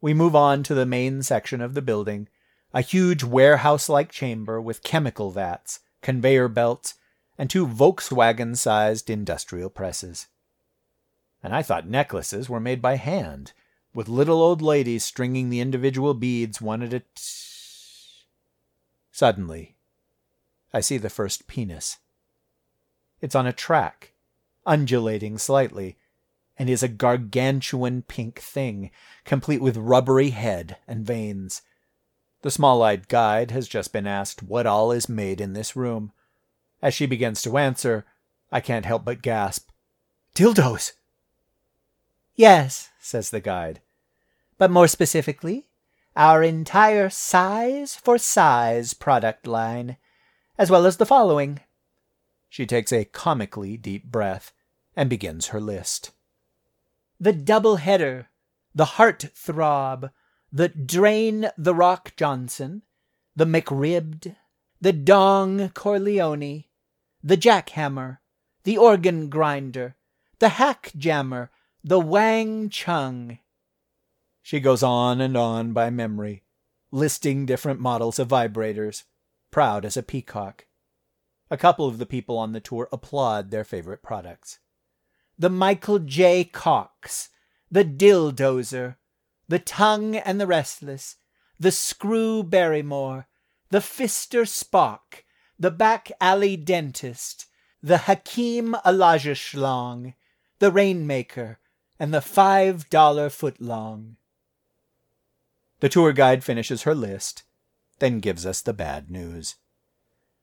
We 0.00 0.14
move 0.14 0.36
on 0.36 0.62
to 0.64 0.74
the 0.74 0.86
main 0.86 1.24
section 1.24 1.60
of 1.60 1.74
the 1.74 1.82
building, 1.82 2.28
a 2.72 2.80
huge 2.80 3.24
warehouse 3.24 3.88
like 3.88 4.12
chamber 4.12 4.60
with 4.60 4.84
chemical 4.84 5.32
vats, 5.32 5.80
conveyor 6.00 6.46
belts, 6.46 6.94
and 7.36 7.50
two 7.50 7.66
Volkswagen 7.66 8.56
sized 8.56 9.10
industrial 9.10 9.68
presses. 9.68 10.28
And 11.44 11.54
I 11.54 11.62
thought 11.62 11.86
necklaces 11.86 12.48
were 12.48 12.58
made 12.58 12.80
by 12.80 12.96
hand, 12.96 13.52
with 13.94 14.08
little 14.08 14.40
old 14.40 14.62
ladies 14.62 15.04
stringing 15.04 15.50
the 15.50 15.60
individual 15.60 16.14
beads 16.14 16.62
one 16.62 16.82
at 16.82 16.94
a 16.94 17.00
t- 17.00 17.06
Suddenly, 19.12 19.76
I 20.72 20.80
see 20.80 20.96
the 20.96 21.10
first 21.10 21.46
penis. 21.46 21.98
It's 23.20 23.34
on 23.34 23.46
a 23.46 23.52
track, 23.52 24.14
undulating 24.64 25.36
slightly, 25.36 25.98
and 26.56 26.70
is 26.70 26.82
a 26.82 26.88
gargantuan 26.88 28.00
pink 28.02 28.38
thing, 28.40 28.90
complete 29.26 29.60
with 29.60 29.76
rubbery 29.76 30.30
head 30.30 30.78
and 30.88 31.04
veins. 31.04 31.60
The 32.40 32.50
small 32.50 32.82
eyed 32.82 33.06
guide 33.06 33.50
has 33.50 33.68
just 33.68 33.92
been 33.92 34.06
asked 34.06 34.42
what 34.42 34.66
all 34.66 34.90
is 34.90 35.10
made 35.10 35.42
in 35.42 35.52
this 35.52 35.76
room. 35.76 36.12
As 36.80 36.94
she 36.94 37.04
begins 37.04 37.42
to 37.42 37.58
answer, 37.58 38.06
I 38.50 38.60
can't 38.60 38.86
help 38.86 39.04
but 39.04 39.20
gasp, 39.20 39.68
Dildos! 40.34 40.92
Yes, 42.34 42.90
says 42.98 43.30
the 43.30 43.40
guide. 43.40 43.80
But 44.58 44.70
more 44.70 44.88
specifically, 44.88 45.66
our 46.16 46.42
entire 46.42 47.10
size 47.10 47.94
for 47.94 48.18
size 48.18 48.94
product 48.94 49.46
line, 49.46 49.96
as 50.58 50.70
well 50.70 50.86
as 50.86 50.96
the 50.96 51.06
following. 51.06 51.60
She 52.48 52.66
takes 52.66 52.92
a 52.92 53.04
comically 53.04 53.76
deep 53.76 54.04
breath 54.04 54.52
and 54.96 55.10
begins 55.10 55.48
her 55.48 55.60
list. 55.60 56.12
The 57.20 57.32
double 57.32 57.76
header, 57.76 58.28
the 58.74 58.84
heart 58.84 59.26
throb, 59.34 60.10
the 60.52 60.68
Drain 60.68 61.50
the 61.58 61.74
Rock 61.74 62.14
Johnson, 62.16 62.82
the 63.34 63.44
McRibbed, 63.44 64.36
the 64.80 64.92
Dong 64.92 65.70
Corleone, 65.70 66.64
the 67.22 67.36
Jackhammer, 67.36 68.18
the 68.64 68.76
Organ 68.76 69.28
Grinder, 69.28 69.96
the 70.38 70.50
Hack 70.50 70.92
Jammer, 70.96 71.50
the 71.86 72.00
Wang 72.00 72.70
Chung. 72.70 73.38
She 74.40 74.58
goes 74.58 74.82
on 74.82 75.20
and 75.20 75.36
on 75.36 75.74
by 75.74 75.90
memory, 75.90 76.42
listing 76.90 77.44
different 77.44 77.78
models 77.78 78.18
of 78.18 78.28
vibrators, 78.28 79.02
proud 79.50 79.84
as 79.84 79.94
a 79.94 80.02
peacock. 80.02 80.64
A 81.50 81.58
couple 81.58 81.86
of 81.86 81.98
the 81.98 82.06
people 82.06 82.38
on 82.38 82.52
the 82.52 82.60
tour 82.60 82.88
applaud 82.90 83.50
their 83.50 83.64
favorite 83.64 84.02
products. 84.02 84.60
The 85.38 85.50
Michael 85.50 85.98
J. 85.98 86.44
Cox, 86.44 87.28
the 87.70 87.84
Dildozer, 87.84 88.96
the 89.46 89.58
Tongue 89.58 90.16
and 90.16 90.40
the 90.40 90.46
Restless, 90.46 91.16
the 91.60 91.70
Screw 91.70 92.42
Barrymore, 92.42 93.28
the 93.68 93.80
Fister 93.80 94.46
Spock, 94.46 95.24
the 95.58 95.70
Back 95.70 96.10
Alley 96.18 96.56
Dentist, 96.56 97.44
the 97.82 97.98
Hakim 97.98 98.74
Elijah 98.86 99.34
Schlong, 99.34 100.14
the 100.60 100.72
Rainmaker, 100.72 101.58
and 101.98 102.12
the 102.12 102.20
Five 102.20 102.90
Dollar 102.90 103.28
Footlong. 103.28 104.16
The 105.80 105.88
tour 105.88 106.12
guide 106.12 106.42
finishes 106.42 106.82
her 106.82 106.94
list, 106.94 107.42
then 107.98 108.20
gives 108.20 108.44
us 108.46 108.60
the 108.60 108.72
bad 108.72 109.10
news. 109.10 109.56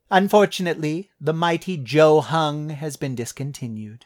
Unfortunately, 0.10 1.10
the 1.20 1.34
mighty 1.34 1.78
Joe 1.78 2.22
Hung 2.22 2.70
has 2.70 2.98
been 2.98 3.16
discontinued. 3.16 4.06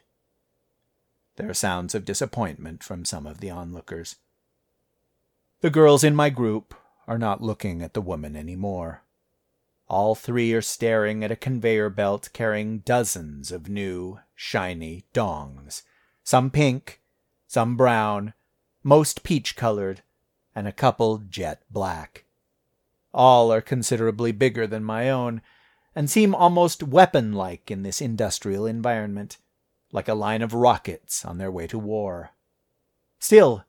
There 1.36 1.50
are 1.50 1.54
sounds 1.54 1.94
of 1.96 2.06
disappointment 2.06 2.84
from 2.84 3.06
some 3.06 3.26
of 3.26 3.40
the 3.40 3.50
onlookers. 3.50 4.16
The 5.62 5.70
girls 5.70 6.04
in 6.04 6.16
my 6.16 6.30
group 6.30 6.76
are 7.08 7.18
not 7.18 7.42
looking 7.42 7.82
at 7.82 7.94
the 7.94 8.02
woman 8.02 8.36
any 8.36 8.56
more. 8.56 9.04
All 9.88 10.16
three 10.16 10.54
are 10.54 10.62
staring 10.62 11.24
at 11.24 11.32
a 11.32 11.36
conveyor 11.36 11.90
belt 11.90 12.30
carrying 12.34 12.80
dozens 12.80 13.52
of 13.52 13.70
new, 13.70 14.20
shiny 14.34 15.06
dongs, 15.14 15.84
some 16.24 16.50
pink, 16.50 17.02
some 17.56 17.78
brown, 17.78 18.34
most 18.84 19.24
peach 19.24 19.56
colored, 19.56 20.02
and 20.54 20.68
a 20.68 20.74
couple 20.74 21.20
jet 21.20 21.62
black. 21.70 22.26
All 23.14 23.50
are 23.50 23.62
considerably 23.62 24.34
bigger 24.34 24.68
than 24.68 24.84
my 24.84 25.10
own, 25.10 25.42
and 25.96 26.10
seem 26.10 26.36
almost 26.36 26.84
weapon 26.84 27.32
like 27.32 27.72
in 27.72 27.82
this 27.82 28.02
industrial 28.02 28.66
environment, 28.66 29.38
like 29.94 30.10
a 30.10 30.14
line 30.14 30.42
of 30.42 30.54
rockets 30.54 31.24
on 31.24 31.38
their 31.38 31.50
way 31.50 31.66
to 31.66 31.80
war. 31.80 32.32
Still, 33.20 33.64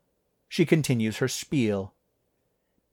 she 0.49 0.67
continues 0.67 1.19
her 1.19 1.29
spiel. 1.29 1.95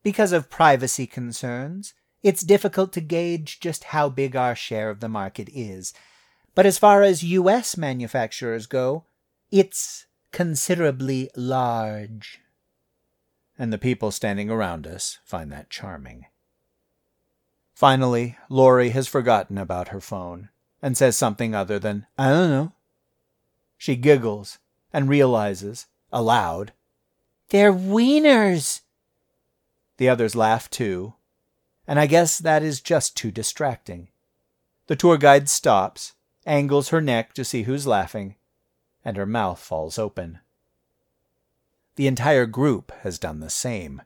Because 0.04 0.30
of 0.30 0.48
privacy 0.48 1.08
concerns, 1.08 1.94
it's 2.22 2.42
difficult 2.42 2.92
to 2.92 3.00
gauge 3.00 3.58
just 3.58 3.82
how 3.90 4.08
big 4.08 4.36
our 4.36 4.54
share 4.54 4.90
of 4.90 5.00
the 5.00 5.08
market 5.08 5.48
is. 5.52 5.92
But 6.54 6.66
as 6.66 6.78
far 6.78 7.02
as 7.02 7.24
U.S. 7.24 7.76
manufacturers 7.76 8.66
go, 8.66 9.06
it's 9.50 10.06
considerably 10.34 11.30
large. 11.36 12.40
And 13.56 13.72
the 13.72 13.78
people 13.78 14.10
standing 14.10 14.50
around 14.50 14.84
us 14.84 15.20
find 15.24 15.50
that 15.52 15.70
charming. 15.70 16.26
Finally, 17.72 18.36
Laurie 18.48 18.90
has 18.90 19.06
forgotten 19.06 19.56
about 19.56 19.88
her 19.88 20.00
phone 20.00 20.48
and 20.82 20.96
says 20.96 21.16
something 21.16 21.54
other 21.54 21.78
than, 21.78 22.06
I 22.18 22.30
don't 22.30 22.50
know. 22.50 22.72
She 23.78 23.94
giggles 23.94 24.58
and 24.92 25.08
realizes, 25.08 25.86
aloud, 26.12 26.72
they're 27.50 27.72
wieners. 27.72 28.80
The 29.98 30.08
others 30.08 30.34
laugh 30.34 30.68
too, 30.68 31.14
and 31.86 32.00
I 32.00 32.06
guess 32.06 32.38
that 32.38 32.64
is 32.64 32.80
just 32.80 33.16
too 33.16 33.30
distracting. 33.30 34.08
The 34.88 34.96
tour 34.96 35.16
guide 35.16 35.48
stops, 35.48 36.14
angles 36.44 36.88
her 36.88 37.00
neck 37.00 37.34
to 37.34 37.44
see 37.44 37.62
who's 37.62 37.86
laughing, 37.86 38.34
and 39.04 39.16
her 39.16 39.26
mouth 39.26 39.58
falls 39.58 39.98
open. 39.98 40.38
The 41.96 42.06
entire 42.06 42.46
group 42.46 42.92
has 43.02 43.18
done 43.18 43.40
the 43.40 43.50
same. 43.50 44.02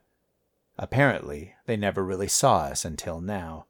Apparently, 0.77 1.55
they 1.65 1.75
never 1.75 2.03
really 2.03 2.27
saw 2.27 2.59
us 2.59 2.85
until 2.85 3.21
now. 3.21 3.65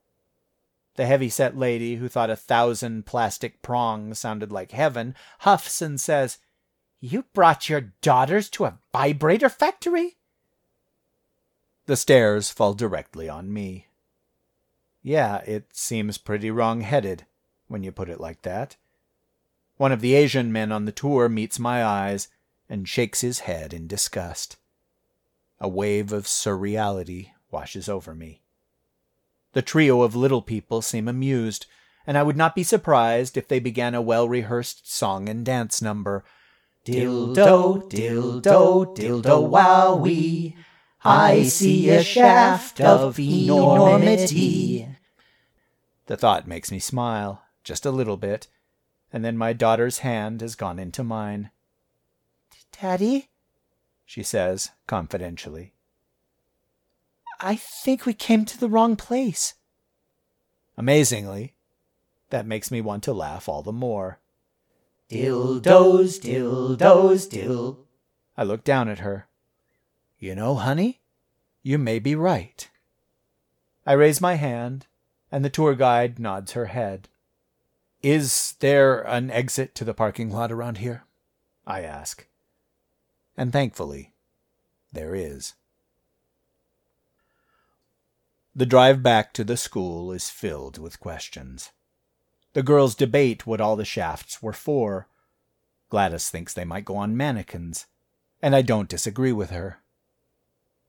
The 0.96 1.06
heavy-set 1.06 1.58
lady 1.58 1.96
who 1.96 2.10
thought 2.10 2.30
a 2.30 2.36
thousand 2.36 3.06
plastic 3.06 3.62
prongs 3.62 4.20
sounded 4.20 4.52
like 4.52 4.72
heaven 4.72 5.16
huffs 5.40 5.82
and 5.82 6.00
says, 6.00 6.40
you 7.00 7.24
brought 7.34 7.70
your 7.70 7.94
daughters 8.02 8.50
to 8.50 8.66
a 8.66 8.78
vibrator 8.92 9.48
factory? 9.48 10.18
The 11.86 11.96
stares 11.96 12.52
fall 12.52 12.74
directly 12.74 13.30
on 13.30 13.54
me. 13.54 13.88
Yeah, 15.02 15.38
it 15.38 15.70
seems 15.72 16.18
pretty 16.18 16.52
wrong-headed 16.52 17.26
when 17.70 17.84
you 17.84 17.94
put 17.94 18.10
it 18.10 18.20
like 18.20 18.42
that. 18.42 18.76
One 19.80 19.94
of 19.94 20.02
the 20.02 20.14
Asian 20.14 20.52
men 20.52 20.74
on 20.74 20.84
the 20.84 20.92
tour 20.92 21.30
meets 21.30 21.58
my 21.58 21.86
eyes 21.86 22.28
and 22.68 22.86
shakes 22.86 23.22
his 23.22 23.40
head 23.40 23.74
in 23.74 23.88
disgust. 23.88 24.58
A 25.58 25.70
wave 25.70 26.12
of 26.12 26.26
surreality 26.26 27.30
washes 27.50 27.88
over 27.88 28.14
me. 28.14 28.42
The 29.54 29.62
trio 29.62 30.02
of 30.02 30.18
little 30.18 30.42
people 30.42 30.82
seem 30.82 31.08
amused, 31.08 31.66
and 32.06 32.18
I 32.18 32.24
would 32.24 32.36
not 32.36 32.56
be 32.56 32.64
surprised 32.64 33.38
if 33.38 33.48
they 33.48 33.62
began 33.62 33.96
a 33.96 34.02
well-rehearsed 34.02 34.94
song 34.94 35.30
and 35.30 35.46
dance 35.46 35.82
number 35.82 36.26
Dildo, 36.86 37.90
dildo, 37.90 38.94
dildo 38.94 39.50
wowie. 39.50 40.56
I 41.06 41.44
see 41.44 41.90
a 41.90 42.04
shaft 42.04 42.82
of 42.82 43.18
enormity. 43.18 44.90
The 46.08 46.18
thought 46.18 46.50
makes 46.50 46.70
me 46.70 46.80
smile, 46.80 47.44
just 47.64 47.86
a 47.86 47.92
little 47.92 48.18
bit, 48.18 48.48
and 49.12 49.26
then 49.26 49.38
my 49.38 49.54
daughter's 49.54 50.00
hand 50.00 50.42
has 50.42 50.56
gone 50.56 50.80
into 50.80 51.04
mine. 51.04 51.52
Daddy, 52.82 53.30
she 54.06 54.24
says 54.24 54.72
confidentially. 54.88 55.74
I 57.40 57.56
think 57.56 58.06
we 58.06 58.14
came 58.14 58.46
to 58.46 58.60
the 58.60 58.70
wrong 58.70 58.96
place. 58.96 59.56
Amazingly, 60.78 61.54
that 62.30 62.46
makes 62.46 62.72
me 62.72 62.82
want 62.82 63.04
to 63.04 63.14
laugh 63.14 63.50
all 63.50 63.62
the 63.62 63.72
more. 63.72 64.20
Dildos, 65.10 66.20
dildos, 66.20 67.30
dill. 67.30 67.80
I 68.38 68.44
look 68.44 68.64
down 68.64 68.90
at 68.90 69.00
her. 69.00 69.28
You 70.20 70.36
know, 70.36 70.56
honey, 70.56 71.02
you 71.64 71.78
may 71.78 72.00
be 72.00 72.14
right. 72.16 72.70
I 73.86 73.94
raise 73.94 74.22
my 74.22 74.36
hand, 74.36 74.88
and 75.32 75.44
the 75.44 75.50
tour 75.50 75.76
guide 75.76 76.20
nods 76.20 76.52
her 76.52 76.66
head. 76.66 77.10
Is 78.02 78.56
there 78.60 79.02
an 79.02 79.30
exit 79.30 79.76
to 79.76 79.84
the 79.84 79.94
parking 79.94 80.32
lot 80.32 80.52
around 80.52 80.78
here? 80.78 81.04
I 81.68 81.82
ask. 81.82 82.28
And 83.36 83.52
thankfully, 83.52 84.14
there 84.92 85.14
is. 85.16 85.54
The 88.56 88.66
drive 88.66 89.04
back 89.04 89.34
to 89.34 89.44
the 89.44 89.58
school 89.58 90.12
is 90.12 90.30
filled 90.30 90.78
with 90.78 91.00
questions. 91.00 91.72
The 92.54 92.64
girls 92.64 92.96
debate 92.96 93.46
what 93.46 93.62
all 93.62 93.76
the 93.76 93.86
shafts 93.86 94.42
were 94.42 94.54
for. 94.54 95.08
Gladys 95.90 96.30
thinks 96.30 96.54
they 96.54 96.66
might 96.66 96.86
go 96.86 96.96
on 96.96 97.18
mannequins, 97.18 97.86
and 98.42 98.56
I 98.56 98.62
don't 98.62 98.90
disagree 98.90 99.32
with 99.32 99.50
her. 99.52 99.82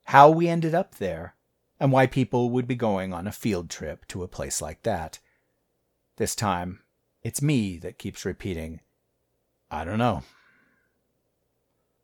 How 0.04 0.30
we 0.30 0.48
ended 0.48 0.74
up 0.74 0.96
there, 0.96 1.34
and 1.78 1.92
why 1.92 2.06
people 2.06 2.50
would 2.50 2.66
be 2.66 2.76
going 2.76 3.12
on 3.12 3.26
a 3.26 3.32
field 3.32 3.68
trip 3.68 4.06
to 4.08 4.22
a 4.22 4.28
place 4.28 4.62
like 4.62 4.82
that. 4.82 5.18
This 6.16 6.34
time, 6.34 6.79
it's 7.22 7.42
me 7.42 7.76
that 7.78 7.98
keeps 7.98 8.24
repeating, 8.24 8.80
I 9.70 9.84
don't 9.84 9.98
know. 9.98 10.22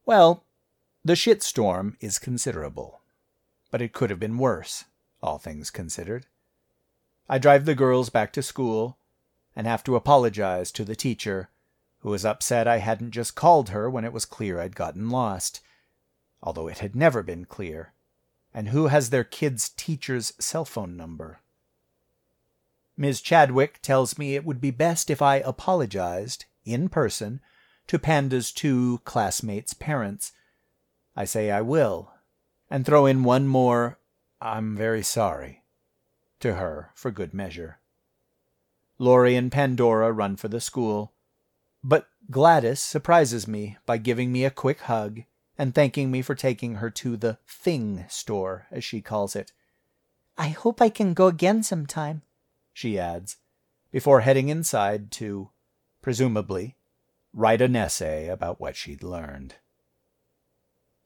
Well, 0.04 0.44
the 1.04 1.14
shitstorm 1.14 1.96
is 2.00 2.18
considerable, 2.18 3.00
but 3.70 3.82
it 3.82 3.92
could 3.92 4.10
have 4.10 4.20
been 4.20 4.38
worse, 4.38 4.84
all 5.22 5.38
things 5.38 5.70
considered. 5.70 6.26
I 7.28 7.38
drive 7.38 7.64
the 7.64 7.74
girls 7.74 8.08
back 8.10 8.32
to 8.34 8.42
school 8.42 8.98
and 9.56 9.66
have 9.66 9.82
to 9.84 9.96
apologize 9.96 10.70
to 10.72 10.84
the 10.84 10.94
teacher, 10.94 11.48
who 12.00 12.10
was 12.10 12.24
upset 12.24 12.68
I 12.68 12.78
hadn't 12.78 13.10
just 13.12 13.34
called 13.34 13.70
her 13.70 13.90
when 13.90 14.04
it 14.04 14.12
was 14.12 14.24
clear 14.24 14.60
I'd 14.60 14.76
gotten 14.76 15.10
lost, 15.10 15.60
although 16.42 16.68
it 16.68 16.78
had 16.78 16.94
never 16.94 17.22
been 17.22 17.46
clear, 17.46 17.94
and 18.54 18.68
who 18.68 18.88
has 18.88 19.10
their 19.10 19.24
kid's 19.24 19.70
teacher's 19.70 20.32
cell 20.38 20.64
phone 20.64 20.96
number. 20.96 21.40
Ms. 22.96 23.20
Chadwick 23.20 23.80
tells 23.82 24.16
me 24.16 24.34
it 24.34 24.44
would 24.44 24.60
be 24.60 24.70
best 24.70 25.10
if 25.10 25.20
I 25.20 25.36
apologized, 25.36 26.46
in 26.64 26.88
person, 26.88 27.40
to 27.86 27.98
Panda's 27.98 28.50
two 28.50 29.00
classmates' 29.04 29.74
parents. 29.74 30.32
I 31.14 31.24
say 31.24 31.50
I 31.50 31.60
will, 31.60 32.12
and 32.70 32.84
throw 32.84 33.06
in 33.06 33.22
one 33.22 33.46
more, 33.46 33.98
I'm 34.40 34.76
very 34.76 35.02
sorry, 35.02 35.62
to 36.40 36.54
her 36.54 36.90
for 36.94 37.10
good 37.10 37.32
measure. 37.34 37.80
Laurie 38.98 39.36
and 39.36 39.52
Pandora 39.52 40.10
run 40.10 40.36
for 40.36 40.48
the 40.48 40.60
school. 40.60 41.12
But 41.84 42.08
Gladys 42.30 42.80
surprises 42.80 43.46
me 43.46 43.76
by 43.86 43.98
giving 43.98 44.32
me 44.32 44.44
a 44.44 44.50
quick 44.50 44.80
hug 44.80 45.20
and 45.58 45.74
thanking 45.74 46.10
me 46.10 46.22
for 46.22 46.34
taking 46.34 46.76
her 46.76 46.90
to 46.90 47.16
the 47.16 47.38
thing 47.46 48.04
store, 48.08 48.66
as 48.70 48.84
she 48.84 49.00
calls 49.00 49.36
it. 49.36 49.52
I 50.36 50.48
hope 50.48 50.80
I 50.80 50.88
can 50.88 51.14
go 51.14 51.28
again 51.28 51.62
sometime, 51.62 52.22
she 52.76 52.98
adds, 52.98 53.38
before 53.90 54.20
heading 54.20 54.50
inside 54.50 55.10
to, 55.10 55.48
presumably, 56.02 56.76
write 57.32 57.62
an 57.62 57.74
essay 57.74 58.28
about 58.28 58.60
what 58.60 58.76
she'd 58.76 59.02
learned. 59.02 59.54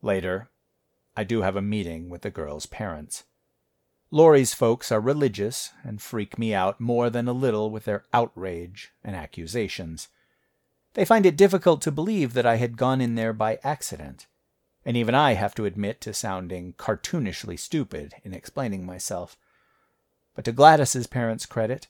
Later, 0.02 0.50
I 1.16 1.22
do 1.22 1.42
have 1.42 1.54
a 1.54 1.62
meeting 1.62 2.10
with 2.10 2.22
the 2.22 2.30
girl's 2.30 2.66
parents. 2.66 3.22
Laurie's 4.10 4.52
folks 4.52 4.90
are 4.90 5.00
religious 5.00 5.70
and 5.84 6.02
freak 6.02 6.36
me 6.36 6.52
out 6.52 6.80
more 6.80 7.08
than 7.08 7.28
a 7.28 7.32
little 7.32 7.70
with 7.70 7.84
their 7.84 8.02
outrage 8.12 8.90
and 9.04 9.14
accusations. 9.14 10.08
They 10.94 11.04
find 11.04 11.24
it 11.24 11.36
difficult 11.36 11.82
to 11.82 11.92
believe 11.92 12.32
that 12.32 12.46
I 12.46 12.56
had 12.56 12.76
gone 12.76 13.00
in 13.00 13.14
there 13.14 13.32
by 13.32 13.60
accident, 13.62 14.26
and 14.84 14.96
even 14.96 15.14
I 15.14 15.34
have 15.34 15.54
to 15.54 15.66
admit 15.66 16.00
to 16.00 16.12
sounding 16.12 16.72
cartoonishly 16.72 17.56
stupid 17.56 18.14
in 18.24 18.34
explaining 18.34 18.84
myself. 18.84 19.36
But 20.34 20.44
to 20.44 20.52
Gladys's 20.52 21.06
parents' 21.06 21.46
credit, 21.46 21.88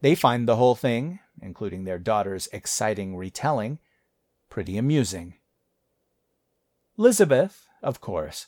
they 0.00 0.14
find 0.14 0.46
the 0.48 0.56
whole 0.56 0.74
thing, 0.74 1.20
including 1.42 1.84
their 1.84 1.98
daughter's 1.98 2.48
exciting 2.52 3.16
retelling, 3.16 3.78
pretty 4.48 4.78
amusing. 4.78 5.34
Elizabeth, 6.98 7.66
of 7.82 8.00
course, 8.00 8.46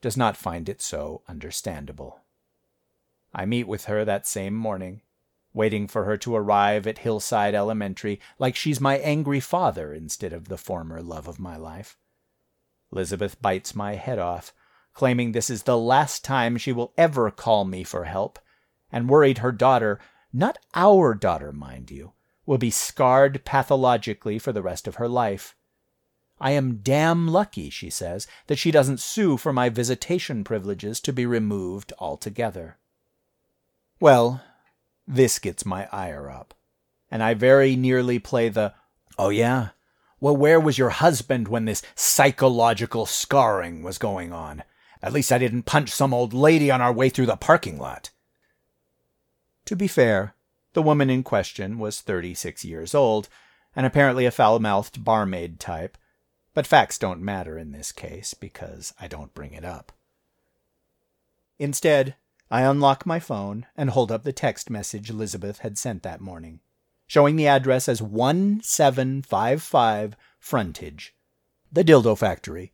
does 0.00 0.16
not 0.16 0.36
find 0.36 0.68
it 0.68 0.80
so 0.80 1.22
understandable. 1.28 2.20
I 3.32 3.44
meet 3.44 3.68
with 3.68 3.84
her 3.84 4.04
that 4.04 4.26
same 4.26 4.54
morning, 4.54 5.02
waiting 5.52 5.86
for 5.86 6.04
her 6.04 6.16
to 6.18 6.34
arrive 6.34 6.86
at 6.86 6.98
Hillside 6.98 7.54
Elementary 7.54 8.20
like 8.38 8.56
she's 8.56 8.80
my 8.80 8.98
angry 8.98 9.40
father 9.40 9.92
instead 9.92 10.32
of 10.32 10.48
the 10.48 10.58
former 10.58 11.00
love 11.02 11.28
of 11.28 11.38
my 11.38 11.56
life. 11.56 11.96
Elizabeth 12.92 13.40
bites 13.40 13.74
my 13.74 13.94
head 13.94 14.18
off, 14.18 14.52
claiming 14.94 15.32
this 15.32 15.50
is 15.50 15.62
the 15.64 15.78
last 15.78 16.24
time 16.24 16.56
she 16.56 16.72
will 16.72 16.92
ever 16.96 17.30
call 17.30 17.64
me 17.64 17.84
for 17.84 18.04
help, 18.04 18.38
and 18.92 19.08
worried 19.08 19.38
her 19.38 19.52
daughter, 19.52 20.00
not 20.32 20.58
our 20.74 21.14
daughter, 21.14 21.52
mind 21.52 21.90
you, 21.90 22.12
will 22.46 22.58
be 22.58 22.70
scarred 22.70 23.44
pathologically 23.44 24.38
for 24.38 24.52
the 24.52 24.62
rest 24.62 24.86
of 24.86 24.96
her 24.96 25.08
life. 25.08 25.54
I 26.40 26.52
am 26.52 26.80
damn 26.82 27.28
lucky, 27.28 27.68
she 27.68 27.90
says, 27.90 28.26
that 28.46 28.58
she 28.58 28.70
doesn't 28.70 29.00
sue 29.00 29.36
for 29.36 29.52
my 29.52 29.68
visitation 29.68 30.42
privileges 30.42 31.00
to 31.00 31.12
be 31.12 31.26
removed 31.26 31.92
altogether. 31.98 32.78
Well, 34.00 34.42
this 35.06 35.38
gets 35.38 35.66
my 35.66 35.86
ire 35.92 36.30
up, 36.30 36.54
and 37.10 37.22
I 37.22 37.34
very 37.34 37.76
nearly 37.76 38.18
play 38.18 38.48
the, 38.48 38.72
oh 39.18 39.28
yeah, 39.28 39.70
well, 40.20 40.36
where 40.36 40.60
was 40.60 40.78
your 40.78 40.90
husband 40.90 41.48
when 41.48 41.64
this 41.64 41.82
psychological 41.94 43.06
scarring 43.06 43.82
was 43.82 43.98
going 43.98 44.32
on? 44.32 44.62
At 45.02 45.12
least 45.12 45.32
I 45.32 45.38
didn't 45.38 45.62
punch 45.62 45.90
some 45.90 46.12
old 46.12 46.34
lady 46.34 46.70
on 46.70 46.80
our 46.80 46.92
way 46.92 47.08
through 47.08 47.26
the 47.26 47.36
parking 47.36 47.78
lot. 47.78 48.10
To 49.70 49.76
be 49.76 49.86
fair, 49.86 50.34
the 50.72 50.82
woman 50.82 51.10
in 51.10 51.22
question 51.22 51.78
was 51.78 52.00
thirty 52.00 52.34
six 52.34 52.64
years 52.64 52.92
old, 52.92 53.28
and 53.76 53.86
apparently 53.86 54.26
a 54.26 54.32
foul 54.32 54.58
mouthed 54.58 55.04
barmaid 55.04 55.60
type, 55.60 55.96
but 56.54 56.66
facts 56.66 56.98
don't 56.98 57.22
matter 57.22 57.56
in 57.56 57.70
this 57.70 57.92
case 57.92 58.34
because 58.34 58.92
I 59.00 59.06
don't 59.06 59.32
bring 59.32 59.52
it 59.52 59.64
up. 59.64 59.92
Instead, 61.60 62.16
I 62.50 62.62
unlock 62.62 63.06
my 63.06 63.20
phone 63.20 63.64
and 63.76 63.90
hold 63.90 64.10
up 64.10 64.24
the 64.24 64.32
text 64.32 64.70
message 64.70 65.08
Elizabeth 65.08 65.60
had 65.60 65.78
sent 65.78 66.02
that 66.02 66.20
morning, 66.20 66.58
showing 67.06 67.36
the 67.36 67.46
address 67.46 67.88
as 67.88 68.02
1755 68.02 70.16
Frontage, 70.40 71.14
the 71.70 71.84
dildo 71.84 72.18
factory, 72.18 72.72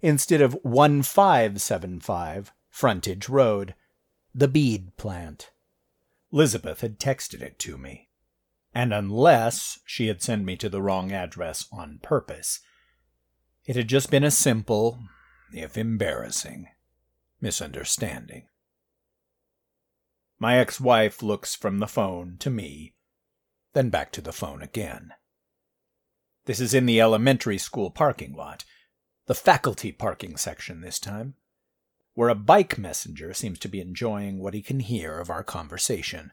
instead 0.00 0.40
of 0.40 0.56
1575 0.62 2.52
Frontage 2.70 3.28
Road, 3.28 3.74
the 4.32 4.46
bead 4.46 4.96
plant. 4.96 5.50
Elizabeth 6.34 6.80
had 6.80 6.98
texted 6.98 7.40
it 7.40 7.60
to 7.60 7.78
me. 7.78 8.08
And 8.74 8.92
unless 8.92 9.78
she 9.86 10.08
had 10.08 10.20
sent 10.20 10.44
me 10.44 10.56
to 10.56 10.68
the 10.68 10.82
wrong 10.82 11.12
address 11.12 11.68
on 11.70 12.00
purpose, 12.02 12.58
it 13.64 13.76
had 13.76 13.88
just 13.88 14.10
been 14.10 14.24
a 14.24 14.32
simple, 14.32 14.98
if 15.52 15.78
embarrassing, 15.78 16.66
misunderstanding. 17.40 18.48
My 20.40 20.58
ex 20.58 20.80
wife 20.80 21.22
looks 21.22 21.54
from 21.54 21.78
the 21.78 21.86
phone 21.86 22.36
to 22.40 22.50
me, 22.50 22.96
then 23.72 23.88
back 23.88 24.10
to 24.10 24.20
the 24.20 24.32
phone 24.32 24.60
again. 24.60 25.12
This 26.46 26.58
is 26.58 26.74
in 26.74 26.86
the 26.86 27.00
elementary 27.00 27.58
school 27.58 27.92
parking 27.92 28.32
lot, 28.32 28.64
the 29.26 29.36
faculty 29.36 29.92
parking 29.92 30.36
section 30.36 30.80
this 30.80 30.98
time, 30.98 31.34
where 32.14 32.28
a 32.28 32.34
bike 32.34 32.78
messenger 32.78 33.34
seems 33.34 33.58
to 33.58 33.68
be 33.68 33.80
enjoying 33.80 34.38
what 34.38 34.54
he 34.54 34.62
can 34.62 34.80
hear 34.80 35.18
of 35.18 35.30
our 35.30 35.42
conversation. 35.42 36.30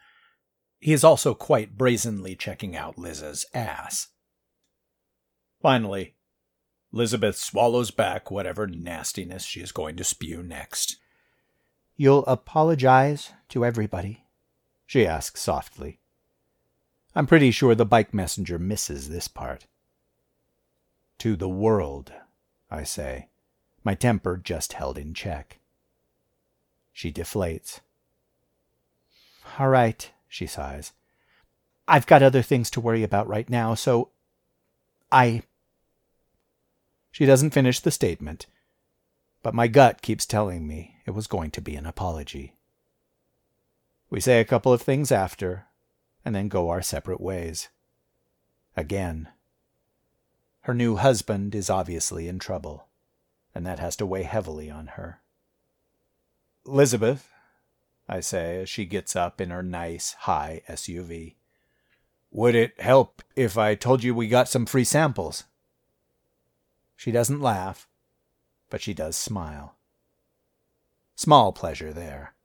He 0.80 0.94
is 0.94 1.04
also 1.04 1.34
quite 1.34 1.78
brazenly 1.78 2.36
checking 2.36 2.76
out 2.76 2.98
Liz's 2.98 3.46
ass. 3.54 4.08
Finally, 5.62 6.16
Elizabeth 6.94 7.38
swallows 7.38 7.92
back 7.92 8.30
whatever 8.30 8.68
nastiness 8.68 9.44
she 9.44 9.62
is 9.62 9.72
going 9.72 9.96
to 9.96 10.04
spew 10.04 10.44
next. 10.44 10.98
You'll 11.96 12.26
apologize 12.26 13.32
to 13.50 13.66
everybody? 13.66 14.26
she 14.86 15.08
asks 15.08 15.42
softly. 15.42 16.00
I'm 17.16 17.26
pretty 17.26 17.52
sure 17.52 17.76
the 17.76 17.86
bike 17.86 18.14
messenger 18.14 18.60
misses 18.60 19.08
this 19.08 19.30
part. 19.30 19.68
To 21.20 21.38
the 21.38 21.48
world, 21.48 22.12
I 22.70 22.84
say, 22.84 23.30
my 23.86 23.96
temper 23.96 24.36
just 24.36 24.74
held 24.74 24.98
in 24.98 25.14
check. 25.14 25.61
She 26.92 27.12
deflates. 27.12 27.80
All 29.60 29.70
right, 29.70 30.10
she 30.28 30.48
sighs. 30.48 30.94
I've 31.88 32.08
got 32.08 32.24
other 32.24 32.42
things 32.42 32.70
to 32.72 32.82
worry 32.82 33.04
about 33.04 33.28
right 33.28 33.50
now, 33.50 33.74
so 33.74 34.10
I. 35.12 35.44
She 37.12 37.26
doesn't 37.26 37.54
finish 37.54 37.80
the 37.80 37.92
statement, 37.92 38.46
but 39.44 39.54
my 39.54 39.68
gut 39.68 40.02
keeps 40.02 40.26
telling 40.26 40.66
me 40.66 40.96
it 41.06 41.12
was 41.12 41.28
going 41.28 41.52
to 41.52 41.62
be 41.62 41.76
an 41.76 41.86
apology. 41.86 42.56
We 44.10 44.20
say 44.22 44.40
a 44.40 44.46
couple 44.46 44.72
of 44.72 44.82
things 44.82 45.12
after, 45.12 45.66
and 46.24 46.36
then 46.36 46.48
go 46.48 46.70
our 46.70 46.82
separate 46.82 47.22
ways. 47.22 47.70
Again. 48.78 49.30
Her 50.66 50.74
new 50.74 50.96
husband 50.96 51.56
is 51.56 51.70
obviously 51.70 52.28
in 52.28 52.38
trouble, 52.38 52.88
and 53.56 53.66
that 53.66 53.80
has 53.80 53.96
to 53.98 54.06
weigh 54.06 54.24
heavily 54.24 54.70
on 54.70 54.88
her. 54.88 55.22
Elizabeth, 56.66 57.28
I 58.08 58.20
say 58.20 58.62
as 58.62 58.70
she 58.70 58.86
gets 58.86 59.16
up 59.16 59.42
in 59.42 59.50
her 59.50 59.64
nice, 59.64 60.14
high 60.14 60.62
SUV, 60.70 61.36
would 62.30 62.56
it 62.56 62.80
help 62.80 63.22
if 63.36 63.58
I 63.58 63.76
told 63.76 64.04
you 64.04 64.14
we 64.14 64.28
got 64.28 64.48
some 64.48 64.66
free 64.66 64.84
samples? 64.84 65.46
She 66.96 67.12
doesn't 67.12 67.42
laugh, 67.42 67.88
but 68.70 68.82
she 68.82 68.94
does 68.94 69.16
smile. 69.16 69.76
Small 71.16 71.52
pleasure 71.52 71.92
there, 71.92 72.36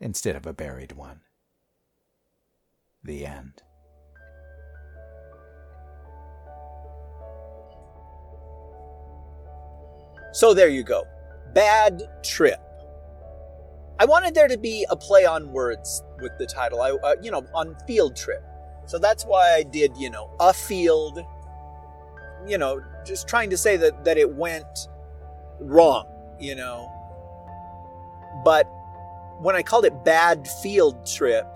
instead 0.00 0.36
of 0.36 0.46
a 0.46 0.52
buried 0.52 0.92
one. 0.92 1.20
The 3.02 3.26
end. 3.26 3.62
So 10.32 10.54
there 10.54 10.68
you 10.68 10.82
go. 10.82 11.04
Bad 11.52 12.02
trip. 12.22 12.60
I 14.02 14.04
wanted 14.04 14.34
there 14.34 14.48
to 14.48 14.58
be 14.58 14.84
a 14.90 14.96
play 14.96 15.26
on 15.26 15.52
words 15.52 16.02
with 16.20 16.36
the 16.36 16.44
title. 16.44 16.82
I, 16.82 16.90
uh, 16.90 17.14
you 17.22 17.30
know, 17.30 17.46
on 17.54 17.76
field 17.86 18.16
trip. 18.16 18.42
So 18.84 18.98
that's 18.98 19.22
why 19.22 19.54
I 19.54 19.62
did, 19.62 19.96
you 19.96 20.10
know, 20.10 20.28
a 20.40 20.52
field. 20.52 21.24
You 22.44 22.58
know, 22.58 22.82
just 23.06 23.28
trying 23.28 23.48
to 23.50 23.56
say 23.56 23.76
that 23.76 24.04
that 24.04 24.18
it 24.18 24.28
went 24.34 24.88
wrong. 25.60 26.08
You 26.40 26.56
know, 26.56 26.90
but 28.44 28.64
when 29.38 29.54
I 29.54 29.62
called 29.62 29.84
it 29.84 30.04
bad 30.04 30.48
field 30.48 31.06
trip, 31.06 31.46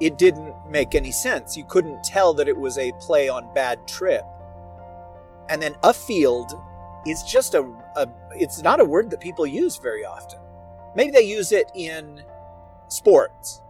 it 0.00 0.16
didn't 0.16 0.54
make 0.66 0.94
any 0.94 1.12
sense. 1.12 1.58
You 1.58 1.66
couldn't 1.66 2.02
tell 2.04 2.32
that 2.34 2.48
it 2.48 2.56
was 2.56 2.78
a 2.78 2.90
play 3.00 3.28
on 3.28 3.52
bad 3.52 3.86
trip. 3.86 4.24
And 5.50 5.60
then 5.60 5.74
a 5.82 5.92
field 5.92 6.54
is 7.06 7.22
just 7.24 7.52
a, 7.52 7.70
a 7.96 8.08
it's 8.32 8.62
not 8.62 8.80
a 8.80 8.84
word 8.86 9.10
that 9.10 9.20
people 9.20 9.46
use 9.46 9.76
very 9.76 10.06
often. 10.06 10.40
Maybe 10.94 11.10
they 11.10 11.22
use 11.22 11.52
it 11.52 11.66
in 11.74 12.22
sports. 12.88 13.60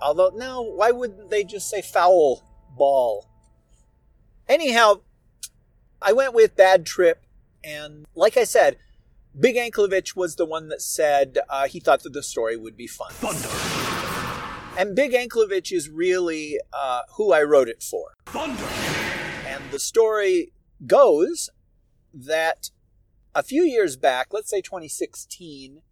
Although 0.00 0.32
no, 0.34 0.62
why 0.62 0.90
wouldn't 0.90 1.30
they 1.30 1.44
just 1.44 1.68
say 1.68 1.82
foul 1.82 2.42
ball? 2.76 3.28
Anyhow, 4.48 5.00
I 6.00 6.12
went 6.12 6.34
with 6.34 6.56
bad 6.56 6.86
trip 6.86 7.24
and 7.64 8.06
like 8.14 8.36
I 8.36 8.44
said, 8.44 8.76
Big 9.38 9.56
Anklevich 9.56 10.14
was 10.14 10.36
the 10.36 10.44
one 10.44 10.68
that 10.68 10.82
said 10.82 11.38
uh, 11.48 11.66
he 11.66 11.80
thought 11.80 12.02
that 12.02 12.12
the 12.12 12.22
story 12.22 12.56
would 12.56 12.76
be 12.76 12.86
fun. 12.86 13.10
Thunder. 13.12 13.48
And 14.78 14.96
Big 14.96 15.12
Anklevich 15.12 15.72
is 15.72 15.88
really 15.88 16.58
uh, 16.72 17.02
who 17.16 17.32
I 17.32 17.42
wrote 17.42 17.68
it 17.68 17.82
for. 17.82 18.14
Thunder. 18.26 18.68
And 19.46 19.62
the 19.70 19.78
story 19.78 20.52
goes 20.86 21.50
that 22.12 22.70
a 23.34 23.42
few 23.42 23.62
years 23.64 23.96
back, 23.96 24.28
let's 24.32 24.50
say 24.50 24.60
2016, 24.60 25.82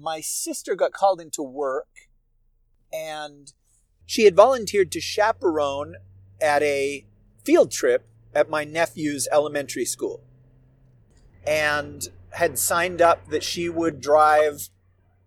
my 0.00 0.20
sister 0.20 0.74
got 0.74 0.92
called 0.92 1.20
into 1.20 1.42
work 1.42 1.88
and 2.92 3.52
she 4.06 4.24
had 4.24 4.34
volunteered 4.34 4.90
to 4.92 5.00
chaperone 5.00 5.96
at 6.40 6.62
a 6.62 7.06
field 7.44 7.70
trip 7.70 8.06
at 8.34 8.48
my 8.48 8.64
nephew's 8.64 9.28
elementary 9.32 9.84
school. 9.84 10.22
And 11.46 12.08
had 12.32 12.58
signed 12.58 13.00
up 13.00 13.28
that 13.28 13.42
she 13.42 13.68
would 13.68 14.00
drive 14.00 14.68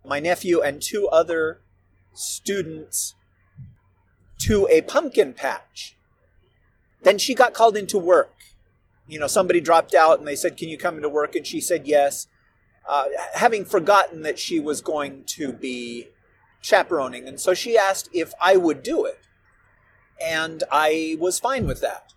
my 0.04 0.20
nephew 0.20 0.60
and 0.60 0.80
two 0.80 1.08
other 1.08 1.60
students 2.14 3.14
to 4.38 4.68
a 4.70 4.82
pumpkin 4.82 5.32
patch. 5.32 5.96
Then 7.02 7.18
she 7.18 7.34
got 7.34 7.54
called 7.54 7.76
into 7.76 7.98
work. 7.98 8.34
You 9.08 9.18
know, 9.18 9.26
somebody 9.26 9.60
dropped 9.60 9.94
out 9.94 10.18
and 10.18 10.26
they 10.26 10.36
said, 10.36 10.56
Can 10.56 10.68
you 10.68 10.78
come 10.78 10.96
into 10.96 11.08
work? 11.08 11.34
And 11.34 11.46
she 11.46 11.60
said 11.60 11.86
yes, 11.86 12.26
uh, 12.88 13.04
having 13.34 13.64
forgotten 13.64 14.22
that 14.22 14.38
she 14.38 14.60
was 14.60 14.80
going 14.80 15.24
to 15.24 15.52
be 15.52 16.08
chaperoning. 16.60 17.26
And 17.28 17.40
so 17.40 17.54
she 17.54 17.76
asked 17.76 18.08
if 18.12 18.32
I 18.40 18.56
would 18.56 18.82
do 18.82 19.04
it. 19.04 19.18
And 20.24 20.62
I 20.70 21.16
was 21.18 21.38
fine 21.38 21.66
with 21.66 21.80
that. 21.80 22.12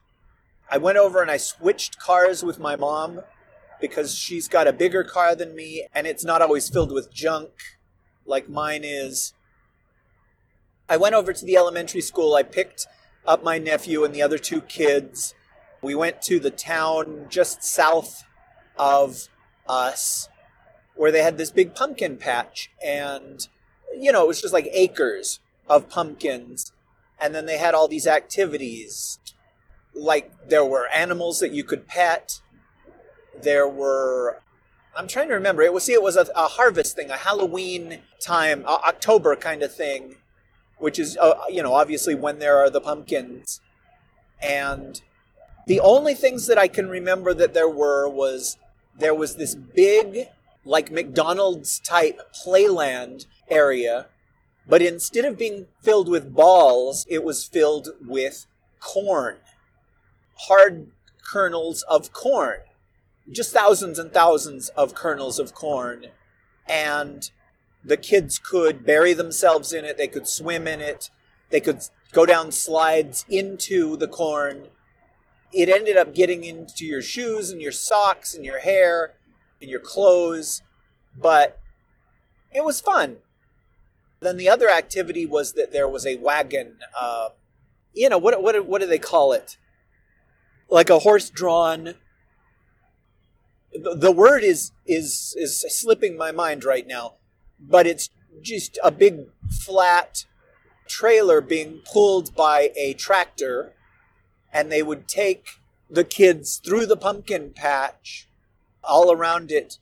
I 0.70 0.78
went 0.78 0.98
over 0.98 1.22
and 1.22 1.30
I 1.30 1.38
switched 1.38 2.00
cars 2.00 2.44
with 2.44 2.60
my 2.60 2.76
mom 2.76 3.22
because 3.80 4.16
she's 4.16 4.48
got 4.48 4.68
a 4.68 4.74
bigger 4.74 5.04
car 5.04 5.36
than 5.36 5.56
me 5.56 5.88
and 5.94 6.08
it's 6.08 6.24
not 6.24 6.42
always 6.42 6.70
filled 6.70 6.92
with 6.92 7.14
junk 7.14 7.50
like 8.26 8.50
mine 8.50 8.82
is. 8.84 9.34
I 10.90 10.98
went 10.98 11.16
over 11.16 11.34
to 11.34 11.46
the 11.46 11.58
elementary 11.58 12.02
school. 12.02 12.36
I 12.36 12.44
picked 12.44 12.88
up 13.26 13.44
my 13.44 13.58
nephew 13.58 14.04
and 14.04 14.14
the 14.14 14.22
other 14.22 14.38
two 14.38 14.62
kids. 14.62 15.34
We 15.82 15.96
went 15.96 16.22
to 16.24 16.40
the 16.40 16.52
town 16.52 17.28
just 17.30 17.64
south 17.64 18.24
of 18.78 19.30
us 19.68 20.30
where 20.96 21.12
they 21.12 21.24
had 21.24 21.38
this 21.38 21.52
big 21.52 21.76
pumpkin 21.76 22.18
patch 22.18 22.72
and 22.84 23.48
you 23.98 24.12
know, 24.12 24.24
it 24.24 24.28
was 24.28 24.42
just 24.42 24.54
like 24.54 24.68
acres 24.74 25.40
of 25.70 25.90
pumpkins. 25.90 26.74
And 27.20 27.34
then 27.34 27.46
they 27.46 27.58
had 27.58 27.74
all 27.74 27.88
these 27.88 28.08
activities. 28.08 29.20
Like 29.94 30.50
there 30.50 30.66
were 30.66 30.90
animals 30.90 31.40
that 31.40 31.54
you 31.54 31.64
could 31.64 31.88
pet 31.88 32.42
there 33.42 33.68
were 33.68 34.42
I'm 34.98 35.08
trying 35.08 35.28
to 35.28 35.34
remember. 35.34 35.62
It 35.62 35.74
was 35.74 35.84
see, 35.84 35.94
it 35.94 36.02
was 36.02 36.16
a, 36.16 36.26
a 36.36 36.48
harvest 36.48 36.96
thing, 36.96 37.10
a 37.10 37.18
Halloween 37.18 38.00
time, 38.22 38.64
uh, 38.66 38.80
October 38.88 39.36
kind 39.36 39.62
of 39.62 39.76
thing, 39.76 40.16
which 40.78 41.00
is 41.00 41.18
uh, 41.18 41.34
you 41.50 41.62
know 41.62 41.74
obviously 41.74 42.16
when 42.16 42.40
there 42.40 42.58
are 42.58 42.70
the 42.70 42.80
pumpkins, 42.80 43.60
and 44.42 45.02
the 45.68 45.82
only 45.82 46.14
things 46.14 46.48
that 46.48 46.58
I 46.58 46.70
can 46.70 46.88
remember 46.88 47.34
that 47.34 47.54
there 47.54 47.70
were 47.70 48.08
was 48.08 48.58
there 48.98 49.14
was 49.14 49.36
this 49.36 49.56
big 49.56 50.30
like 50.66 50.92
McDonald's 50.92 51.80
type 51.80 52.20
playland 52.46 53.26
area, 53.50 54.08
but 54.68 54.82
instead 54.82 55.24
of 55.24 55.38
being 55.38 55.68
filled 55.82 56.10
with 56.10 56.34
balls, 56.34 57.06
it 57.10 57.24
was 57.24 57.46
filled 57.46 57.90
with 58.02 58.48
corn, 58.80 59.38
hard 60.36 60.92
kernels 61.24 61.84
of 61.84 62.12
corn 62.12 62.60
just 63.32 63.54
thousands 63.54 63.98
and 63.98 64.12
thousands 64.12 64.70
of 64.70 64.94
kernels 64.94 65.40
of 65.40 65.54
corn. 65.54 66.08
And 66.68 67.30
the 67.84 67.98
kids 67.98 68.40
could 68.40 68.86
bury 68.86 69.14
themselves 69.14 69.74
in 69.74 69.86
it, 69.86 69.98
they 69.98 70.08
could 70.08 70.28
swim 70.28 70.68
in 70.68 70.82
it, 70.82 71.10
they 71.50 71.60
could 71.60 71.82
go 72.12 72.26
down 72.26 72.52
slides 72.52 73.26
into 73.30 73.98
the 73.98 74.08
corn. 74.08 74.68
It 75.54 75.70
ended 75.70 75.96
up 75.96 76.14
getting 76.14 76.44
into 76.44 76.86
your 76.86 77.02
shoes 77.02 77.50
and 77.50 77.62
your 77.62 77.72
socks 77.72 78.34
and 78.34 78.44
your 78.44 78.60
hair 78.60 79.14
and 79.62 79.70
your 79.70 79.80
clothes, 79.80 80.62
but 81.18 81.60
it 82.54 82.64
was 82.64 82.82
fun. 82.82 83.18
Then 84.20 84.38
the 84.38 84.50
other 84.50 84.70
activity 84.70 85.26
was 85.26 85.54
that 85.54 85.72
there 85.72 85.88
was 85.88 86.06
a 86.06 86.18
wagon. 86.18 86.78
Uh, 86.98 87.30
you 87.94 88.10
know 88.10 88.18
what? 88.18 88.42
What? 88.42 88.66
What 88.66 88.82
do 88.82 88.88
they 88.88 89.00
call 89.00 89.34
it? 89.34 89.58
Like 90.70 90.90
a 90.90 91.00
horse-drawn 91.00 91.96
the, 93.82 93.96
the 93.96 94.12
word 94.12 94.44
is 94.44 94.72
is 94.86 95.36
is 95.38 95.66
slipping 95.70 96.18
my 96.18 96.32
mind 96.32 96.64
right 96.64 96.88
now, 96.88 97.16
but 97.60 97.88
it's 97.88 98.10
just 98.42 98.78
a 98.84 98.92
big 98.92 99.28
flat 99.50 100.26
trailer 100.88 101.42
being 101.42 101.82
pulled 101.92 102.36
by 102.36 102.72
a 102.76 102.94
tractor, 102.94 103.74
and 104.54 104.72
they 104.72 104.84
would 104.84 105.08
take 105.08 105.48
the 105.90 106.04
kids 106.04 106.62
through 106.64 106.86
the 106.86 106.98
pumpkin 106.98 107.52
patch 107.56 108.28
all 108.88 109.12
around 109.12 109.52
it 109.52 109.80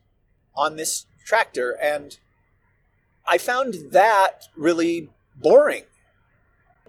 on 0.56 0.76
this 0.76 1.06
tractor 1.26 1.78
and 1.82 2.18
I 3.26 3.38
found 3.38 3.76
that 3.92 4.46
really 4.56 5.10
boring. 5.36 5.84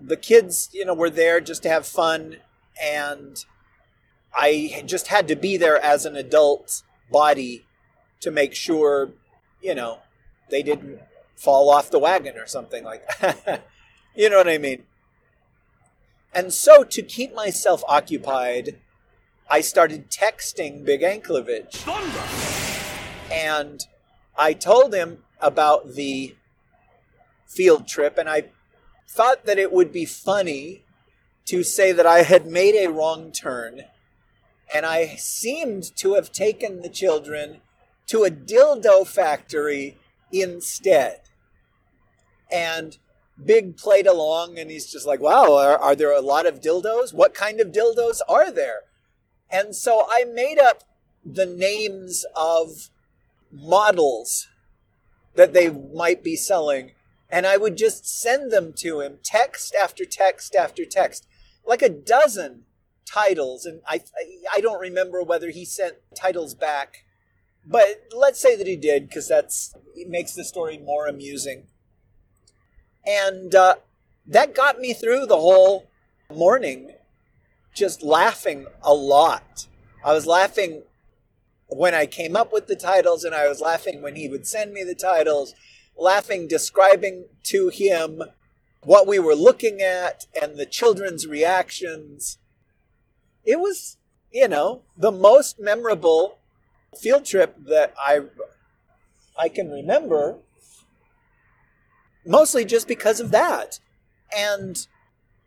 The 0.00 0.16
kids, 0.16 0.68
you 0.72 0.84
know, 0.84 0.94
were 0.94 1.10
there 1.10 1.40
just 1.40 1.62
to 1.62 1.68
have 1.68 1.86
fun 1.86 2.38
and 2.82 3.44
I 4.34 4.82
just 4.84 5.08
had 5.08 5.28
to 5.28 5.36
be 5.36 5.56
there 5.56 5.80
as 5.80 6.04
an 6.04 6.16
adult 6.16 6.82
body 7.10 7.64
to 8.20 8.30
make 8.30 8.54
sure, 8.54 9.12
you 9.62 9.74
know, 9.74 10.00
they 10.50 10.62
didn't 10.62 11.00
fall 11.36 11.70
off 11.70 11.90
the 11.90 11.98
wagon 11.98 12.36
or 12.36 12.46
something 12.46 12.84
like 12.84 13.06
that. 13.20 13.66
you 14.14 14.28
know 14.28 14.38
what 14.38 14.48
I 14.48 14.58
mean? 14.58 14.84
And 16.34 16.52
so 16.52 16.82
to 16.82 17.02
keep 17.02 17.32
myself 17.32 17.84
occupied, 17.86 18.80
I 19.48 19.60
started 19.60 20.10
texting 20.10 20.84
Big 20.84 21.02
Anklevich. 21.02 21.86
And 23.30 23.86
I 24.36 24.52
told 24.52 24.94
him 24.94 25.18
about 25.40 25.94
the 25.94 26.34
field 27.46 27.86
trip, 27.86 28.18
and 28.18 28.28
I 28.28 28.50
thought 29.08 29.44
that 29.44 29.58
it 29.58 29.72
would 29.72 29.92
be 29.92 30.04
funny 30.04 30.84
to 31.46 31.62
say 31.62 31.92
that 31.92 32.06
I 32.06 32.22
had 32.22 32.46
made 32.46 32.74
a 32.74 32.90
wrong 32.90 33.30
turn 33.30 33.82
and 34.72 34.86
I 34.86 35.16
seemed 35.16 35.94
to 35.96 36.14
have 36.14 36.32
taken 36.32 36.82
the 36.82 36.88
children 36.88 37.60
to 38.06 38.24
a 38.24 38.30
dildo 38.30 39.06
factory 39.06 39.98
instead. 40.32 41.20
And 42.50 42.98
Big 43.42 43.76
played 43.76 44.06
along 44.06 44.58
and 44.58 44.70
he's 44.70 44.90
just 44.90 45.06
like, 45.06 45.20
wow, 45.20 45.54
are, 45.54 45.78
are, 45.78 45.94
there 45.94 46.12
a 46.12 46.20
lot 46.20 46.46
of 46.46 46.60
dildos? 46.60 47.12
What 47.12 47.34
kind 47.34 47.60
of 47.60 47.72
dildos 47.72 48.18
are 48.28 48.50
there? 48.50 48.80
And 49.54 49.74
so 49.74 50.06
I 50.10 50.24
made 50.24 50.58
up 50.58 50.82
the 51.24 51.46
names 51.46 52.26
of 52.34 52.90
models 53.52 54.48
that 55.36 55.52
they 55.52 55.70
might 55.70 56.24
be 56.24 56.36
selling 56.36 56.90
and 57.34 57.46
I 57.46 57.56
would 57.56 57.76
just 57.76 58.06
send 58.06 58.52
them 58.52 58.72
to 58.74 59.00
him 59.00 59.18
text 59.24 59.74
after 59.74 60.04
text 60.04 60.54
after 60.54 60.84
text, 60.84 61.26
like 61.66 61.82
a 61.82 61.88
dozen 61.88 62.64
titles, 63.04 63.66
and 63.66 63.80
I 63.88 64.02
I 64.54 64.60
don't 64.60 64.80
remember 64.80 65.20
whether 65.20 65.50
he 65.50 65.64
sent 65.64 65.96
titles 66.14 66.54
back, 66.54 67.04
but 67.66 68.04
let's 68.12 68.38
say 68.38 68.56
that 68.56 68.68
he 68.68 68.76
did 68.76 69.08
because 69.08 69.26
that's 69.26 69.74
it 69.96 70.08
makes 70.08 70.34
the 70.34 70.44
story 70.44 70.78
more 70.78 71.08
amusing. 71.08 71.66
And 73.04 73.52
uh, 73.52 73.76
that 74.26 74.54
got 74.54 74.78
me 74.78 74.94
through 74.94 75.26
the 75.26 75.40
whole 75.40 75.88
morning, 76.32 76.93
just 77.74 78.02
laughing 78.02 78.66
a 78.82 78.94
lot. 78.94 79.66
I 80.04 80.12
was 80.12 80.26
laughing 80.26 80.82
when 81.66 81.94
I 81.94 82.06
came 82.06 82.36
up 82.36 82.52
with 82.52 82.66
the 82.66 82.76
titles, 82.76 83.24
and 83.24 83.34
I 83.34 83.48
was 83.48 83.60
laughing 83.60 84.02
when 84.02 84.16
he 84.16 84.28
would 84.28 84.46
send 84.46 84.72
me 84.72 84.84
the 84.84 84.94
titles, 84.94 85.54
laughing 85.96 86.46
describing 86.46 87.26
to 87.44 87.68
him 87.68 88.22
what 88.82 89.06
we 89.06 89.18
were 89.18 89.34
looking 89.34 89.80
at 89.80 90.26
and 90.40 90.56
the 90.56 90.66
children's 90.66 91.26
reactions 91.26 92.38
it 93.44 93.60
was, 93.60 93.98
you 94.32 94.48
know, 94.48 94.82
the 94.96 95.12
most 95.12 95.60
memorable 95.60 96.38
field 96.98 97.24
trip 97.24 97.56
that 97.66 97.94
I 97.98 98.22
I 99.38 99.48
can 99.48 99.70
remember. 99.70 100.38
Mostly 102.26 102.64
just 102.64 102.88
because 102.88 103.20
of 103.20 103.30
that. 103.32 103.80
And 104.34 104.86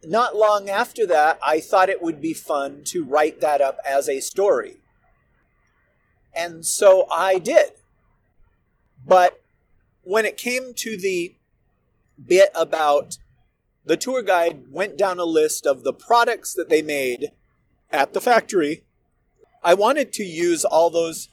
not 0.03 0.35
long 0.35 0.69
after 0.69 1.05
that, 1.07 1.39
I 1.45 1.59
thought 1.59 1.89
it 1.89 2.01
would 2.01 2.21
be 2.21 2.33
fun 2.33 2.83
to 2.85 3.03
write 3.03 3.41
that 3.41 3.61
up 3.61 3.79
as 3.85 4.07
a 4.07 4.19
story. 4.19 4.77
And 6.35 6.65
so 6.65 7.07
I 7.11 7.39
did. 7.39 7.71
But 9.05 9.41
when 10.03 10.25
it 10.25 10.37
came 10.37 10.73
to 10.75 10.97
the 10.97 11.35
bit 12.23 12.49
about 12.53 13.17
the 13.85 13.97
tour 13.97 14.21
guide 14.21 14.65
went 14.71 14.97
down 14.97 15.19
a 15.19 15.23
list 15.23 15.65
of 15.65 15.83
the 15.83 15.93
products 15.93 16.53
that 16.53 16.69
they 16.69 16.81
made 16.81 17.31
at 17.91 18.13
the 18.13 18.21
factory, 18.21 18.83
I 19.63 19.73
wanted 19.73 20.13
to 20.13 20.23
use 20.23 20.65
all 20.65 20.89
those 20.89 21.29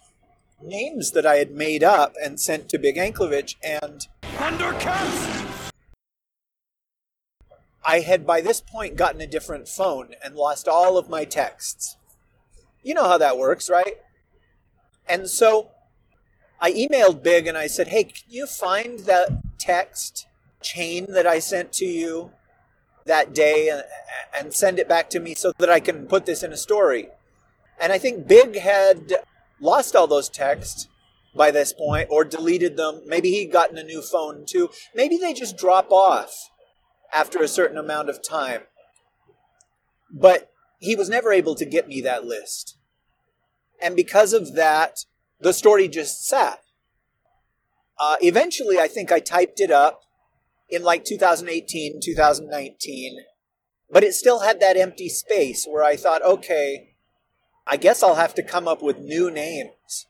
names 0.62 1.10
that 1.12 1.26
I 1.26 1.36
had 1.36 1.50
made 1.50 1.82
up 1.82 2.14
and 2.22 2.40
sent 2.40 2.68
to 2.70 2.78
Big 2.78 2.96
Anklevich 2.96 3.56
and! 3.62 4.06
I 7.84 8.00
had 8.00 8.26
by 8.26 8.40
this 8.40 8.60
point 8.60 8.96
gotten 8.96 9.20
a 9.20 9.26
different 9.26 9.68
phone 9.68 10.14
and 10.24 10.34
lost 10.34 10.66
all 10.66 10.96
of 10.96 11.10
my 11.10 11.24
texts. 11.24 11.96
You 12.82 12.94
know 12.94 13.04
how 13.04 13.18
that 13.18 13.38
works, 13.38 13.68
right? 13.68 13.96
And 15.08 15.28
so 15.28 15.70
I 16.60 16.72
emailed 16.72 17.22
Big 17.22 17.46
and 17.46 17.58
I 17.58 17.66
said, 17.66 17.88
hey, 17.88 18.04
can 18.04 18.24
you 18.28 18.46
find 18.46 19.00
that 19.00 19.28
text 19.58 20.26
chain 20.62 21.12
that 21.12 21.26
I 21.26 21.38
sent 21.38 21.72
to 21.74 21.84
you 21.84 22.30
that 23.04 23.34
day 23.34 23.68
and, 23.68 23.82
and 24.34 24.54
send 24.54 24.78
it 24.78 24.88
back 24.88 25.10
to 25.10 25.20
me 25.20 25.34
so 25.34 25.52
that 25.58 25.68
I 25.68 25.80
can 25.80 26.06
put 26.06 26.24
this 26.24 26.42
in 26.42 26.52
a 26.52 26.56
story? 26.56 27.08
And 27.78 27.92
I 27.92 27.98
think 27.98 28.26
Big 28.26 28.56
had 28.56 29.12
lost 29.60 29.94
all 29.94 30.06
those 30.06 30.30
texts 30.30 30.88
by 31.34 31.50
this 31.50 31.72
point 31.72 32.08
or 32.10 32.24
deleted 32.24 32.76
them. 32.76 33.02
Maybe 33.06 33.30
he'd 33.30 33.52
gotten 33.52 33.76
a 33.76 33.84
new 33.84 34.00
phone 34.00 34.46
too. 34.46 34.70
Maybe 34.94 35.18
they 35.18 35.34
just 35.34 35.58
drop 35.58 35.90
off 35.90 36.50
after 37.14 37.40
a 37.40 37.48
certain 37.48 37.78
amount 37.78 38.10
of 38.10 38.26
time. 38.26 38.62
But 40.10 40.50
he 40.78 40.96
was 40.96 41.08
never 41.08 41.32
able 41.32 41.54
to 41.54 41.64
get 41.64 41.88
me 41.88 42.00
that 42.02 42.24
list. 42.24 42.76
And 43.80 43.96
because 43.96 44.32
of 44.32 44.54
that, 44.54 44.98
the 45.40 45.52
story 45.52 45.88
just 45.88 46.26
sat. 46.26 46.60
Uh, 47.98 48.16
eventually, 48.20 48.78
I 48.78 48.88
think 48.88 49.12
I 49.12 49.20
typed 49.20 49.60
it 49.60 49.70
up 49.70 50.02
in 50.68 50.82
like 50.82 51.04
2018, 51.04 52.00
2019, 52.02 53.18
but 53.90 54.02
it 54.02 54.14
still 54.14 54.40
had 54.40 54.60
that 54.60 54.76
empty 54.76 55.08
space 55.08 55.66
where 55.68 55.84
I 55.84 55.96
thought, 55.96 56.22
okay, 56.22 56.94
I 57.66 57.76
guess 57.76 58.02
I'll 58.02 58.16
have 58.16 58.34
to 58.34 58.42
come 58.42 58.66
up 58.66 58.82
with 58.82 58.98
new 58.98 59.30
names. 59.30 60.06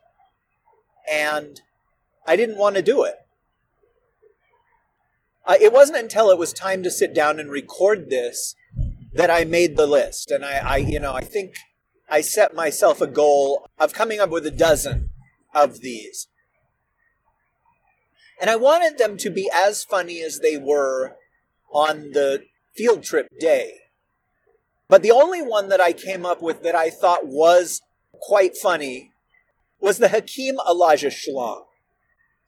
And 1.11 1.61
I 2.27 2.37
didn't 2.37 2.57
want 2.57 2.77
to 2.77 2.83
do 2.83 3.05
it. 3.05 3.17
Uh, 5.47 5.57
it 5.61 5.73
wasn't 5.73 5.99
until 5.99 6.31
it 6.31 6.39
was 6.39 6.53
time 6.53 6.83
to 6.83 6.91
sit 6.91 7.15
down 7.15 7.39
and 7.39 7.51
record 7.51 8.09
this 8.09 8.55
that 9.13 9.31
I 9.31 9.45
made 9.45 9.77
the 9.77 9.87
list. 9.87 10.31
And 10.31 10.45
I, 10.45 10.57
I, 10.57 10.77
you 10.79 10.99
know, 10.99 11.13
I 11.13 11.23
think 11.23 11.55
I 12.09 12.21
set 12.21 12.55
myself 12.55 13.01
a 13.01 13.07
goal 13.07 13.67
of 13.79 13.93
coming 13.93 14.21
up 14.21 14.31
with 14.31 14.47
a 14.47 14.51
dozen 14.51 15.11
of 15.55 15.81
these. 15.81 16.29
And 18.41 18.51
I 18.51 18.57
wanted 18.57 18.99
them 18.99 19.17
to 19.19 19.31
be 19.31 19.51
as 19.55 19.85
funny 19.85 20.21
as 20.21 20.41
they 20.41 20.57
were 20.57 21.17
on 21.73 22.11
the 22.13 22.45
field 22.75 23.05
trip 23.05 23.29
day. 23.39 23.75
But 24.89 25.03
the 25.03 25.13
only 25.13 25.41
one 25.41 25.69
that 25.69 25.81
I 25.81 25.93
came 25.93 26.27
up 26.27 26.43
with 26.43 26.63
that 26.63 26.75
I 26.75 26.91
thought 26.91 27.27
was 27.27 27.81
quite 28.13 28.57
funny 28.57 29.13
was 29.81 29.99
the 29.99 30.09
Hakeem 30.09 30.57
Elijah 30.69 31.09
Schlong. 31.09 31.65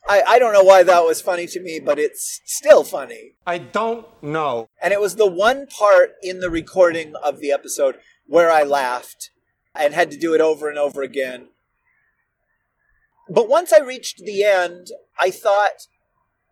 I, 0.08 0.22
I 0.26 0.38
don't 0.38 0.52
know 0.52 0.62
why 0.62 0.82
that 0.84 1.04
was 1.04 1.20
funny 1.20 1.46
to 1.48 1.60
me, 1.60 1.80
but 1.84 1.98
it's 1.98 2.40
still 2.44 2.84
funny. 2.84 3.34
I 3.46 3.58
don't 3.58 4.06
know. 4.22 4.68
And 4.80 4.92
it 4.92 5.00
was 5.00 5.16
the 5.16 5.26
one 5.26 5.66
part 5.66 6.14
in 6.22 6.40
the 6.40 6.50
recording 6.50 7.14
of 7.22 7.40
the 7.40 7.50
episode 7.50 7.96
where 8.26 8.50
I 8.50 8.62
laughed 8.62 9.30
and 9.74 9.94
had 9.94 10.10
to 10.12 10.18
do 10.18 10.34
it 10.34 10.40
over 10.40 10.68
and 10.68 10.78
over 10.78 11.02
again. 11.02 11.48
But 13.28 13.48
once 13.48 13.72
I 13.72 13.80
reached 13.80 14.18
the 14.18 14.44
end, 14.44 14.88
I 15.18 15.30
thought, 15.30 15.88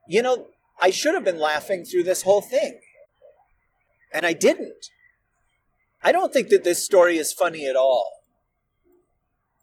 you 0.09 0.21
know, 0.21 0.49
I 0.81 0.91
should 0.91 1.15
have 1.15 1.25
been 1.25 1.39
laughing 1.39 1.85
through 1.85 2.03
this 2.03 2.23
whole 2.23 2.41
thing. 2.41 2.81
And 4.13 4.27
I 4.27 4.33
didn't. 4.33 4.87
I 6.03 6.13
don't 6.13 6.33
think 6.33 6.49
that 6.49 6.65
this 6.65 6.85
story 6.85 7.17
is 7.17 7.33
funny 7.33 7.67
at 7.67 7.77
all. 7.77 8.11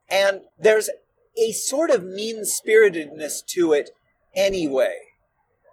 And 0.09 0.41
there's 0.57 0.89
a 1.37 1.51
sort 1.51 1.89
of 1.89 2.03
mean 2.03 2.45
spiritedness 2.45 3.41
to 3.41 3.73
it 3.73 3.91
anyway, 4.35 4.95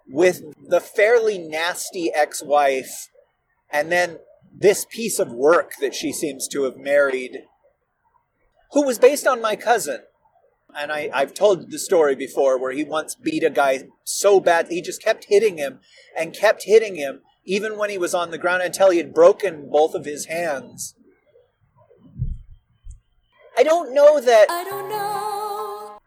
with 0.07 0.41
the 0.67 0.79
fairly 0.79 1.37
nasty 1.37 2.11
ex 2.13 2.41
wife, 2.43 3.09
and 3.71 3.91
then 3.91 4.19
this 4.51 4.85
piece 4.89 5.19
of 5.19 5.31
work 5.31 5.73
that 5.79 5.93
she 5.93 6.11
seems 6.11 6.47
to 6.47 6.63
have 6.63 6.77
married, 6.77 7.43
who 8.71 8.85
was 8.85 8.99
based 8.99 9.27
on 9.27 9.41
my 9.41 9.55
cousin. 9.55 10.01
And 10.75 10.91
I, 10.91 11.09
I've 11.13 11.33
told 11.33 11.71
the 11.71 11.79
story 11.79 12.15
before 12.15 12.59
where 12.59 12.71
he 12.71 12.83
once 12.83 13.15
beat 13.15 13.43
a 13.43 13.49
guy 13.49 13.85
so 14.03 14.39
bad 14.39 14.67
he 14.67 14.81
just 14.81 15.01
kept 15.01 15.25
hitting 15.27 15.57
him 15.57 15.79
and 16.15 16.35
kept 16.35 16.63
hitting 16.65 16.95
him 16.95 17.21
even 17.43 17.77
when 17.77 17.89
he 17.89 17.97
was 17.97 18.13
on 18.13 18.29
the 18.29 18.37
ground 18.37 18.61
until 18.61 18.91
he 18.91 18.99
had 18.99 19.13
broken 19.13 19.69
both 19.71 19.95
of 19.95 20.05
his 20.05 20.25
hands. 20.25 20.93
I 23.59 23.63
don't 23.63 23.93
know 23.93 24.21
that. 24.21 24.49
I 24.49 24.63
don't 24.63 24.87
know. 24.87 25.99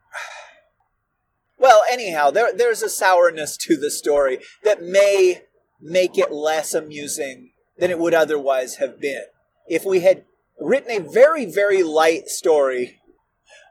Well, 1.58 1.82
anyhow, 1.90 2.30
there, 2.30 2.50
there's 2.50 2.80
a 2.80 2.88
sourness 2.88 3.58
to 3.58 3.76
the 3.76 3.90
story 3.90 4.38
that 4.64 4.80
may 4.80 5.42
make 5.78 6.16
it 6.16 6.32
less 6.32 6.72
amusing 6.72 7.52
than 7.76 7.90
it 7.90 7.98
would 7.98 8.14
otherwise 8.14 8.76
have 8.76 8.98
been. 8.98 9.24
If 9.68 9.84
we 9.84 10.00
had 10.00 10.24
written 10.58 10.90
a 10.92 11.06
very, 11.06 11.44
very 11.44 11.82
light 11.82 12.28
story 12.28 13.00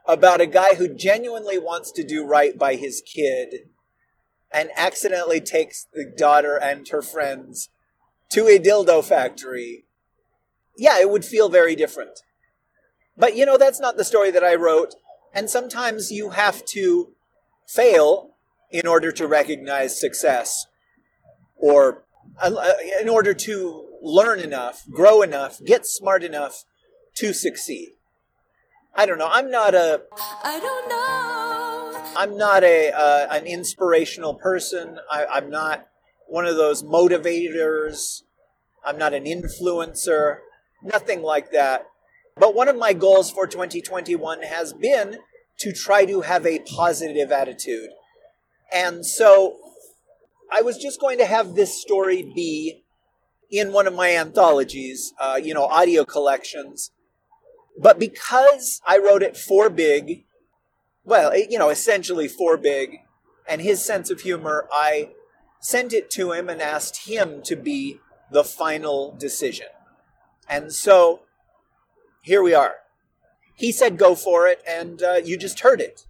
about 0.06 0.40
a 0.40 0.46
guy 0.46 0.76
who 0.76 0.94
genuinely 0.94 1.58
wants 1.58 1.90
to 1.90 2.04
do 2.04 2.24
right 2.24 2.56
by 2.56 2.76
his 2.76 3.02
kid 3.02 3.68
and 4.52 4.70
accidentally 4.76 5.40
takes 5.40 5.88
the 5.92 6.04
daughter 6.16 6.56
and 6.56 6.86
her 6.90 7.02
friends 7.02 7.68
to 8.30 8.46
a 8.46 8.60
dildo 8.60 9.02
factory, 9.02 9.86
yeah, 10.78 11.00
it 11.00 11.10
would 11.10 11.24
feel 11.24 11.48
very 11.48 11.74
different. 11.74 12.20
But 13.16 13.36
you 13.36 13.46
know, 13.46 13.58
that's 13.58 13.80
not 13.80 13.96
the 13.96 14.04
story 14.04 14.30
that 14.30 14.44
I 14.44 14.54
wrote. 14.54 14.94
And 15.34 15.48
sometimes 15.48 16.10
you 16.10 16.30
have 16.30 16.64
to 16.66 17.12
fail 17.66 18.30
in 18.70 18.86
order 18.86 19.12
to 19.12 19.26
recognize 19.26 19.98
success 19.98 20.66
or 21.56 22.04
uh, 22.40 22.52
in 23.00 23.08
order 23.08 23.34
to 23.34 23.88
learn 24.02 24.40
enough, 24.40 24.84
grow 24.90 25.22
enough, 25.22 25.60
get 25.64 25.86
smart 25.86 26.24
enough 26.24 26.64
to 27.14 27.32
succeed. 27.32 27.90
I 28.94 29.06
don't 29.06 29.18
know. 29.18 29.28
I'm 29.30 29.50
not 29.50 29.74
a. 29.74 30.02
I 30.44 30.60
don't 30.60 30.88
know. 30.88 32.12
I'm 32.16 32.36
not 32.36 32.62
a 32.62 32.90
uh, 32.90 33.26
an 33.30 33.46
inspirational 33.46 34.34
person. 34.34 34.98
I, 35.10 35.24
I'm 35.26 35.48
not 35.48 35.86
one 36.26 36.46
of 36.46 36.56
those 36.56 36.82
motivators. 36.82 38.22
I'm 38.84 38.98
not 38.98 39.14
an 39.14 39.24
influencer. 39.24 40.38
Nothing 40.82 41.22
like 41.22 41.52
that. 41.52 41.86
But 42.36 42.54
one 42.54 42.68
of 42.68 42.76
my 42.76 42.92
goals 42.92 43.30
for 43.30 43.46
2021 43.46 44.42
has 44.42 44.72
been 44.72 45.18
to 45.58 45.72
try 45.72 46.04
to 46.06 46.22
have 46.22 46.46
a 46.46 46.60
positive 46.60 47.30
attitude. 47.30 47.90
And 48.72 49.04
so 49.04 49.58
I 50.50 50.62
was 50.62 50.78
just 50.78 51.00
going 51.00 51.18
to 51.18 51.26
have 51.26 51.54
this 51.54 51.80
story 51.80 52.22
be 52.34 52.82
in 53.50 53.72
one 53.72 53.86
of 53.86 53.94
my 53.94 54.16
anthologies, 54.16 55.12
uh, 55.20 55.38
you 55.42 55.52
know, 55.52 55.64
audio 55.64 56.04
collections. 56.04 56.90
But 57.78 57.98
because 57.98 58.80
I 58.86 58.98
wrote 58.98 59.22
it 59.22 59.36
for 59.36 59.68
Big, 59.68 60.24
well, 61.04 61.36
you 61.36 61.58
know, 61.58 61.68
essentially 61.68 62.28
for 62.28 62.56
Big, 62.56 62.98
and 63.48 63.60
his 63.60 63.84
sense 63.84 64.10
of 64.10 64.20
humor, 64.20 64.68
I 64.72 65.10
sent 65.60 65.92
it 65.92 66.10
to 66.10 66.32
him 66.32 66.48
and 66.48 66.62
asked 66.62 67.06
him 67.06 67.42
to 67.42 67.56
be 67.56 68.00
the 68.30 68.44
final 68.44 69.14
decision. 69.18 69.66
And 70.48 70.72
so 70.72 71.20
here 72.22 72.42
we 72.42 72.54
are. 72.54 72.76
He 73.54 73.72
said 73.72 73.98
go 73.98 74.14
for 74.14 74.46
it, 74.46 74.62
and 74.66 75.02
uh, 75.02 75.20
you 75.22 75.36
just 75.36 75.60
heard 75.60 75.80
it. 75.80 76.06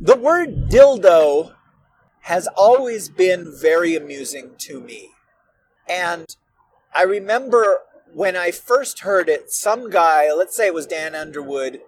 The 0.00 0.16
word 0.16 0.68
dildo 0.68 1.54
has 2.22 2.48
always 2.56 3.08
been 3.08 3.52
very 3.54 3.94
amusing 3.94 4.52
to 4.58 4.80
me. 4.80 5.10
And 5.88 6.34
I 6.94 7.02
remember 7.02 7.80
when 8.12 8.36
I 8.36 8.50
first 8.50 9.00
heard 9.00 9.28
it, 9.28 9.50
some 9.50 9.90
guy, 9.90 10.32
let's 10.32 10.56
say 10.56 10.66
it 10.66 10.74
was 10.74 10.86
Dan 10.86 11.14
Underwood, 11.14 11.80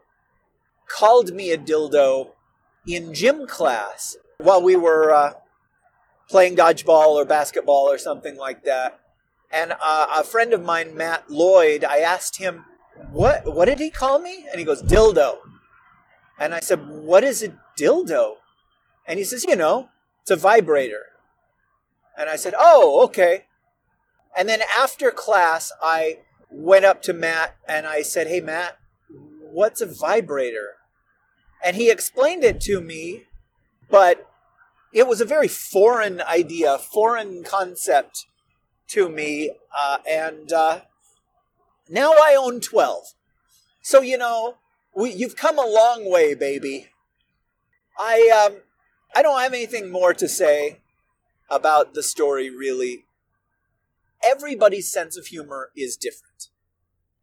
called 0.89 1.33
me 1.33 1.51
a 1.51 1.59
dildo 1.59 2.33
in 2.87 3.15
gym 3.15 3.47
class 3.47 4.17
while 4.39 4.63
we 4.63 4.77
were 4.77 5.13
uh, 5.13 5.33
playing 6.29 6.57
dodgeball 6.57 7.15
or 7.15 7.25
basketball 7.25 7.91
or 7.91 7.99
something 7.99 8.37
like 8.37 8.65
that. 8.65 9.01
And 9.57 9.73
uh, 9.73 10.07
a 10.19 10.25
friend 10.25 10.53
of 10.53 10.63
mine, 10.63 10.97
Matt 10.97 11.31
Lloyd, 11.31 11.83
I 11.85 11.99
asked 11.99 12.37
him, 12.37 12.65
"What? 13.11 13.47
What 13.55 13.65
did 13.65 13.79
he 13.79 13.91
call 13.91 14.19
me?" 14.19 14.47
And 14.51 14.59
he 14.59 14.65
goes, 14.65 14.83
"Dildo." 14.83 15.39
And 16.39 16.55
I 16.55 16.61
said, 16.61 16.87
"What 16.89 17.25
is 17.25 17.43
a 17.43 17.59
dildo?" 17.79 18.35
And 19.07 19.19
he 19.19 19.25
says, 19.25 19.45
"You 19.45 19.57
know, 19.57 19.89
it's 20.23 20.31
a 20.31 20.37
vibrator." 20.37 21.17
And 22.17 22.31
I 22.31 22.37
said, 22.37 22.55
Oh, 22.59 23.03
okay. 23.05 23.45
And 24.37 24.49
then 24.49 24.61
after 24.77 25.11
class, 25.11 25.71
I 25.83 26.21
went 26.51 26.85
up 26.85 27.03
to 27.03 27.13
Matt 27.13 27.57
and 27.69 27.87
I 27.87 28.03
said, 28.03 28.27
Hey, 28.27 28.41
Matt, 28.41 28.79
what's 29.41 29.81
a 29.81 29.87
vibrator? 29.87 30.75
And 31.65 31.77
he 31.77 31.91
explained 31.91 32.45
it 32.45 32.61
to 32.63 32.81
me, 32.81 33.25
but 33.91 34.29
it 34.93 35.07
was 35.07 35.21
a 35.21 35.27
very 35.27 35.49
foreign 35.49 36.21
idea, 36.23 36.79
foreign 36.79 37.43
concept 37.45 38.27
to 38.89 39.09
me. 39.09 39.51
Uh, 39.77 39.99
and 40.09 40.53
uh, 40.53 40.81
now 41.89 42.13
I 42.13 42.37
own 42.39 42.61
12. 42.61 43.15
So, 43.83 44.01
you 44.01 44.19
know, 44.19 44.57
we, 44.95 45.13
you've 45.13 45.37
come 45.37 45.59
a 45.59 45.67
long 45.67 46.11
way, 46.11 46.35
baby. 46.35 46.89
I, 47.99 48.47
um, 48.47 48.63
I 49.15 49.23
don't 49.23 49.41
have 49.41 49.53
anything 49.53 49.91
more 49.91 50.13
to 50.15 50.29
say 50.29 50.81
about 51.51 51.95
the 51.95 52.03
story, 52.03 52.51
really. 52.51 53.05
Everybody's 54.25 54.91
sense 54.91 55.17
of 55.17 55.27
humor 55.27 55.71
is 55.77 55.97
different, 55.97 56.49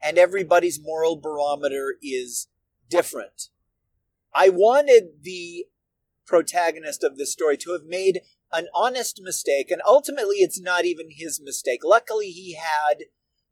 and 0.02 0.18
everybody's 0.18 0.80
moral 0.82 1.16
barometer 1.16 1.96
is 2.02 2.48
different. 2.90 3.50
I 4.34 4.50
wanted 4.50 5.24
the 5.24 5.66
protagonist 6.26 7.04
of 7.04 7.18
this 7.18 7.32
story 7.32 7.58
to 7.58 7.72
have 7.74 7.86
made 7.86 8.22
an 8.54 8.68
honest 8.74 9.20
mistake, 9.22 9.72
and 9.72 9.82
ultimately 9.86 10.38
it's 10.38 10.62
not 10.62 10.86
even 10.86 11.08
his 11.10 11.42
mistake. 11.44 11.80
Luckily, 11.84 12.28
he 12.28 12.56
had 12.56 13.06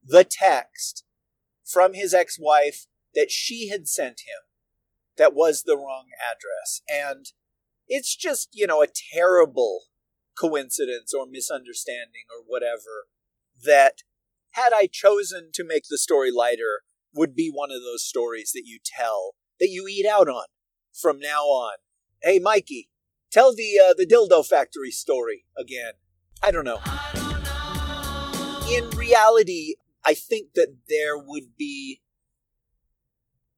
the 0.04 0.24
text 0.24 1.04
from 1.66 1.93
his 1.93 2.14
ex 2.14 2.38
wife 2.39 2.86
that 3.16 3.32
she 3.32 3.70
had 3.70 3.88
sent 3.88 4.22
him 4.22 4.47
that 5.18 5.34
was 5.34 5.64
the 5.64 5.78
wrong 5.78 6.06
address. 6.20 6.82
And 6.89 7.28
it's 7.88 8.16
just, 8.16 8.49
you 8.54 8.68
know, 8.68 8.82
a 8.82 8.88
terrible 9.14 9.82
coincidence 10.39 11.14
or 11.14 11.26
misunderstanding 11.30 12.26
or 12.30 12.43
whatever 12.45 13.08
that 13.66 13.99
had 14.52 14.74
I 14.74 14.88
chosen 14.91 15.49
to 15.54 15.64
make 15.66 15.84
the 15.89 15.97
story 15.97 16.32
lighter 16.32 16.82
would 17.14 17.36
be 17.36 17.52
one 17.54 17.72
of 17.72 17.82
those 17.82 18.08
stories 18.08 18.52
that 18.54 18.64
you 18.66 18.80
tell 18.84 19.36
that 19.60 19.70
you 19.70 19.88
eat 19.88 20.06
out 20.06 20.28
on 20.28 20.45
from 20.99 21.20
now 21.20 21.43
on. 21.43 21.76
Hey 22.22 22.39
Mikey, 22.39 22.89
tell 23.32 23.55
the 23.55 23.79
uh, 23.79 23.93
the 23.93 24.05
dildo 24.05 24.45
factory 24.45 24.91
story 24.91 25.45
again. 25.57 25.93
I 26.43 26.51
don't 26.51 26.65
know. 26.65 26.79
In 28.69 28.89
reality, 28.91 29.75
I 30.03 30.13
think 30.13 30.53
that 30.55 30.77
there 30.88 31.17
would 31.17 31.55
be 31.57 32.01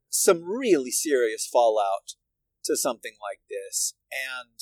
some 0.10 0.44
really 0.44 0.92
serious 0.92 1.48
fallout 1.52 2.16
to 2.66 2.78
something 2.78 3.14
like 3.22 3.40
this. 3.50 3.94
And 4.12 4.60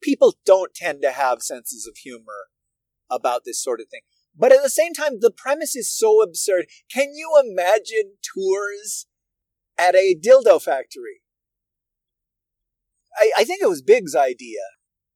people 0.00 0.34
don't 0.44 0.74
tend 0.74 1.02
to 1.02 1.12
have 1.12 1.42
senses 1.42 1.86
of 1.86 1.98
humor 1.98 2.48
about 3.10 3.42
this 3.44 3.62
sort 3.62 3.80
of 3.80 3.88
thing. 3.88 4.02
But 4.36 4.52
at 4.52 4.62
the 4.62 4.70
same 4.70 4.92
time, 4.92 5.20
the 5.20 5.30
premise 5.30 5.76
is 5.76 5.96
so 5.96 6.22
absurd. 6.22 6.66
Can 6.92 7.14
you 7.14 7.32
imagine 7.42 8.14
tours 8.22 9.06
at 9.78 9.94
a 9.94 10.14
dildo 10.14 10.60
factory? 10.60 11.22
I, 13.16 13.32
I 13.38 13.44
think 13.44 13.62
it 13.62 13.68
was 13.68 13.82
Big's 13.82 14.14
idea, 14.14 14.60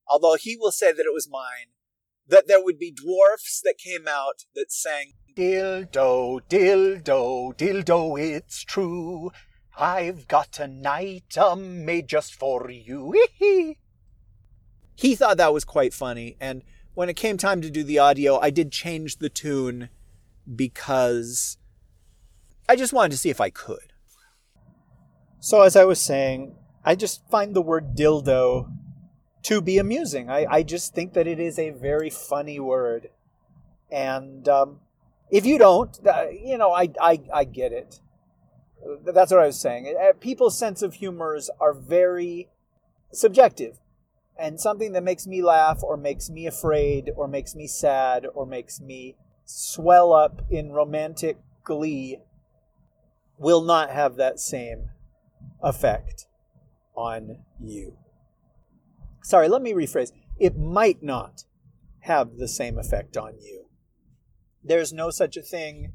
although 0.07 0.36
he 0.36 0.57
will 0.59 0.72
say 0.72 0.92
that 0.92 1.07
it 1.07 1.14
was 1.14 1.28
mine, 1.30 1.72
that 2.26 2.48
there 2.48 2.62
would 2.62 2.78
be 2.78 2.92
dwarfs 2.92 3.61
that 3.64 3.76
came 3.78 4.07
out 4.09 4.44
that 4.55 4.72
sang 4.72 5.12
Dildo, 5.36 6.40
dildo, 6.48 7.57
dildo, 7.57 8.20
it's 8.20 8.64
true. 8.64 9.30
I've 9.78 10.26
got 10.26 10.59
an 10.59 10.84
item 10.84 11.84
made 11.84 12.09
just 12.09 12.34
for 12.34 12.70
you. 12.70 13.14
he 14.96 15.14
thought 15.14 15.36
that 15.36 15.53
was 15.53 15.64
quite 15.64 15.94
funny. 15.94 16.36
And 16.40 16.62
when 16.94 17.09
it 17.09 17.14
came 17.14 17.36
time 17.36 17.62
to 17.62 17.70
do 17.70 17.84
the 17.84 17.98
audio, 17.98 18.38
I 18.38 18.51
did 18.51 18.72
change 18.72 19.16
the 19.16 19.28
tune 19.28 19.88
because 20.55 21.57
I 22.68 22.76
just 22.76 22.92
wanted 22.92 23.12
to 23.12 23.16
see 23.16 23.30
if 23.30 23.40
I 23.40 23.51
could. 23.51 23.92
So, 25.38 25.62
as 25.62 25.76
I 25.76 25.84
was 25.84 26.01
saying, 26.01 26.55
I 26.85 26.95
just 26.95 27.28
find 27.31 27.55
the 27.55 27.62
word 27.62 27.95
dildo 27.95 28.70
to 29.43 29.61
be 29.61 29.78
amusing. 29.78 30.31
I, 30.31 30.47
I 30.49 30.62
just 30.62 30.95
think 30.95 31.12
that 31.14 31.26
it 31.26 31.39
is 31.39 31.59
a 31.59 31.70
very 31.70 32.11
funny 32.11 32.59
word. 32.59 33.11
And 33.91 34.49
um, 34.49 34.81
if 35.31 35.45
you 35.45 35.59
don't, 35.59 35.99
uh, 36.07 36.28
you 36.28 36.57
know, 36.57 36.72
I, 36.72 36.91
I, 37.01 37.20
I 37.33 37.45
get 37.45 37.72
it. 37.72 38.01
That's 39.05 39.31
what 39.31 39.41
I 39.41 39.47
was 39.47 39.61
saying. 39.61 39.95
Uh, 39.99 40.12
people's 40.18 40.59
sense 40.59 40.81
of 40.81 40.95
humors 40.95 41.51
are 41.61 41.74
very 41.74 42.49
subjective. 43.12 43.78
And 44.39 44.59
something 44.59 44.93
that 44.93 45.03
makes 45.03 45.26
me 45.26 45.43
laugh 45.43 45.83
or 45.83 45.99
makes 45.99 46.31
me 46.31 46.47
afraid 46.47 47.11
or 47.14 47.28
makes 47.28 47.55
me 47.55 47.66
sad 47.66 48.26
or 48.33 48.47
makes 48.47 48.81
me 48.81 49.16
swell 49.45 50.14
up 50.14 50.43
in 50.49 50.72
romantic 50.72 51.37
glee 51.62 52.18
will 53.37 53.61
not 53.61 53.91
have 53.91 54.16
that 54.16 54.41
same 54.41 54.91
effect 55.62 56.26
on 56.95 57.38
you. 57.61 57.97
Sorry, 59.22 59.49
let 59.49 59.62
me 59.62 59.72
rephrase. 59.72 60.12
It 60.38 60.57
might 60.59 61.03
not 61.03 61.45
have 62.01 62.36
the 62.36 62.49
same 62.49 62.78
effect 62.78 63.16
on 63.16 63.34
you. 63.41 63.66
There's 64.62 64.93
no 64.93 65.11
such 65.11 65.36
a 65.36 65.43
thing 65.43 65.93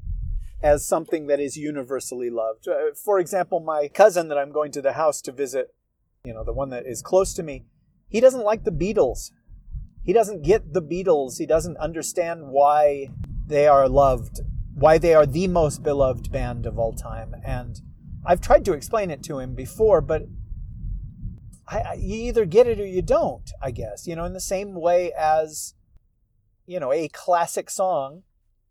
as 0.62 0.86
something 0.86 1.26
that 1.26 1.40
is 1.40 1.56
universally 1.56 2.30
loved. 2.30 2.66
Uh, 2.66 2.94
for 2.94 3.18
example, 3.18 3.60
my 3.60 3.88
cousin 3.88 4.28
that 4.28 4.38
I'm 4.38 4.52
going 4.52 4.72
to 4.72 4.82
the 4.82 4.94
house 4.94 5.20
to 5.22 5.32
visit, 5.32 5.74
you 6.24 6.32
know, 6.32 6.44
the 6.44 6.52
one 6.52 6.70
that 6.70 6.86
is 6.86 7.02
close 7.02 7.34
to 7.34 7.42
me, 7.42 7.66
he 8.08 8.20
doesn't 8.20 8.44
like 8.44 8.64
the 8.64 8.70
Beatles. 8.70 9.30
He 10.04 10.12
doesn't 10.12 10.42
get 10.42 10.72
the 10.72 10.82
Beatles. 10.82 11.38
He 11.38 11.46
doesn't 11.46 11.76
understand 11.78 12.48
why 12.48 13.10
they 13.46 13.66
are 13.66 13.88
loved, 13.88 14.40
why 14.74 14.98
they 14.98 15.14
are 15.14 15.26
the 15.26 15.48
most 15.48 15.82
beloved 15.82 16.30
band 16.32 16.66
of 16.66 16.78
all 16.78 16.92
time. 16.92 17.34
And 17.44 17.80
I've 18.24 18.40
tried 18.40 18.64
to 18.66 18.72
explain 18.72 19.10
it 19.10 19.22
to 19.24 19.38
him 19.38 19.54
before, 19.54 20.00
but 20.00 20.22
I, 21.68 21.78
I, 21.78 21.92
you 21.94 22.16
either 22.28 22.44
get 22.44 22.66
it 22.66 22.80
or 22.80 22.86
you 22.86 23.02
don't, 23.02 23.50
I 23.62 23.70
guess. 23.70 24.06
You 24.06 24.16
know, 24.16 24.24
in 24.24 24.32
the 24.32 24.40
same 24.40 24.74
way 24.74 25.12
as, 25.12 25.74
you 26.66 26.78
know, 26.78 26.92
a 26.92 27.08
classic 27.08 27.70
song 27.70 28.22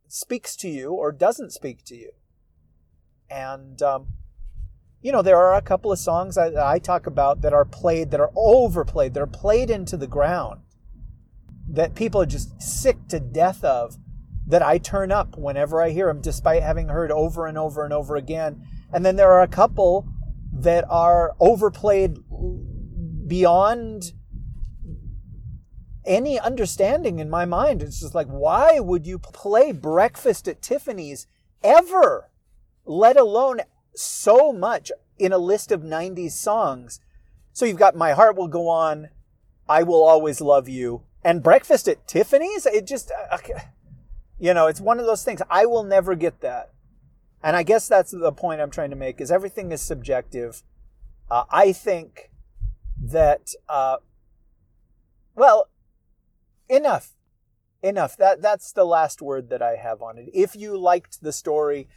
speaks 0.08 0.56
to 0.58 0.70
you 0.70 0.92
or 0.92 1.12
doesn't 1.12 1.52
speak 1.52 1.84
to 1.86 1.96
you. 1.96 2.12
And, 3.30 3.82
um, 3.82 4.08
you 5.02 5.12
know, 5.12 5.22
there 5.22 5.38
are 5.38 5.56
a 5.56 5.62
couple 5.62 5.92
of 5.92 6.00
songs 6.00 6.38
I, 6.38 6.74
I 6.74 6.80
talk 6.80 7.06
about 7.06 7.42
that 7.42 7.54
are 7.54 7.66
played, 7.66 8.12
that 8.12 8.20
are 8.20 8.32
overplayed, 8.36 9.14
that 9.14 9.22
are 9.22 9.28
played 9.28 9.70
into 9.70 9.98
the 9.98 10.08
ground, 10.08 10.62
that 11.70 11.96
people 11.96 12.22
are 12.22 12.26
just 12.26 12.62
sick 12.62 13.08
to 13.10 13.20
death 13.20 13.64
of, 13.64 13.98
that 14.48 14.62
I 14.62 14.78
turn 14.78 15.12
up 15.12 15.38
whenever 15.38 15.82
I 15.82 15.90
hear 15.90 16.08
them, 16.08 16.22
despite 16.22 16.64
having 16.64 16.90
heard 16.90 17.12
over 17.12 17.46
and 17.46 17.58
over 17.58 17.84
and 17.84 17.94
over 17.94 18.16
again. 18.16 18.66
And 18.94 19.06
then 19.06 19.16
there 19.16 19.32
are 19.32 19.42
a 19.42 19.48
couple 19.48 20.08
that 20.54 20.86
are 20.90 21.36
overplayed 21.40 22.18
beyond 23.26 24.14
any 26.06 26.40
understanding 26.40 27.20
in 27.20 27.30
my 27.30 27.46
mind. 27.46 27.82
It's 27.82 28.00
just 28.00 28.16
like, 28.16 28.28
why 28.28 28.80
would 28.80 29.08
you 29.08 29.20
play 29.20 29.72
Breakfast 29.72 30.48
at 30.48 30.62
Tiffany's 30.62 31.28
ever, 31.64 32.30
let 32.86 33.18
alone 33.18 33.62
so 33.96 34.52
much 34.52 34.92
in 35.18 35.34
a 35.34 35.38
list 35.38 35.72
of 35.72 35.82
90s 35.82 36.32
songs? 36.32 37.00
So 37.54 37.66
you've 37.66 37.78
got 37.78 37.96
My 37.96 38.12
Heart 38.12 38.36
Will 38.36 38.48
Go 38.48 38.68
On, 38.68 39.10
I 39.68 39.84
Will 39.84 40.04
Always 40.04 40.42
Love 40.42 40.70
You, 40.70 41.04
and 41.24 41.42
Breakfast 41.42 41.88
at 41.88 42.08
Tiffany's? 42.08 42.66
It 42.66 42.86
just, 42.86 43.12
uh, 43.32 43.38
you 44.40 44.54
know, 44.54 44.68
it's 44.68 44.82
one 44.82 45.00
of 45.00 45.06
those 45.06 45.24
things. 45.24 45.42
I 45.50 45.66
will 45.66 45.84
never 45.84 46.16
get 46.16 46.42
that. 46.42 46.72
And 47.42 47.56
I 47.56 47.64
guess 47.64 47.88
that's 47.88 48.12
the 48.12 48.32
point 48.32 48.62
I'm 48.62 48.72
trying 48.72 48.90
to 48.90 48.96
make 48.96 49.22
is 49.22 49.32
everything 49.32 49.72
is 49.72 49.82
subjective. 49.82 50.64
Uh, 51.30 51.46
I 51.50 51.72
think 51.74 52.32
that, 53.02 53.52
uh, 53.68 53.98
well, 55.36 55.70
enough 56.70 57.16
enough. 57.86 58.18
That 58.18 58.42
that's 58.42 58.72
the 58.72 58.84
last 58.84 59.22
word 59.22 59.50
that 59.50 59.62
i 59.62 59.76
have 59.76 60.02
on 60.02 60.18
it. 60.18 60.30
If 60.34 60.56
you 60.56 60.78
liked 60.78 61.22
the 61.22 61.32
story 61.32 61.88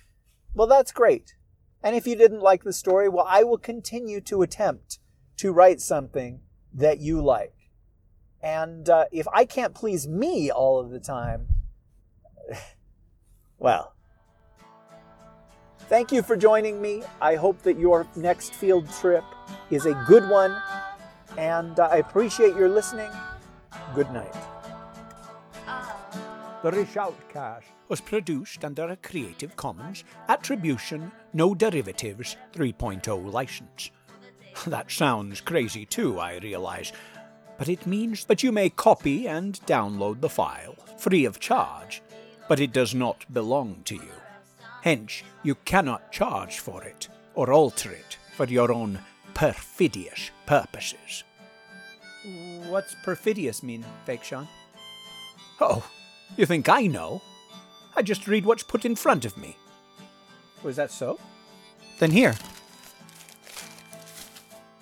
well 0.54 0.66
that's 0.66 0.92
great. 0.92 1.34
And 1.82 1.94
if 1.94 2.06
you 2.06 2.16
didn't 2.16 2.40
like 2.40 2.64
the 2.64 2.72
story 2.72 3.08
well 3.08 3.26
i 3.28 3.42
will 3.42 3.58
continue 3.58 4.20
to 4.22 4.42
attempt 4.42 4.98
to 5.38 5.52
write 5.52 5.80
something 5.80 6.40
that 6.72 6.98
you 6.98 7.22
like. 7.22 7.54
And 8.42 8.88
uh, 8.88 9.06
if 9.10 9.26
i 9.32 9.44
can't 9.44 9.74
please 9.74 10.06
me 10.06 10.50
all 10.50 10.78
of 10.78 10.90
the 10.90 11.00
time 11.00 11.48
well. 13.58 13.94
Thank 15.88 16.12
you 16.12 16.22
for 16.22 16.36
joining 16.36 16.82
me. 16.82 17.02
I 17.18 17.36
hope 17.36 17.62
that 17.62 17.78
your 17.78 18.06
next 18.14 18.52
field 18.52 18.92
trip 19.00 19.24
is 19.70 19.86
a 19.86 19.94
good 20.06 20.28
one 20.28 20.60
and 21.38 21.80
uh, 21.80 21.88
i 21.90 21.96
appreciate 21.96 22.54
your 22.56 22.68
listening 22.68 23.10
good 23.94 24.10
night 24.12 24.34
The 26.60 26.72
Rishoutcast 26.72 27.62
was 27.88 28.00
produced 28.00 28.64
under 28.64 28.88
a 28.88 28.96
Creative 28.96 29.54
Commons 29.54 30.02
Attribution, 30.28 31.12
No 31.32 31.54
Derivatives 31.54 32.36
3.0 32.52 33.32
license. 33.32 33.92
That 34.66 34.90
sounds 34.90 35.40
crazy 35.40 35.86
too, 35.86 36.18
I 36.18 36.38
realize, 36.38 36.92
but 37.58 37.68
it 37.68 37.86
means 37.86 38.24
that 38.24 38.42
you 38.42 38.50
may 38.50 38.70
copy 38.70 39.28
and 39.28 39.60
download 39.66 40.20
the 40.20 40.28
file 40.28 40.74
free 40.96 41.24
of 41.24 41.38
charge, 41.38 42.02
but 42.48 42.58
it 42.58 42.72
does 42.72 42.92
not 42.92 43.32
belong 43.32 43.82
to 43.84 43.94
you. 43.94 44.18
Hence, 44.82 45.22
you 45.44 45.54
cannot 45.64 46.10
charge 46.10 46.58
for 46.58 46.82
it 46.82 47.08
or 47.36 47.52
alter 47.52 47.92
it 47.92 48.16
for 48.32 48.46
your 48.46 48.72
own 48.72 48.98
perfidious 49.32 50.32
purposes. 50.44 51.22
What's 52.68 52.94
perfidious 52.96 53.62
mean, 53.62 53.84
Fake 54.04 54.22
Sean? 54.22 54.46
Oh, 55.60 55.88
you 56.36 56.44
think 56.44 56.68
I 56.68 56.86
know? 56.86 57.22
I 57.96 58.02
just 58.02 58.28
read 58.28 58.44
what's 58.44 58.62
put 58.62 58.84
in 58.84 58.94
front 58.94 59.24
of 59.24 59.36
me. 59.38 59.56
Was 60.62 60.76
that 60.76 60.90
so? 60.90 61.18
Then 61.98 62.10
here. 62.10 62.34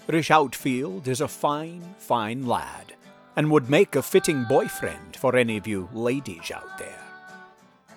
Rish 0.08 0.30
Outfield 0.30 1.06
is 1.06 1.20
a 1.20 1.28
fine, 1.28 1.94
fine 1.98 2.46
lad, 2.46 2.94
and 3.36 3.50
would 3.50 3.70
make 3.70 3.94
a 3.94 4.02
fitting 4.02 4.44
boyfriend 4.44 5.16
for 5.16 5.36
any 5.36 5.56
of 5.56 5.66
you 5.66 5.88
ladies 5.92 6.50
out 6.50 6.78
there. 6.78 7.02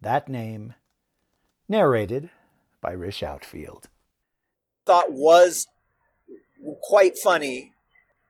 that 0.00 0.28
name. 0.28 0.74
Narrated 1.68 2.30
by 2.86 2.92
Rish 2.92 3.24
Outfield. 3.24 3.88
thought 4.86 5.12
was 5.12 5.66
quite 6.84 7.18
funny. 7.18 7.72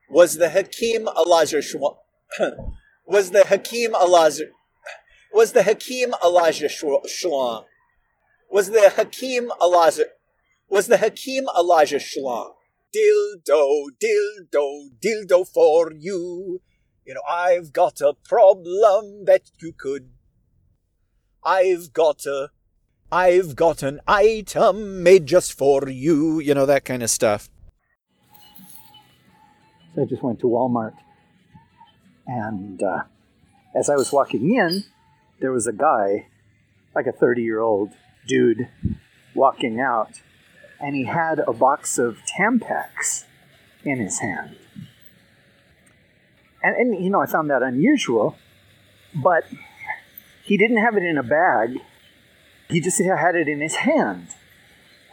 Was 0.09 0.37
the 0.37 0.49
Hakim 0.49 1.07
Elijah 1.07 1.59
Shwa- 1.59 1.97
was 3.05 3.29
the 3.29 3.45
Hakim 3.45 3.93
Elijah 3.93 4.47
was 5.31 5.51
the 5.51 5.61
Hakim 5.61 6.15
Elijah 6.23 6.69
Shlong. 6.69 7.65
Was 8.49 8.71
the 8.71 8.89
Hakim 8.95 9.51
Elijah 9.61 10.05
was 10.67 10.87
the 10.87 10.97
Hakim 10.97 11.45
Elijah 11.55 11.97
Shlong. 11.97 12.53
Dildo 12.95 13.89
dildo 14.03 14.89
dildo 14.99 15.47
for 15.47 15.93
you. 15.93 16.61
You 17.05 17.13
know 17.13 17.21
I've 17.29 17.71
got 17.71 18.01
a 18.01 18.13
problem 18.13 19.25
that 19.25 19.51
you 19.61 19.71
could 19.71 20.09
I've 21.43 21.93
got 21.93 22.25
a 22.25 22.49
I've 23.11 23.55
got 23.55 23.83
an 23.83 24.01
item 24.05 25.01
made 25.01 25.25
just 25.25 25.53
for 25.53 25.87
you, 25.87 26.39
you 26.39 26.53
know, 26.53 26.65
that 26.65 26.83
kind 26.83 27.01
of 27.01 27.09
stuff. 27.09 27.49
So 29.95 30.01
I 30.01 30.05
just 30.05 30.21
went 30.21 30.39
to 30.41 30.47
Walmart. 30.47 30.93
And 32.25 32.83
uh, 32.83 33.03
as 33.73 33.89
I 33.89 33.95
was 33.95 34.11
walking 34.11 34.53
in, 34.53 34.83
there 35.39 35.53
was 35.53 35.67
a 35.67 35.71
guy, 35.71 36.27
like 36.93 37.07
a 37.07 37.13
30 37.13 37.41
year 37.41 37.61
old 37.61 37.93
dude, 38.27 38.67
walking 39.33 39.79
out. 39.79 40.21
And 40.81 40.93
he 40.93 41.05
had 41.05 41.39
a 41.39 41.53
box 41.53 41.97
of 41.97 42.17
Tampax 42.37 43.23
in 43.85 43.99
his 43.99 44.19
hand. 44.19 44.57
And, 46.61 46.75
and, 46.75 47.03
you 47.03 47.09
know, 47.09 47.21
I 47.21 47.25
found 47.25 47.49
that 47.51 47.63
unusual, 47.63 48.35
but 49.15 49.45
he 50.43 50.57
didn't 50.57 50.77
have 50.77 50.97
it 50.97 51.03
in 51.03 51.17
a 51.17 51.23
bag 51.23 51.79
he 52.69 52.81
just 52.81 53.01
had 53.01 53.35
it 53.35 53.47
in 53.47 53.61
his 53.61 53.75
hand. 53.75 54.27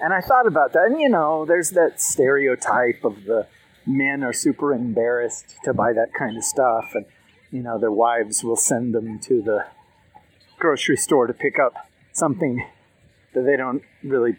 And 0.01 0.13
I 0.13 0.21
thought 0.21 0.47
about 0.47 0.73
that. 0.73 0.87
And, 0.87 1.01
you 1.01 1.09
know, 1.09 1.45
there's 1.45 1.71
that 1.71 2.01
stereotype 2.01 3.05
of 3.05 3.25
the 3.25 3.47
men 3.87 4.25
are 4.25 4.33
super 4.33 4.75
embarrassed 4.75 5.57
to 5.65 5.73
buy 5.73 5.93
that 5.93 6.13
kind 6.13 6.37
of 6.37 6.45
stuff. 6.45 6.91
And, 6.95 7.07
you 7.51 7.63
know, 7.63 7.79
their 7.79 7.93
wives 7.93 8.43
will 8.43 8.57
send 8.57 8.95
them 8.95 9.19
to 9.21 9.41
the 9.41 9.67
grocery 10.59 10.97
store 10.97 11.27
to 11.27 11.35
pick 11.35 11.59
up 11.59 11.75
something 12.13 12.67
that 13.35 13.43
they 13.43 13.57
don't 13.57 13.83
really 14.03 14.37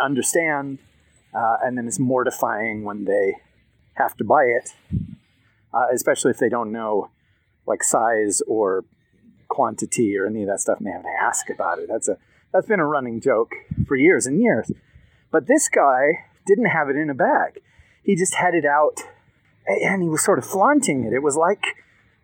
understand. 0.00 0.78
Uh, 1.34 1.56
and 1.62 1.76
then 1.76 1.86
it's 1.86 1.98
mortifying 1.98 2.84
when 2.84 3.04
they 3.04 3.36
have 3.94 4.16
to 4.16 4.24
buy 4.24 4.44
it, 4.44 4.74
uh, 5.74 5.86
especially 5.92 6.30
if 6.30 6.38
they 6.38 6.48
don't 6.48 6.72
know 6.72 7.10
like 7.66 7.82
size 7.82 8.40
or 8.46 8.84
quantity 9.48 10.16
or 10.16 10.26
any 10.26 10.42
of 10.42 10.48
that 10.48 10.60
stuff. 10.60 10.78
And 10.78 10.86
they 10.86 10.92
have 10.92 11.02
to 11.02 11.16
ask 11.20 11.50
about 11.50 11.78
it. 11.78 11.86
That's 11.88 12.08
a 12.08 12.16
that's 12.52 12.66
been 12.66 12.80
a 12.80 12.86
running 12.86 13.20
joke 13.20 13.54
for 13.86 13.96
years 13.96 14.26
and 14.26 14.40
years. 14.40 14.70
But 15.30 15.46
this 15.46 15.68
guy 15.68 16.24
didn't 16.46 16.66
have 16.66 16.88
it 16.88 16.96
in 16.96 17.10
a 17.10 17.14
bag. 17.14 17.60
He 18.02 18.16
just 18.16 18.34
had 18.34 18.54
it 18.54 18.64
out 18.64 19.00
and 19.66 20.02
he 20.02 20.08
was 20.08 20.24
sort 20.24 20.38
of 20.38 20.44
flaunting 20.44 21.04
it. 21.04 21.12
It 21.12 21.22
was 21.22 21.36
like, 21.36 21.76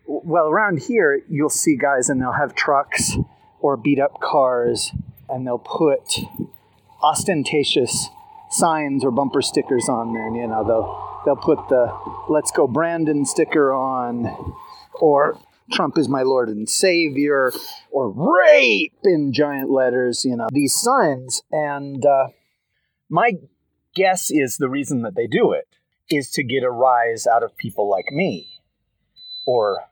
well, 0.06 0.48
around 0.48 0.80
here, 0.80 1.22
you'll 1.28 1.50
see 1.50 1.76
guys 1.76 2.08
and 2.08 2.20
they'll 2.20 2.32
have 2.32 2.54
trucks 2.54 3.16
or 3.60 3.76
beat 3.76 4.00
up 4.00 4.20
cars 4.20 4.92
and 5.28 5.46
they'll 5.46 5.58
put 5.58 6.20
ostentatious 7.02 8.08
signs 8.50 9.04
or 9.04 9.10
bumper 9.10 9.42
stickers 9.42 9.88
on. 9.88 10.16
And, 10.16 10.36
you 10.36 10.46
know, 10.46 10.64
they'll, 10.64 11.22
they'll 11.24 11.36
put 11.36 11.68
the 11.68 11.92
Let's 12.28 12.50
Go 12.50 12.66
Brandon 12.66 13.24
sticker 13.24 13.72
on 13.72 14.54
or 14.94 15.38
Trump 15.72 15.98
is 15.98 16.08
my 16.08 16.22
Lord 16.22 16.48
and 16.48 16.68
Savior, 16.68 17.52
or 17.90 18.10
rape 18.10 18.94
in 19.04 19.32
giant 19.32 19.70
letters, 19.70 20.24
you 20.24 20.36
know, 20.36 20.48
these 20.52 20.74
signs. 20.74 21.42
And 21.50 22.04
uh, 22.04 22.28
my 23.08 23.32
guess 23.94 24.30
is 24.30 24.56
the 24.56 24.68
reason 24.68 25.02
that 25.02 25.14
they 25.14 25.26
do 25.26 25.52
it 25.52 25.66
is 26.08 26.30
to 26.32 26.44
get 26.44 26.62
a 26.62 26.70
rise 26.70 27.26
out 27.26 27.42
of 27.42 27.56
people 27.56 27.88
like 27.90 28.12
me, 28.12 28.48
or 29.44 29.84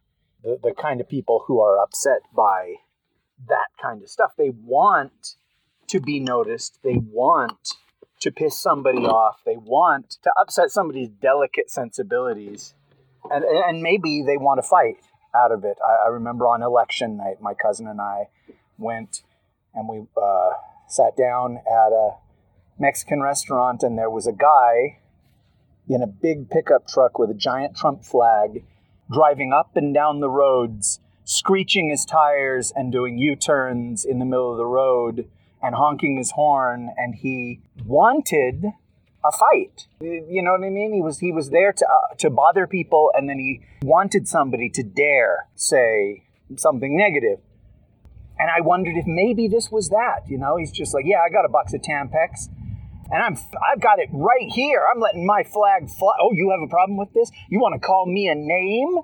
the, 0.43 0.59
the 0.62 0.75
kind 0.81 1.01
of 1.01 1.09
people 1.09 1.45
who 1.47 1.61
are 1.61 1.83
upset 1.83 2.20
by 2.35 2.75
that 3.49 3.68
kind 3.83 4.03
of 4.03 4.09
stuff. 4.09 4.33
They 4.37 4.51
want 4.51 5.35
to 5.89 6.01
be 6.01 6.20
noticed, 6.20 6.79
they 6.85 6.99
want 6.99 7.75
to 8.20 8.31
piss 8.31 8.59
somebody 8.59 8.99
off, 8.99 9.41
they 9.45 9.57
want 9.57 10.18
to 10.22 10.33
upset 10.41 10.70
somebody's 10.70 11.09
delicate 11.09 11.68
sensibilities, 11.68 12.75
and, 13.31 13.45
and 13.45 13.83
maybe 13.83 14.22
they 14.25 14.37
want 14.37 14.59
to 14.59 14.62
fight 14.62 14.97
out 15.35 15.53
of 15.53 15.64
it. 15.64 15.78
I, 15.87 16.07
I, 16.07 16.09
remember 16.09 16.47
on 16.47 16.62
election 16.62 17.16
night, 17.16 17.41
my 17.41 17.55
cousin 17.55 17.87
and 17.87 18.01
I 18.01 18.28
went 18.78 19.22
and 19.74 19.89
we 19.89 20.07
uh, 20.16 20.51
sat 20.89 21.16
down 21.16 21.59
at 21.66 21.93
a 21.93 22.16
Mexican 22.78 23.20
restaurant, 23.20 23.82
and 23.82 23.99
there 23.99 24.11
was 24.11 24.26
a 24.26 24.32
guy 24.32 24.99
in 25.89 26.03
a 26.03 26.07
big 26.07 26.49
pickup 26.51 26.87
truck 26.87 27.18
with 27.18 27.30
a 27.30 27.35
giant 27.35 27.76
Trump 27.76 28.05
flag 28.05 28.64
driving 29.12 29.53
up 29.53 29.76
and 29.76 29.93
down 29.93 30.20
the 30.20 30.30
roads, 30.30 31.01
screeching 31.24 31.91
his 31.91 32.05
tires 32.05 32.72
and 32.74 32.91
doing 32.91 33.18
U 33.18 33.37
turns 33.37 34.05
in 34.05 34.18
the 34.18 34.24
middle 34.24 34.51
of 34.51 34.57
the 34.57 34.66
road 34.66 35.28
and 35.62 35.74
honking 35.74 36.16
his 36.16 36.32
horn. 36.32 36.91
And 36.97 37.14
he 37.14 37.61
wanted 37.85 38.64
a 39.25 39.33
fight. 39.33 39.87
You 40.01 40.43
know 40.43 40.53
what 40.53 40.64
I 40.64 40.70
mean? 40.70 40.93
He 40.93 41.01
was 41.01 41.18
he 41.18 41.33
was 41.33 41.51
there 41.51 41.72
to 41.72 41.87
uh, 41.87 42.14
to 42.18 42.31
bother 42.31 42.66
people, 42.66 43.11
and 43.14 43.29
then 43.29 43.39
he 43.39 43.62
wanted 43.83 44.29
somebody 44.29 44.68
to 44.70 44.83
dare 44.83 45.49
say 45.55 46.25
something 46.57 46.97
negative. 46.97 47.39
And 48.39 48.51
I 48.51 48.61
wondered 48.61 48.97
if 48.97 49.07
maybe 49.07 49.49
this 49.49 49.70
was 49.70 49.89
that. 49.91 50.29
You 50.29 50.39
know, 50.39 50.57
he's 50.57 50.72
just 50.72 50.93
like, 50.93 51.05
yeah, 51.07 51.20
I 51.25 51.31
got 51.31 51.45
a 51.45 51.49
box 51.49 51.72
of 51.72 51.81
Tampax, 51.81 52.49
and 53.11 53.22
I'm 53.22 53.37
I've 53.72 53.81
got 53.81 53.99
it 53.99 54.11
right 54.12 54.49
here. 54.51 54.83
I'm 54.93 55.01
letting 55.01 55.27
my 55.27 55.43
flag 55.43 55.89
fly. 55.89 56.14
Oh, 56.20 56.33
you 56.33 56.51
have 56.51 56.61
a 56.61 56.70
problem 56.70 56.99
with 56.99 57.12
this? 57.14 57.31
You 57.49 57.61
want 57.61 57.81
to 57.81 57.85
call 57.85 58.07
me 58.07 58.29
a 58.29 58.35
name? 58.35 58.99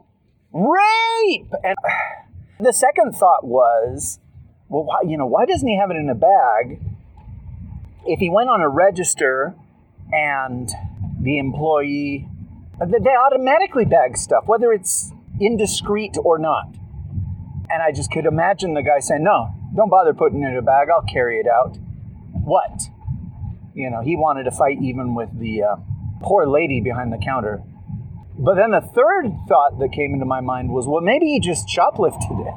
Rape. 0.52 1.52
And 1.64 1.76
the 2.60 2.72
second 2.72 3.12
thought 3.12 3.44
was, 3.44 4.18
well, 4.68 4.84
why, 4.84 5.00
you 5.06 5.16
know, 5.16 5.26
why 5.26 5.46
doesn't 5.46 5.66
he 5.66 5.78
have 5.78 5.90
it 5.90 5.96
in 5.96 6.10
a 6.10 6.14
bag? 6.14 6.80
If 8.06 8.18
he 8.18 8.30
went 8.30 8.48
on 8.48 8.60
a 8.60 8.68
register 8.68 9.54
and 10.12 10.70
the 11.20 11.38
employee, 11.38 12.28
they 12.80 13.10
automatically 13.10 13.84
bag 13.84 14.16
stuff, 14.16 14.44
whether 14.46 14.72
it's 14.72 15.12
indiscreet 15.40 16.16
or 16.22 16.38
not. 16.38 16.74
And 17.68 17.82
I 17.82 17.92
just 17.92 18.10
could 18.10 18.26
imagine 18.26 18.74
the 18.74 18.82
guy 18.82 18.98
saying, 19.00 19.22
No, 19.22 19.54
don't 19.76 19.90
bother 19.90 20.12
putting 20.12 20.42
it 20.42 20.48
in 20.48 20.56
a 20.56 20.62
bag, 20.62 20.88
I'll 20.92 21.02
carry 21.02 21.38
it 21.38 21.46
out. 21.46 21.78
What? 22.32 22.82
You 23.74 23.90
know, 23.90 24.00
he 24.00 24.16
wanted 24.16 24.44
to 24.44 24.50
fight 24.50 24.78
even 24.82 25.14
with 25.14 25.38
the 25.38 25.62
uh, 25.62 25.76
poor 26.22 26.46
lady 26.46 26.80
behind 26.80 27.12
the 27.12 27.18
counter. 27.18 27.62
But 28.38 28.56
then 28.56 28.70
the 28.70 28.80
third 28.80 29.30
thought 29.48 29.78
that 29.78 29.92
came 29.92 30.14
into 30.14 30.24
my 30.24 30.40
mind 30.40 30.70
was, 30.70 30.86
well, 30.86 31.02
maybe 31.02 31.26
he 31.26 31.40
just 31.40 31.68
shoplifted 31.68 32.46
it. 32.46 32.54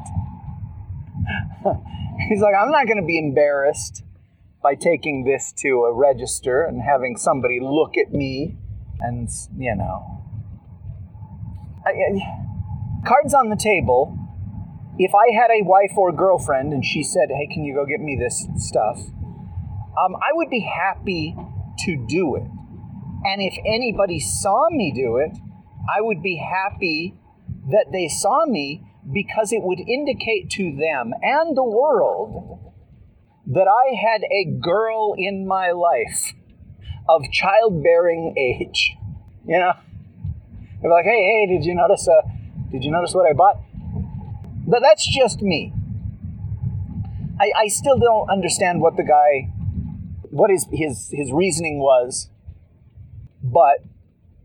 He's 2.30 2.42
like, 2.42 2.56
I'm 2.56 2.72
not 2.72 2.88
going 2.88 3.02
to 3.02 3.06
be 3.06 3.18
embarrassed 3.20 4.04
by 4.64 4.76
taking 4.76 5.26
this 5.26 5.54
to 5.58 5.84
a 5.84 5.94
register 5.94 6.64
and 6.64 6.82
having 6.82 7.18
somebody 7.18 7.60
look 7.62 7.98
at 7.98 8.14
me 8.14 8.58
and, 9.02 9.30
you 9.58 9.76
know. 9.76 10.24
I, 11.86 11.90
I, 11.90 13.06
cards 13.06 13.34
on 13.34 13.50
the 13.50 13.58
table. 13.58 14.18
If 14.98 15.14
I 15.14 15.34
had 15.34 15.52
a 15.52 15.64
wife 15.64 15.92
or 15.98 16.14
girlfriend 16.14 16.72
and 16.72 16.86
she 16.86 17.04
said, 17.04 17.28
hey, 17.30 17.48
can 17.54 17.66
you 17.66 17.76
go 17.76 17.86
get 17.86 18.00
me 18.00 18.18
this 18.18 18.48
stuff? 18.56 19.00
Um, 19.00 20.16
I 20.16 20.32
would 20.32 20.50
be 20.50 20.62
happy 20.62 21.36
to 21.80 22.06
do 22.08 22.36
it. 22.36 22.44
And 23.26 23.42
if 23.42 23.58
anybody 23.66 24.20
saw 24.20 24.70
me 24.70 24.94
do 24.96 25.18
it, 25.18 25.38
I 25.94 26.00
would 26.00 26.24
be 26.24 26.38
happy 26.38 27.16
that 27.70 27.88
they 27.92 28.08
saw 28.08 28.46
me 28.46 28.88
because 29.12 29.52
it 29.52 29.62
would 29.62 29.80
indicate 29.80 30.50
to 30.52 30.76
them 30.76 31.12
and 31.22 31.58
the 31.58 31.64
world 31.64 32.63
that 33.48 33.68
I 33.68 33.96
had 33.96 34.24
a 34.32 34.46
girl 34.46 35.16
in 35.18 35.46
my 35.48 35.72
life 35.72 36.34
of 37.10 37.24
childbearing 37.32 38.36
age. 38.38 38.96
You 39.46 39.60
know, 39.60 39.74
they're 40.82 40.92
like, 40.92 41.06
"Hey, 41.06 41.24
hey, 41.24 41.54
did 41.54 41.66
you 41.66 41.76
notice? 41.76 42.08
Uh, 42.08 42.22
did 42.72 42.84
you 42.84 42.92
notice 42.92 43.14
what 43.14 43.30
I 43.30 43.34
bought?" 43.34 43.62
But 44.66 44.82
that's 44.82 45.06
just 45.06 45.42
me. 45.42 45.74
I, 47.40 47.52
I 47.64 47.68
still 47.68 47.98
don't 48.00 48.30
understand 48.30 48.82
what 48.82 48.96
the 48.96 49.04
guy, 49.04 49.52
what 50.30 50.50
his 50.50 50.68
his 50.72 51.10
his 51.12 51.32
reasoning 51.32 51.80
was. 51.80 52.30
But 53.44 53.84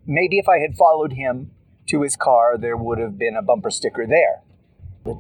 maybe 0.05 0.39
if 0.39 0.49
I 0.49 0.59
had 0.59 0.77
followed 0.77 1.13
him 1.13 1.53
to 1.87 2.03
his 2.03 2.17
car, 2.17 2.59
there 2.59 2.77
would 2.77 2.99
have 2.99 3.17
been 3.17 3.37
a 3.37 3.43
bumper 3.43 3.71
sticker 3.71 4.07
there 4.07 4.43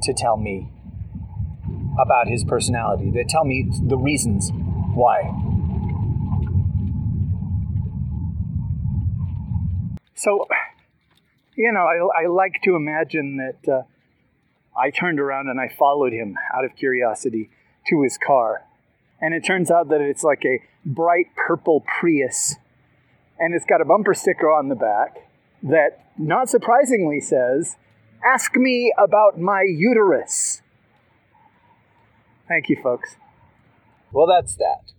to 0.03 0.12
tell 0.12 0.37
me 0.37 0.72
about 1.99 2.29
his 2.29 2.45
personality. 2.45 3.11
They 3.11 3.25
tell 3.25 3.45
me 3.45 3.69
the 3.83 3.97
reasons 3.97 4.51
why. 4.95 5.23
So, 10.15 10.47
you 11.57 11.71
know, 11.73 11.87
I, 11.87 12.25
I 12.25 12.27
like 12.27 12.61
to 12.65 12.75
imagine 12.75 13.37
that 13.37 13.73
uh, 13.73 13.83
I 14.77 14.91
turned 14.91 15.21
around 15.21 15.49
and 15.49 15.61
I 15.61 15.69
followed 15.69 16.13
him 16.13 16.37
out 16.55 16.65
of 16.65 16.75
curiosity 16.77 17.51
to 17.89 18.03
his 18.03 18.19
car. 18.19 18.65
And 19.21 19.35
it 19.35 19.45
turns 19.45 19.71
out 19.71 19.89
that 19.89 20.01
it's 20.01 20.25
like 20.25 20.45
a 20.45 20.61
bright 20.85 21.27
purple 21.37 21.85
Prius. 21.87 22.57
And 23.39 23.55
it's 23.55 23.65
got 23.65 23.81
a 23.81 23.85
bumper 23.85 24.15
sticker 24.15 24.51
on 24.51 24.69
the 24.69 24.75
back 24.75 25.29
that, 25.63 26.05
not 26.19 26.49
surprisingly, 26.49 27.21
says, 27.21 27.77
Ask 28.25 28.57
me 28.57 28.93
about 28.99 29.39
my 29.39 29.63
uterus. 29.63 30.63
Thank 32.49 32.69
you, 32.69 32.77
folks. 32.83 33.17
Well, 34.13 34.27
that's 34.27 34.57
that. 34.57 34.93